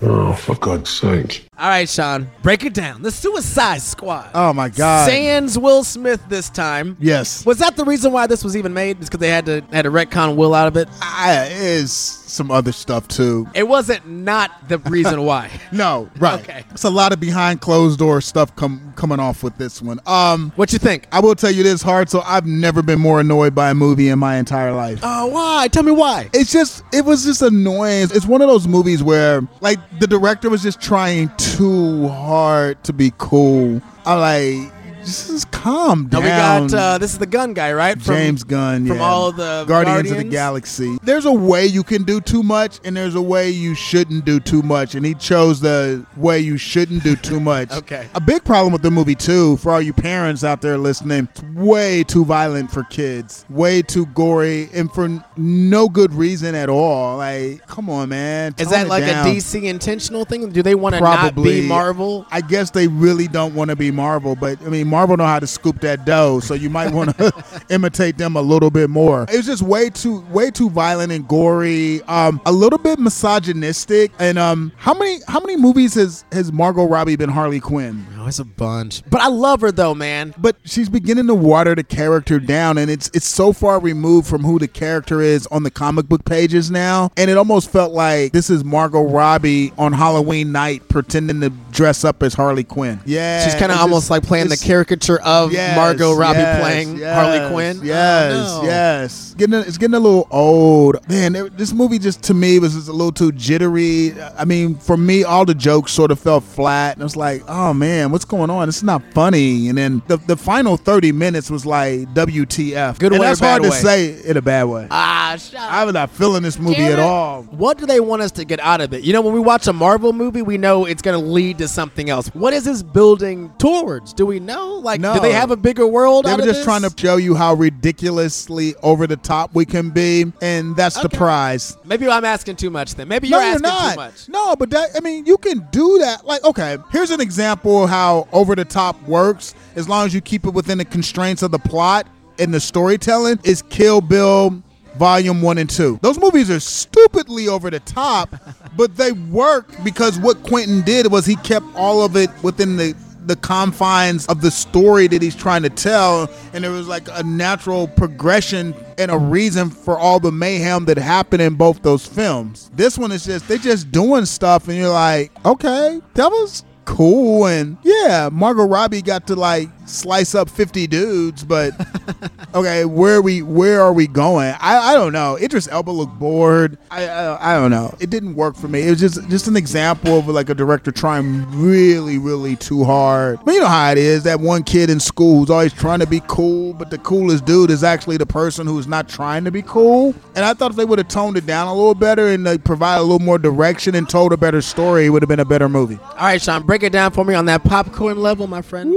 Oh, 0.00 0.32
for 0.32 0.54
God's 0.54 0.88
sake. 0.88 1.47
All 1.58 1.68
right, 1.68 1.88
Shawn, 1.88 2.30
break 2.42 2.64
it 2.64 2.72
down. 2.72 3.02
The 3.02 3.10
Suicide 3.10 3.82
Squad. 3.82 4.30
Oh 4.32 4.52
my 4.52 4.68
God. 4.68 5.08
Sans 5.10 5.58
Will 5.58 5.82
Smith 5.82 6.22
this 6.28 6.48
time. 6.50 6.96
Yes. 7.00 7.44
Was 7.44 7.58
that 7.58 7.74
the 7.74 7.84
reason 7.84 8.12
why 8.12 8.28
this 8.28 8.44
was 8.44 8.56
even 8.56 8.72
made? 8.72 8.98
Just 8.98 9.10
because 9.10 9.20
they 9.20 9.30
had 9.30 9.46
to 9.46 9.64
had 9.72 9.82
to 9.82 9.90
retcon 9.90 10.36
Will 10.36 10.54
out 10.54 10.68
of 10.68 10.76
it? 10.76 10.88
I, 11.02 11.48
is 11.50 12.18
some 12.28 12.52
other 12.52 12.70
stuff 12.70 13.08
too. 13.08 13.48
It 13.54 13.66
wasn't 13.66 14.06
not 14.06 14.68
the 14.68 14.78
reason 14.78 15.22
why. 15.24 15.50
no, 15.72 16.08
right. 16.18 16.40
Okay. 16.40 16.64
It's 16.70 16.84
a 16.84 16.90
lot 16.90 17.12
of 17.12 17.18
behind 17.18 17.60
closed 17.60 17.98
door 17.98 18.20
stuff 18.20 18.54
com- 18.54 18.92
coming 18.94 19.18
off 19.18 19.42
with 19.42 19.56
this 19.56 19.82
one. 19.82 19.98
Um, 20.06 20.52
what 20.54 20.72
you 20.72 20.78
think? 20.78 21.08
I 21.10 21.18
will 21.18 21.34
tell 21.34 21.50
you 21.50 21.64
this 21.64 21.82
hard. 21.82 22.08
So 22.08 22.20
I've 22.20 22.46
never 22.46 22.82
been 22.82 23.00
more 23.00 23.18
annoyed 23.18 23.54
by 23.54 23.70
a 23.70 23.74
movie 23.74 24.10
in 24.10 24.20
my 24.20 24.36
entire 24.36 24.72
life. 24.72 25.00
Oh, 25.02 25.26
why? 25.26 25.66
Tell 25.72 25.82
me 25.82 25.92
why. 25.92 26.30
It's 26.32 26.52
just 26.52 26.84
it 26.92 27.04
was 27.04 27.24
just 27.24 27.42
annoying. 27.42 28.08
It's 28.12 28.26
one 28.26 28.42
of 28.42 28.48
those 28.48 28.68
movies 28.68 29.02
where 29.02 29.42
like 29.60 29.78
the 29.98 30.06
director 30.06 30.50
was 30.50 30.62
just 30.62 30.80
trying 30.80 31.28
too 31.56 32.08
hard 32.08 32.82
to 32.84 32.92
be 32.92 33.12
cool. 33.18 33.80
I'm 34.04 34.20
like, 34.20 34.72
just 35.08 35.50
calm 35.50 36.08
Now 36.12 36.20
down. 36.20 36.64
we 36.64 36.70
got 36.70 36.74
uh, 36.74 36.98
this 36.98 37.12
is 37.12 37.18
the 37.18 37.26
Gunn 37.26 37.54
guy, 37.54 37.72
right? 37.72 38.00
From, 38.00 38.14
James 38.14 38.44
Gunn 38.44 38.86
from 38.86 38.98
yeah. 38.98 39.02
all 39.02 39.32
the 39.32 39.64
Guardians, 39.66 40.10
of 40.10 40.18
the 40.18 40.24
Galaxy. 40.24 40.98
There's 41.02 41.24
a 41.24 41.32
way 41.32 41.66
you 41.66 41.82
can 41.82 42.04
do 42.04 42.20
too 42.20 42.42
much, 42.42 42.80
and 42.84 42.96
there's 42.96 43.14
a 43.14 43.22
way 43.22 43.50
you 43.50 43.74
shouldn't 43.74 44.24
do 44.24 44.40
too 44.40 44.62
much, 44.62 44.94
and 44.94 45.04
he 45.04 45.14
chose 45.14 45.60
the 45.60 46.04
way 46.16 46.40
you 46.40 46.56
shouldn't 46.56 47.02
do 47.02 47.16
too 47.16 47.40
much. 47.52 47.72
Okay. 47.72 48.08
A 48.14 48.20
big 48.20 48.44
problem 48.44 48.72
with 48.72 48.82
the 48.82 48.90
movie 48.90 49.14
too, 49.14 49.56
for 49.58 49.72
all 49.72 49.80
you 49.80 49.92
parents 49.92 50.44
out 50.44 50.60
there 50.60 50.78
listening, 50.78 51.28
it's 51.30 51.42
way 51.54 52.04
too 52.04 52.24
violent 52.24 52.70
for 52.70 52.84
kids, 52.84 53.44
way 53.48 53.82
too 53.82 54.06
gory, 54.06 54.68
and 54.74 54.92
for 54.92 55.08
no 55.36 55.88
good 55.88 56.12
reason 56.12 56.54
at 56.54 56.68
all. 56.68 57.18
Like, 57.18 57.66
come 57.66 57.88
on, 57.88 58.08
man. 58.08 58.54
Is 58.58 58.70
that 58.70 58.88
like 58.88 59.04
down. 59.04 59.26
a 59.26 59.30
DC 59.30 59.62
intentional 59.64 60.24
thing? 60.24 60.50
Do 60.50 60.62
they 60.62 60.74
want 60.74 60.94
to 60.94 61.00
not 61.00 61.34
be 61.34 61.66
Marvel? 61.66 62.26
I 62.30 62.40
guess 62.40 62.70
they 62.70 62.88
really 62.88 63.28
don't 63.28 63.54
want 63.54 63.70
to 63.70 63.76
be 63.76 63.90
Marvel, 63.90 64.34
but 64.34 64.60
I 64.62 64.68
mean, 64.68 64.88
Marvel 64.88 64.97
know 65.06 65.26
how 65.26 65.38
to 65.38 65.46
scoop 65.46 65.80
that 65.80 66.04
dough, 66.04 66.40
so 66.40 66.54
you 66.54 66.70
might 66.70 66.92
want 66.92 67.16
to 67.18 67.32
imitate 67.70 68.18
them 68.18 68.36
a 68.36 68.42
little 68.42 68.70
bit 68.70 68.90
more. 68.90 69.24
It 69.24 69.36
was 69.36 69.46
just 69.46 69.62
way 69.62 69.90
too, 69.90 70.20
way 70.30 70.50
too 70.50 70.70
violent 70.70 71.12
and 71.12 71.26
gory. 71.26 72.02
Um, 72.02 72.40
a 72.46 72.52
little 72.52 72.78
bit 72.78 72.98
misogynistic. 72.98 74.12
And 74.18 74.38
um, 74.38 74.72
how 74.76 74.94
many, 74.94 75.20
how 75.28 75.40
many 75.40 75.56
movies 75.56 75.94
has 75.94 76.24
has 76.32 76.52
Margot 76.52 76.86
Robbie 76.86 77.16
been 77.16 77.30
Harley 77.30 77.60
Quinn? 77.60 78.06
It's 78.28 78.38
a 78.38 78.44
bunch. 78.44 79.02
But 79.10 79.20
I 79.20 79.28
love 79.28 79.60
her 79.62 79.72
though, 79.72 79.94
man. 79.94 80.34
But 80.38 80.56
she's 80.64 80.88
beginning 80.88 81.26
to 81.28 81.34
water 81.34 81.74
the 81.74 81.82
character 81.84 82.38
down, 82.38 82.78
and 82.78 82.90
it's 82.90 83.10
it's 83.14 83.26
so 83.26 83.52
far 83.52 83.80
removed 83.80 84.26
from 84.28 84.42
who 84.42 84.58
the 84.58 84.68
character 84.68 85.20
is 85.20 85.46
on 85.48 85.62
the 85.62 85.70
comic 85.70 86.08
book 86.08 86.24
pages 86.24 86.70
now, 86.70 87.10
and 87.16 87.30
it 87.30 87.36
almost 87.36 87.70
felt 87.70 87.92
like 87.92 88.32
this 88.32 88.50
is 88.50 88.64
Margot 88.64 89.02
Robbie 89.02 89.72
on 89.78 89.92
Halloween 89.92 90.52
night 90.52 90.88
pretending 90.88 91.40
to 91.40 91.50
dress 91.72 92.04
up 92.04 92.22
as 92.22 92.34
Harley 92.34 92.64
Quinn. 92.64 93.00
Yeah, 93.06 93.44
She's 93.44 93.54
kind 93.54 93.72
of 93.72 93.78
almost 93.78 94.02
just- 94.02 94.10
like 94.10 94.22
playing 94.24 94.48
the 94.48 94.56
caricature 94.56 95.20
of 95.22 95.52
Yes, 95.52 95.76
Margot 95.76 96.14
Robbie 96.14 96.38
yes, 96.40 96.60
playing 96.60 96.96
yes, 96.98 97.14
Harley 97.14 97.52
Quinn. 97.52 97.78
Oh, 97.80 97.84
yes, 97.84 98.32
Oh, 98.50 98.62
no. 98.62 98.68
yes. 98.68 99.34
Getting 99.38 99.54
a, 99.54 99.60
it's 99.60 99.78
getting 99.78 99.94
a 99.94 100.00
little 100.00 100.26
old. 100.30 100.96
Man, 101.08 101.34
it- 101.36 101.56
this 101.56 101.72
movie 101.72 101.98
just 101.98 102.22
to 102.24 102.34
me 102.34 102.58
was 102.58 102.74
just 102.74 102.88
a 102.88 102.92
little 102.92 103.12
too 103.12 103.32
jittery. 103.32 104.14
I 104.38 104.44
mean, 104.44 104.76
for 104.76 104.96
me, 104.96 105.24
all 105.24 105.44
the 105.44 105.54
jokes 105.54 105.92
sort 105.92 106.10
of 106.10 106.18
felt 106.18 106.44
flat, 106.44 106.94
and 106.94 107.02
I 107.02 107.04
was 107.04 107.16
like, 107.16 107.42
oh 107.48 107.72
man, 107.72 108.10
what's 108.18 108.24
going 108.24 108.50
on? 108.50 108.68
It's 108.68 108.82
not 108.82 109.00
funny. 109.14 109.68
And 109.68 109.78
then 109.78 110.02
the, 110.08 110.16
the 110.16 110.36
final 110.36 110.76
thirty 110.76 111.12
minutes 111.12 111.52
was 111.52 111.64
like 111.64 112.00
WTF. 112.14 112.98
Good 112.98 113.12
and 113.12 113.20
way 113.20 113.28
That's 113.28 113.38
hard 113.38 113.62
to 113.62 113.70
say 113.70 114.20
in 114.24 114.36
a 114.36 114.42
bad 114.42 114.64
way. 114.64 114.88
Ah, 114.90 115.36
shut 115.38 115.60
I 115.60 115.84
was 115.84 115.94
not 115.94 116.10
feeling 116.10 116.42
this 116.42 116.58
movie 116.58 116.74
Damn 116.78 116.92
at 116.94 116.98
it. 116.98 117.02
all. 117.02 117.44
What 117.44 117.78
do 117.78 117.86
they 117.86 118.00
want 118.00 118.22
us 118.22 118.32
to 118.32 118.44
get 118.44 118.58
out 118.58 118.80
of 118.80 118.92
it? 118.92 119.04
You 119.04 119.12
know, 119.12 119.20
when 119.20 119.34
we 119.34 119.38
watch 119.38 119.68
a 119.68 119.72
Marvel 119.72 120.12
movie, 120.12 120.42
we 120.42 120.58
know 120.58 120.84
it's 120.84 121.00
going 121.00 121.20
to 121.20 121.24
lead 121.24 121.58
to 121.58 121.68
something 121.68 122.10
else. 122.10 122.26
What 122.34 122.52
is 122.52 122.64
this 122.64 122.82
building 122.82 123.52
towards? 123.58 124.12
Do 124.12 124.26
we 124.26 124.40
know? 124.40 124.74
Like, 124.74 125.00
no. 125.00 125.14
do 125.14 125.20
they 125.20 125.32
have 125.32 125.52
a 125.52 125.56
bigger 125.56 125.86
world 125.86 126.24
They 126.24 126.32
were 126.32 126.38
just 126.38 126.60
this? 126.60 126.64
trying 126.64 126.82
to 126.82 126.92
show 126.96 127.18
you 127.18 127.36
how 127.36 127.54
ridiculously 127.54 128.74
over 128.82 129.06
the 129.06 129.16
top 129.16 129.54
we 129.54 129.64
can 129.64 129.90
be, 129.90 130.32
and 130.42 130.74
that's 130.74 131.00
the 131.00 131.08
prize. 131.08 131.76
Maybe 131.84 132.08
I'm 132.08 132.24
asking 132.24 132.56
too 132.56 132.70
much 132.70 132.96
then. 132.96 133.06
Maybe 133.06 133.28
you're 133.28 133.38
no, 133.38 133.46
asking 133.46 133.64
you're 133.64 133.72
not. 133.72 133.90
too 133.90 133.96
much. 133.96 134.28
No, 134.28 134.56
but 134.56 134.70
that 134.70 134.90
I 134.96 135.00
mean, 135.00 135.24
you 135.24 135.38
can 135.38 135.66
do 135.70 135.98
that. 136.00 136.26
Like, 136.26 136.42
okay, 136.44 136.78
here's 136.90 137.10
an 137.10 137.20
example 137.20 137.84
of 137.84 137.90
how 138.08 138.28
over 138.32 138.54
the 138.54 138.64
top 138.64 139.00
works. 139.02 139.54
As 139.76 139.88
long 139.88 140.06
as 140.06 140.14
you 140.14 140.20
keep 140.20 140.44
it 140.46 140.54
within 140.54 140.78
the 140.78 140.84
constraints 140.84 141.42
of 141.42 141.50
the 141.50 141.58
plot 141.58 142.06
and 142.38 142.52
the 142.52 142.60
storytelling, 142.60 143.38
is 143.44 143.62
Kill 143.62 144.00
Bill. 144.00 144.62
Volume 144.96 145.42
one 145.42 145.58
and 145.58 145.70
two. 145.70 145.96
Those 146.02 146.18
movies 146.18 146.50
are 146.50 146.58
stupidly 146.58 147.46
over 147.46 147.70
the 147.70 147.78
top, 147.78 148.34
but 148.76 148.96
they 148.96 149.12
work 149.12 149.70
because 149.84 150.18
what 150.18 150.42
Quentin 150.42 150.80
did 150.82 151.12
was 151.12 151.24
he 151.24 151.36
kept 151.36 151.66
all 151.76 152.02
of 152.02 152.16
it 152.16 152.30
within 152.42 152.76
the 152.76 152.96
the 153.26 153.36
confines 153.36 154.26
of 154.26 154.40
the 154.40 154.50
story 154.50 155.06
that 155.06 155.20
he's 155.20 155.36
trying 155.36 155.62
to 155.62 155.68
tell 155.68 156.30
and 156.54 156.64
there 156.64 156.70
was 156.70 156.88
like 156.88 157.06
a 157.12 157.22
natural 157.22 157.86
progression 157.86 158.74
and 158.96 159.10
a 159.10 159.18
reason 159.18 159.68
for 159.68 159.98
all 159.98 160.18
the 160.18 160.32
mayhem 160.32 160.86
that 160.86 160.96
happened 160.96 161.42
in 161.42 161.54
both 161.54 161.82
those 161.82 162.06
films 162.06 162.70
this 162.74 162.96
one 162.96 163.12
is 163.12 163.26
just 163.26 163.46
they're 163.46 163.58
just 163.58 163.92
doing 163.92 164.24
stuff 164.24 164.66
and 164.66 164.78
you're 164.78 164.88
like 164.88 165.30
okay 165.44 166.00
that 166.14 166.30
was 166.30 166.64
cool 166.88 167.46
and 167.46 167.76
yeah 167.82 168.30
margot 168.32 168.66
robbie 168.66 169.02
got 169.02 169.26
to 169.26 169.36
like 169.36 169.68
slice 169.88 170.34
up 170.34 170.48
50 170.50 170.86
dudes 170.86 171.44
but 171.44 171.72
okay 172.54 172.84
where 172.84 173.16
are 173.16 173.22
we 173.22 173.42
where 173.42 173.80
are 173.80 173.92
we 173.92 174.06
going? 174.06 174.54
I 174.60 174.78
i 174.90 174.94
don't 174.94 175.12
know. 175.12 175.36
Idris 175.38 175.68
elba 175.68 175.90
looked 175.90 176.18
bored. 176.18 176.78
I, 176.90 177.06
I 177.06 177.52
i 177.52 177.58
don't 177.58 177.70
know. 177.70 177.94
It 178.00 178.10
didn't 178.10 178.34
work 178.34 178.56
for 178.56 178.68
me. 178.68 178.82
It 178.82 178.90
was 178.90 179.00
just 179.00 179.28
just 179.28 179.48
an 179.48 179.56
example 179.56 180.18
of 180.18 180.28
like 180.28 180.48
a 180.48 180.54
director 180.54 180.92
trying 180.92 181.46
really 181.50 182.18
really 182.18 182.56
too 182.56 182.84
hard. 182.84 183.40
But 183.44 183.54
you 183.54 183.60
know 183.60 183.66
how 183.66 183.90
it 183.90 183.98
is. 183.98 184.24
That 184.24 184.40
one 184.40 184.62
kid 184.62 184.90
in 184.90 185.00
school 185.00 185.40
who's 185.40 185.50
always 185.50 185.72
trying 185.72 186.00
to 186.00 186.06
be 186.06 186.20
cool 186.28 186.72
but 186.74 186.90
the 186.90 186.98
coolest 186.98 187.44
dude 187.44 187.70
is 187.70 187.82
actually 187.84 188.16
the 188.16 188.26
person 188.26 188.66
who's 188.66 188.86
not 188.86 189.08
trying 189.08 189.44
to 189.44 189.50
be 189.50 189.62
cool. 189.62 190.14
And 190.34 190.44
i 190.44 190.54
thought 190.54 190.70
if 190.70 190.76
they 190.76 190.84
would 190.84 190.98
have 190.98 191.08
toned 191.08 191.36
it 191.36 191.46
down 191.46 191.68
a 191.68 191.74
little 191.74 191.94
better 191.94 192.28
and 192.28 192.44
like 192.44 192.64
provided 192.64 193.00
a 193.00 193.04
little 193.04 193.18
more 193.18 193.38
direction 193.38 193.94
and 193.94 194.08
told 194.08 194.32
a 194.32 194.36
better 194.36 194.60
story 194.60 195.06
it 195.06 195.10
would 195.10 195.22
have 195.22 195.28
been 195.28 195.40
a 195.40 195.44
better 195.44 195.68
movie. 195.68 195.98
All 196.02 196.16
right, 196.18 196.40
Shawn, 196.40 196.64
break 196.64 196.82
it 196.82 196.92
down 196.92 197.12
for 197.12 197.24
me 197.24 197.34
on 197.34 197.46
that 197.46 197.64
popcorn 197.64 198.18
level, 198.18 198.46
my 198.46 198.62
friend. 198.62 198.94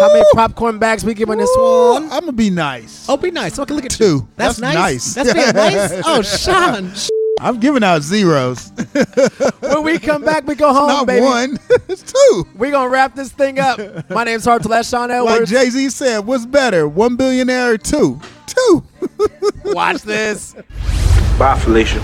How 0.00 0.08
many 0.12 0.17
popcorn 0.34 0.78
bags 0.78 1.04
we 1.04 1.14
giving 1.14 1.38
this 1.38 1.50
one? 1.56 2.04
i'm 2.04 2.20
gonna 2.20 2.32
be 2.32 2.50
nice 2.50 3.06
Oh, 3.08 3.16
be 3.16 3.30
nice. 3.30 3.58
Okay, 3.58 3.74
look 3.74 3.84
at 3.84 3.90
two 3.90 4.04
you. 4.04 4.28
That's, 4.36 4.58
nice. 4.58 5.14
That's 5.14 5.32
being 5.32 5.52
nice. 5.54 6.02
Oh, 6.06 6.22
Shawn. 6.22 6.92
i'm 7.40 7.58
giving 7.60 7.82
out 7.84 8.02
zeros 8.02 8.72
when 9.60 9.82
we 9.84 9.98
come 9.98 10.24
back, 10.24 10.46
we 10.46 10.54
go 10.54 10.72
home, 10.72 10.88
not 10.88 11.06
baby. 11.06 11.24
one 11.24 11.58
it's 11.88 12.02
two 12.02 12.46
We're 12.56 12.70
going 12.72 12.88
to 12.88 12.92
wrap 12.92 13.14
this 13.14 13.30
thing 13.32 13.58
up. 13.58 13.78
My 14.10 14.24
name's 14.24 14.44
Hartzell. 14.46 14.70
That's 14.70 14.88
Shawn 14.88 15.08
like 15.24 15.44
jay-z 15.46 15.90
said 15.90 16.20
what's 16.20 16.46
better 16.46 16.88
one 16.88 17.16
billionaire 17.16 17.72
or 17.74 17.78
two 17.78 18.20
two 18.46 18.84
Watch 19.64 20.02
this. 20.02 20.54
Bye, 21.38 21.58
Felicia. 21.58 22.00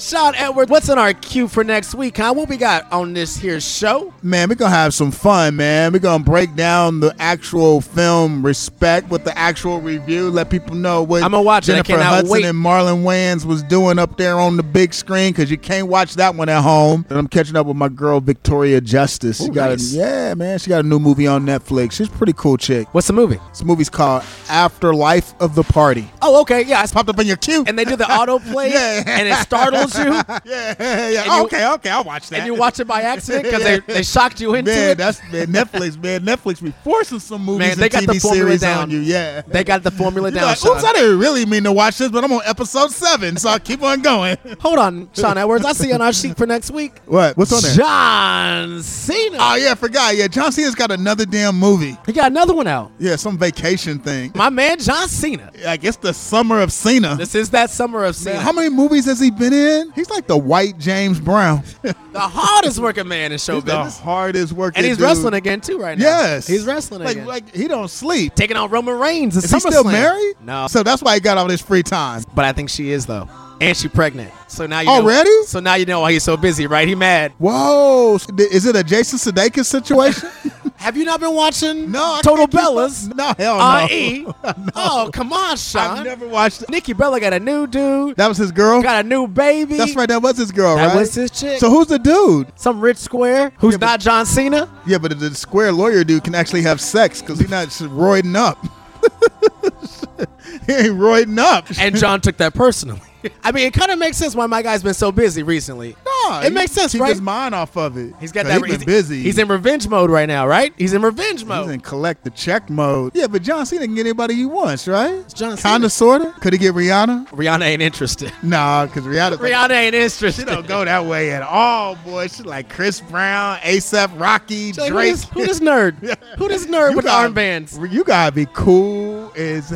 Shawn 0.00 0.34
Edwards, 0.34 0.70
what's 0.70 0.88
in 0.88 0.98
our 0.98 1.12
queue 1.12 1.46
for 1.46 1.62
next 1.62 1.94
week, 1.94 2.16
huh? 2.16 2.32
What 2.34 2.48
we 2.48 2.56
got 2.56 2.90
on 2.90 3.12
this 3.12 3.36
here 3.36 3.60
show? 3.60 4.14
Man, 4.22 4.48
we're 4.48 4.54
gonna 4.54 4.70
have 4.74 4.94
some 4.94 5.10
fun, 5.10 5.56
man. 5.56 5.92
We're 5.92 5.98
gonna 5.98 6.24
break 6.24 6.54
down 6.56 7.00
the 7.00 7.14
actual 7.18 7.82
film 7.82 8.42
respect 8.44 9.10
with 9.10 9.24
the 9.24 9.36
actual 9.36 9.78
review. 9.78 10.30
Let 10.30 10.48
people 10.48 10.74
know 10.74 11.02
what 11.02 11.22
I'ma 11.22 11.42
watch 11.42 11.68
it. 11.68 11.72
I 11.72 11.74
Jennifer 11.82 11.92
cannot 11.92 12.04
Hudson 12.14 12.30
wait. 12.30 12.44
and 12.46 12.56
Marlon 12.56 13.02
Wayans 13.04 13.44
was 13.44 13.62
doing 13.64 13.98
up 13.98 14.16
there 14.16 14.40
on 14.40 14.56
the 14.56 14.62
big 14.62 14.94
screen 14.94 15.32
because 15.32 15.50
you 15.50 15.58
can't 15.58 15.88
watch 15.88 16.14
that 16.14 16.34
one 16.34 16.48
at 16.48 16.62
home. 16.62 17.04
And 17.10 17.18
I'm 17.18 17.28
catching 17.28 17.56
up 17.56 17.66
with 17.66 17.76
my 17.76 17.90
girl 17.90 18.20
Victoria 18.20 18.80
Justice. 18.80 19.36
She 19.36 19.48
Ooh, 19.50 19.52
got 19.52 19.68
nice. 19.68 19.92
a, 19.92 19.98
yeah, 19.98 20.34
man. 20.34 20.58
She 20.58 20.70
got 20.70 20.82
a 20.82 20.88
new 20.88 20.98
movie 20.98 21.26
on 21.26 21.44
Netflix. 21.44 21.92
She's 21.92 22.08
a 22.08 22.12
pretty 22.12 22.32
cool 22.32 22.56
chick. 22.56 22.88
What's 22.94 23.06
the 23.06 23.12
movie? 23.12 23.38
This 23.50 23.62
movie's 23.62 23.90
called 23.90 24.24
Afterlife 24.48 25.34
of 25.42 25.54
the 25.54 25.62
Party. 25.62 26.10
Oh, 26.22 26.40
okay. 26.40 26.62
Yeah, 26.62 26.82
it's 26.82 26.90
Popped 26.94 27.10
up 27.10 27.18
in 27.18 27.26
your 27.26 27.36
queue. 27.36 27.64
and 27.66 27.78
they 27.78 27.84
do 27.84 27.96
the 27.96 28.04
autoplay, 28.04 28.70
Yeah. 28.72 29.04
and 29.06 29.28
it 29.28 29.36
startles 29.36 29.89
you. 29.98 30.04
yeah, 30.44 30.74
yeah. 31.10 31.36
You- 31.36 31.44
okay, 31.44 31.66
okay, 31.74 31.90
I'll 31.90 32.04
watch 32.04 32.28
that. 32.30 32.40
And 32.40 32.46
you 32.46 32.54
watch 32.54 32.80
it 32.80 32.86
by 32.86 33.02
accident 33.02 33.44
because 33.44 33.62
they, 33.62 33.80
they 33.80 34.02
shocked 34.02 34.40
you 34.40 34.54
into 34.54 34.70
man, 34.70 34.90
it. 34.90 34.98
that's 34.98 35.20
man, 35.32 35.46
Netflix, 35.48 36.02
man. 36.02 36.20
Netflix 36.24 36.62
be 36.62 36.72
forcing 36.84 37.18
some 37.18 37.44
movies 37.44 37.68
Man, 37.68 37.78
they 37.78 37.88
got 37.88 38.02
TV 38.04 38.14
the 38.14 38.18
formula 38.20 38.46
series 38.48 38.60
down. 38.60 38.82
on 38.82 38.90
you. 38.90 39.00
Yeah. 39.00 39.42
They 39.42 39.64
got 39.64 39.82
the 39.82 39.90
formula 39.90 40.30
You're 40.30 40.40
down. 40.40 40.48
like, 40.48 40.64
Oops. 40.64 40.84
I 40.84 40.92
didn't 40.92 41.18
really 41.18 41.46
mean 41.46 41.64
to 41.64 41.72
watch 41.72 41.98
this, 41.98 42.10
but 42.10 42.24
I'm 42.24 42.32
on 42.32 42.42
episode 42.44 42.90
seven, 42.90 43.36
so 43.36 43.48
I 43.48 43.58
keep 43.58 43.82
on 43.82 44.00
going. 44.02 44.36
Hold 44.60 44.78
on, 44.78 45.10
Shawn 45.14 45.38
Edwards. 45.38 45.64
I 45.64 45.72
see 45.72 45.92
on 45.92 46.00
our 46.02 46.12
sheet 46.12 46.36
for 46.36 46.46
next 46.46 46.70
week. 46.70 46.98
What? 47.06 47.36
What's 47.36 47.52
on 47.52 47.62
there? 47.62 47.74
John 47.76 48.82
Cena. 48.82 49.36
Oh 49.40 49.54
yeah, 49.56 49.72
I 49.72 49.74
forgot. 49.74 50.16
Yeah, 50.16 50.28
John 50.28 50.52
Cena's 50.52 50.74
got 50.74 50.90
another 50.90 51.26
damn 51.26 51.56
movie. 51.58 51.96
He 52.06 52.12
got 52.12 52.30
another 52.30 52.54
one 52.54 52.66
out. 52.66 52.90
Yeah, 52.98 53.16
some 53.16 53.38
vacation 53.38 53.98
thing. 53.98 54.32
My 54.34 54.50
man, 54.50 54.78
John 54.78 55.08
Cena. 55.08 55.50
I 55.66 55.76
guess 55.76 55.96
the 55.96 56.12
summer 56.12 56.60
of 56.60 56.72
Cena. 56.72 57.16
This 57.16 57.34
is 57.34 57.50
that 57.50 57.70
summer 57.70 58.04
of 58.04 58.16
Cena. 58.16 58.36
Man, 58.36 58.44
how 58.44 58.52
many 58.52 58.68
movies 58.68 59.04
has 59.06 59.20
he 59.20 59.30
been 59.30 59.52
in? 59.52 59.79
He's 59.94 60.10
like 60.10 60.26
the 60.26 60.36
white 60.36 60.78
James 60.78 61.20
Brown. 61.20 61.62
the 61.82 61.94
hardest 62.14 62.78
working 62.78 63.08
man 63.08 63.32
in 63.32 63.38
show 63.38 63.56
He's 63.56 63.64
the 63.64 63.84
hardest 63.84 64.52
working. 64.52 64.80
Man. 64.80 64.84
And 64.84 64.86
he's 64.86 64.98
dude. 64.98 65.04
wrestling 65.06 65.34
again 65.34 65.60
too 65.60 65.78
right 65.78 65.98
now. 65.98 66.04
Yes, 66.04 66.46
he's 66.46 66.64
wrestling 66.64 67.02
like, 67.02 67.16
again. 67.16 67.26
Like 67.26 67.54
he 67.54 67.68
don't 67.68 67.88
sleep. 67.88 68.34
Taking 68.34 68.56
on 68.56 68.70
Roman 68.70 68.98
Reigns. 68.98 69.36
Is 69.36 69.50
he 69.50 69.60
still 69.60 69.84
SummerSlam. 69.84 69.92
married? 69.92 70.36
No. 70.42 70.66
So 70.66 70.82
that's 70.82 71.02
why 71.02 71.14
he 71.14 71.20
got 71.20 71.38
all 71.38 71.48
this 71.48 71.60
free 71.60 71.82
time. 71.82 72.22
But 72.34 72.44
I 72.44 72.52
think 72.52 72.70
she 72.70 72.90
is 72.90 73.06
though, 73.06 73.28
and 73.60 73.76
she 73.76 73.88
pregnant. 73.88 74.32
So 74.48 74.66
now 74.66 74.80
you 74.80 74.90
oh, 74.90 74.94
know- 74.98 75.02
Already? 75.02 75.42
so 75.44 75.60
now 75.60 75.74
you 75.74 75.86
know 75.86 76.00
why 76.00 76.12
he's 76.12 76.24
so 76.24 76.36
busy, 76.36 76.66
right? 76.66 76.86
He 76.86 76.94
mad. 76.94 77.32
Whoa! 77.38 78.18
Is 78.38 78.66
it 78.66 78.76
a 78.76 78.84
Jason 78.84 79.18
Sudeikis 79.18 79.66
situation? 79.66 80.28
Have 80.80 80.96
you 80.96 81.04
not 81.04 81.20
been 81.20 81.34
watching 81.34 81.90
no, 81.90 82.14
I 82.14 82.20
Total. 82.22 82.48
Bellas? 82.48 83.14
No, 83.14 83.34
hell 83.36 83.58
no. 83.58 83.86
E. 83.90 84.26
Oh, 84.74 85.10
come 85.12 85.30
on, 85.30 85.58
Shawn. 85.58 85.98
I've 85.98 86.04
never 86.06 86.26
watched. 86.26 86.62
It. 86.62 86.70
Nikki 86.70 86.94
Bella 86.94 87.20
got 87.20 87.34
a 87.34 87.38
new 87.38 87.66
dude. 87.66 88.16
That 88.16 88.28
was 88.28 88.38
his 88.38 88.50
girl. 88.50 88.80
Got 88.82 89.04
a 89.04 89.08
new 89.08 89.28
baby. 89.28 89.76
That's 89.76 89.94
right. 89.94 90.08
That 90.08 90.22
was 90.22 90.38
his 90.38 90.50
girl, 90.50 90.76
That 90.76 90.86
right? 90.86 91.00
was 91.00 91.14
his 91.14 91.30
chick. 91.30 91.60
So 91.60 91.68
who's 91.68 91.88
the 91.88 91.98
dude? 91.98 92.50
Some 92.58 92.80
rich 92.80 92.96
square 92.96 93.52
who's 93.58 93.78
not 93.78 94.00
John 94.00 94.24
Cena. 94.24 94.70
Yeah, 94.86 94.96
but 94.96 95.20
the 95.20 95.34
square 95.34 95.70
lawyer 95.70 96.02
dude 96.02 96.24
can 96.24 96.34
actually 96.34 96.62
have 96.62 96.80
sex 96.80 97.20
because 97.20 97.38
he's 97.38 97.50
not 97.50 97.66
just 97.66 97.82
roiding 97.82 98.34
up. 98.34 98.56
he 100.66 100.72
ain't 100.72 100.94
roiding 100.94 101.38
up. 101.38 101.66
And 101.78 101.94
John 101.94 102.22
took 102.22 102.38
that 102.38 102.54
personally. 102.54 103.02
I 103.44 103.52
mean, 103.52 103.66
it 103.66 103.74
kind 103.74 103.90
of 103.90 103.98
makes 103.98 104.16
sense 104.16 104.34
why 104.34 104.46
my 104.46 104.62
guy's 104.62 104.82
been 104.82 104.94
so 104.94 105.12
busy 105.12 105.42
recently. 105.42 105.94
No, 106.30 106.46
it 106.46 106.52
makes 106.52 106.72
sense, 106.72 106.92
keep 106.92 107.00
right? 107.00 107.10
his 107.10 107.20
mind 107.20 107.54
off 107.54 107.76
of 107.76 107.96
it. 107.96 108.14
He's 108.20 108.32
got 108.32 108.46
that. 108.46 108.62
He's 108.64 108.76
he's 108.76 108.84
busy. 108.84 109.22
He's 109.22 109.38
in 109.38 109.48
revenge 109.48 109.88
mode 109.88 110.10
right 110.10 110.26
now, 110.26 110.46
right? 110.46 110.72
He's 110.78 110.92
in 110.92 111.02
revenge 111.02 111.44
mode. 111.44 111.64
He's 111.66 111.74
in 111.74 111.80
collect 111.80 112.24
the 112.24 112.30
check 112.30 112.68
mode. 112.70 113.12
Yeah, 113.14 113.26
but 113.26 113.42
John 113.42 113.66
Cena 113.66 113.86
can 113.86 113.94
get 113.94 114.06
anybody 114.06 114.34
he 114.34 114.46
wants, 114.46 114.86
right? 114.88 115.24
John 115.34 115.56
Cena. 115.56 115.74
Kinda, 115.74 115.90
sorta. 115.90 116.34
Could 116.40 116.52
he 116.52 116.58
get 116.58 116.74
Rihanna? 116.74 117.28
Rihanna 117.28 117.62
ain't 117.62 117.82
interested. 117.82 118.32
Nah, 118.42 118.86
because 118.86 119.04
Rihanna. 119.04 119.36
Rihanna 119.36 119.70
ain't 119.70 119.94
interested. 119.94 120.32
She 120.34 120.44
don't 120.44 120.66
go 120.66 120.84
that 120.84 121.04
way 121.04 121.30
at 121.32 121.42
all, 121.42 121.94
boy. 121.96 122.26
She 122.28 122.42
like 122.42 122.68
Chris 122.68 123.00
Brown, 123.00 123.58
ASAP, 123.58 124.18
Rocky, 124.18 124.68
She's 124.68 124.78
like, 124.78 124.88
who 124.90 124.94
Drake. 124.96 125.12
this, 125.12 125.24
who 125.24 125.46
this 125.46 125.60
nerd? 125.60 126.16
Who 126.38 126.48
this 126.48 126.66
nerd 126.66 126.90
You 126.90 126.96
with 126.96 127.04
gotta- 127.04 127.32
the 127.32 127.40
armbands? 127.40 127.92
You 127.92 128.02
gotta 128.04 128.32
be 128.34 128.46
cool 128.52 129.32
as 129.36 129.70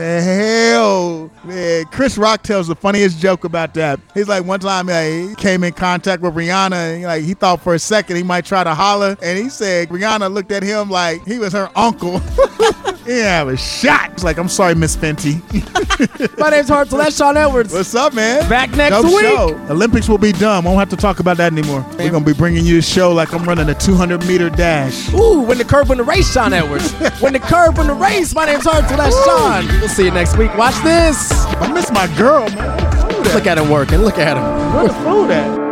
hell, 0.45 1.31
man. 1.45 1.85
Chris 1.87 2.17
Rock 2.19 2.43
tells 2.43 2.67
the 2.69 2.75
funniest 2.75 3.19
joke 3.19 3.45
about 3.45 3.75
that. 3.75 4.01
He's 4.15 4.29
like, 4.29 4.45
one 4.45 4.61
time 4.61 4.87
like, 4.87 5.29
he 5.31 5.35
came 5.37 5.63
in 5.65 5.73
contact 5.73 6.23
with 6.23 6.35
Rihanna, 6.35 6.44
and 6.51 7.03
like 7.05 7.25
he 7.25 7.35
thought 7.35 7.61
for 7.61 7.75
a 7.75 7.79
second 7.79 8.17
he 8.17 8.23
might 8.23 8.45
try 8.45 8.65
to 8.65 8.75
holler, 8.75 9.17
and 9.23 9.39
he 9.39 9.49
said 9.49 9.89
Rihanna 9.89 10.33
looked 10.33 10.53
at 10.53 10.63
him 10.63 10.91
like 10.91 11.25
he 11.27 11.39
was 11.39 11.53
her 11.53 11.71
uncle. 11.77 12.21
yeah, 13.07 13.41
I 13.41 13.43
was 13.45 13.61
shocked. 13.61 14.25
Like, 14.25 14.39
I'm 14.39 14.49
sorry, 14.49 14.75
Miss 14.75 14.97
Fenty. 14.97 15.41
My 16.39 16.51
name's 16.51 16.71
Hartzell. 16.71 16.99
That's 16.99 17.17
Shawn 17.17 17.37
Edwards. 17.37 17.73
What's 17.73 17.95
up, 17.95 18.15
man? 18.15 18.49
Back 18.49 18.71
next 18.73 18.97
Dope 18.97 19.07
week. 19.07 19.21
Show. 19.21 19.59
Olympics 19.71 20.09
will 20.09 20.19
be 20.19 20.33
dumb. 20.33 20.41
done. 20.41 20.65
Won't 20.65 20.79
have 20.79 20.91
to 20.91 20.97
talk 20.97 21.21
about 21.21 21.37
that 21.39 21.53
anymore. 21.53 21.85
We're 21.99 22.11
gonna 22.11 22.25
be 22.25 22.33
bringing 22.33 22.65
you 22.65 22.79
a 22.79 22.83
show 22.83 23.13
like 23.13 23.33
I'm 23.33 23.45
running 23.45 23.69
a 23.69 23.75
200 23.75 24.27
meter 24.27 24.51
dash. 24.51 25.13
Ooh, 25.15 25.43
when 25.43 25.59
the 25.59 25.65
curve, 25.65 25.89
when 25.89 25.99
the 25.99 26.05
race, 26.05 26.33
Shawn 26.33 26.53
Edwards. 26.53 26.93
when 27.21 27.33
the 27.33 27.41
curve, 27.41 27.77
when 27.77 27.87
the 27.87 27.95
race. 27.95 28.35
My 28.35 28.47
name's 28.47 28.65
Hartzell. 28.65 28.97
That's 28.97 29.25
Shawn. 29.25 29.67
We'll 29.81 29.89
see 29.89 30.05
you 30.05 30.11
next 30.11 30.37
week. 30.37 30.55
Watch 30.57 30.77
this. 30.83 31.33
I 31.33 31.73
miss 31.73 31.91
my 31.91 32.07
girl, 32.17 32.49
man. 32.51 32.95
Look 33.35 33.47
at 33.47 33.59
him 33.59 33.71
working. 33.71 33.99
Look 33.99 34.19
at 34.19 34.37
him. 34.37 34.75
Where 34.75 34.89
the 34.89 34.95
food 34.95 35.31
at? 35.31 35.64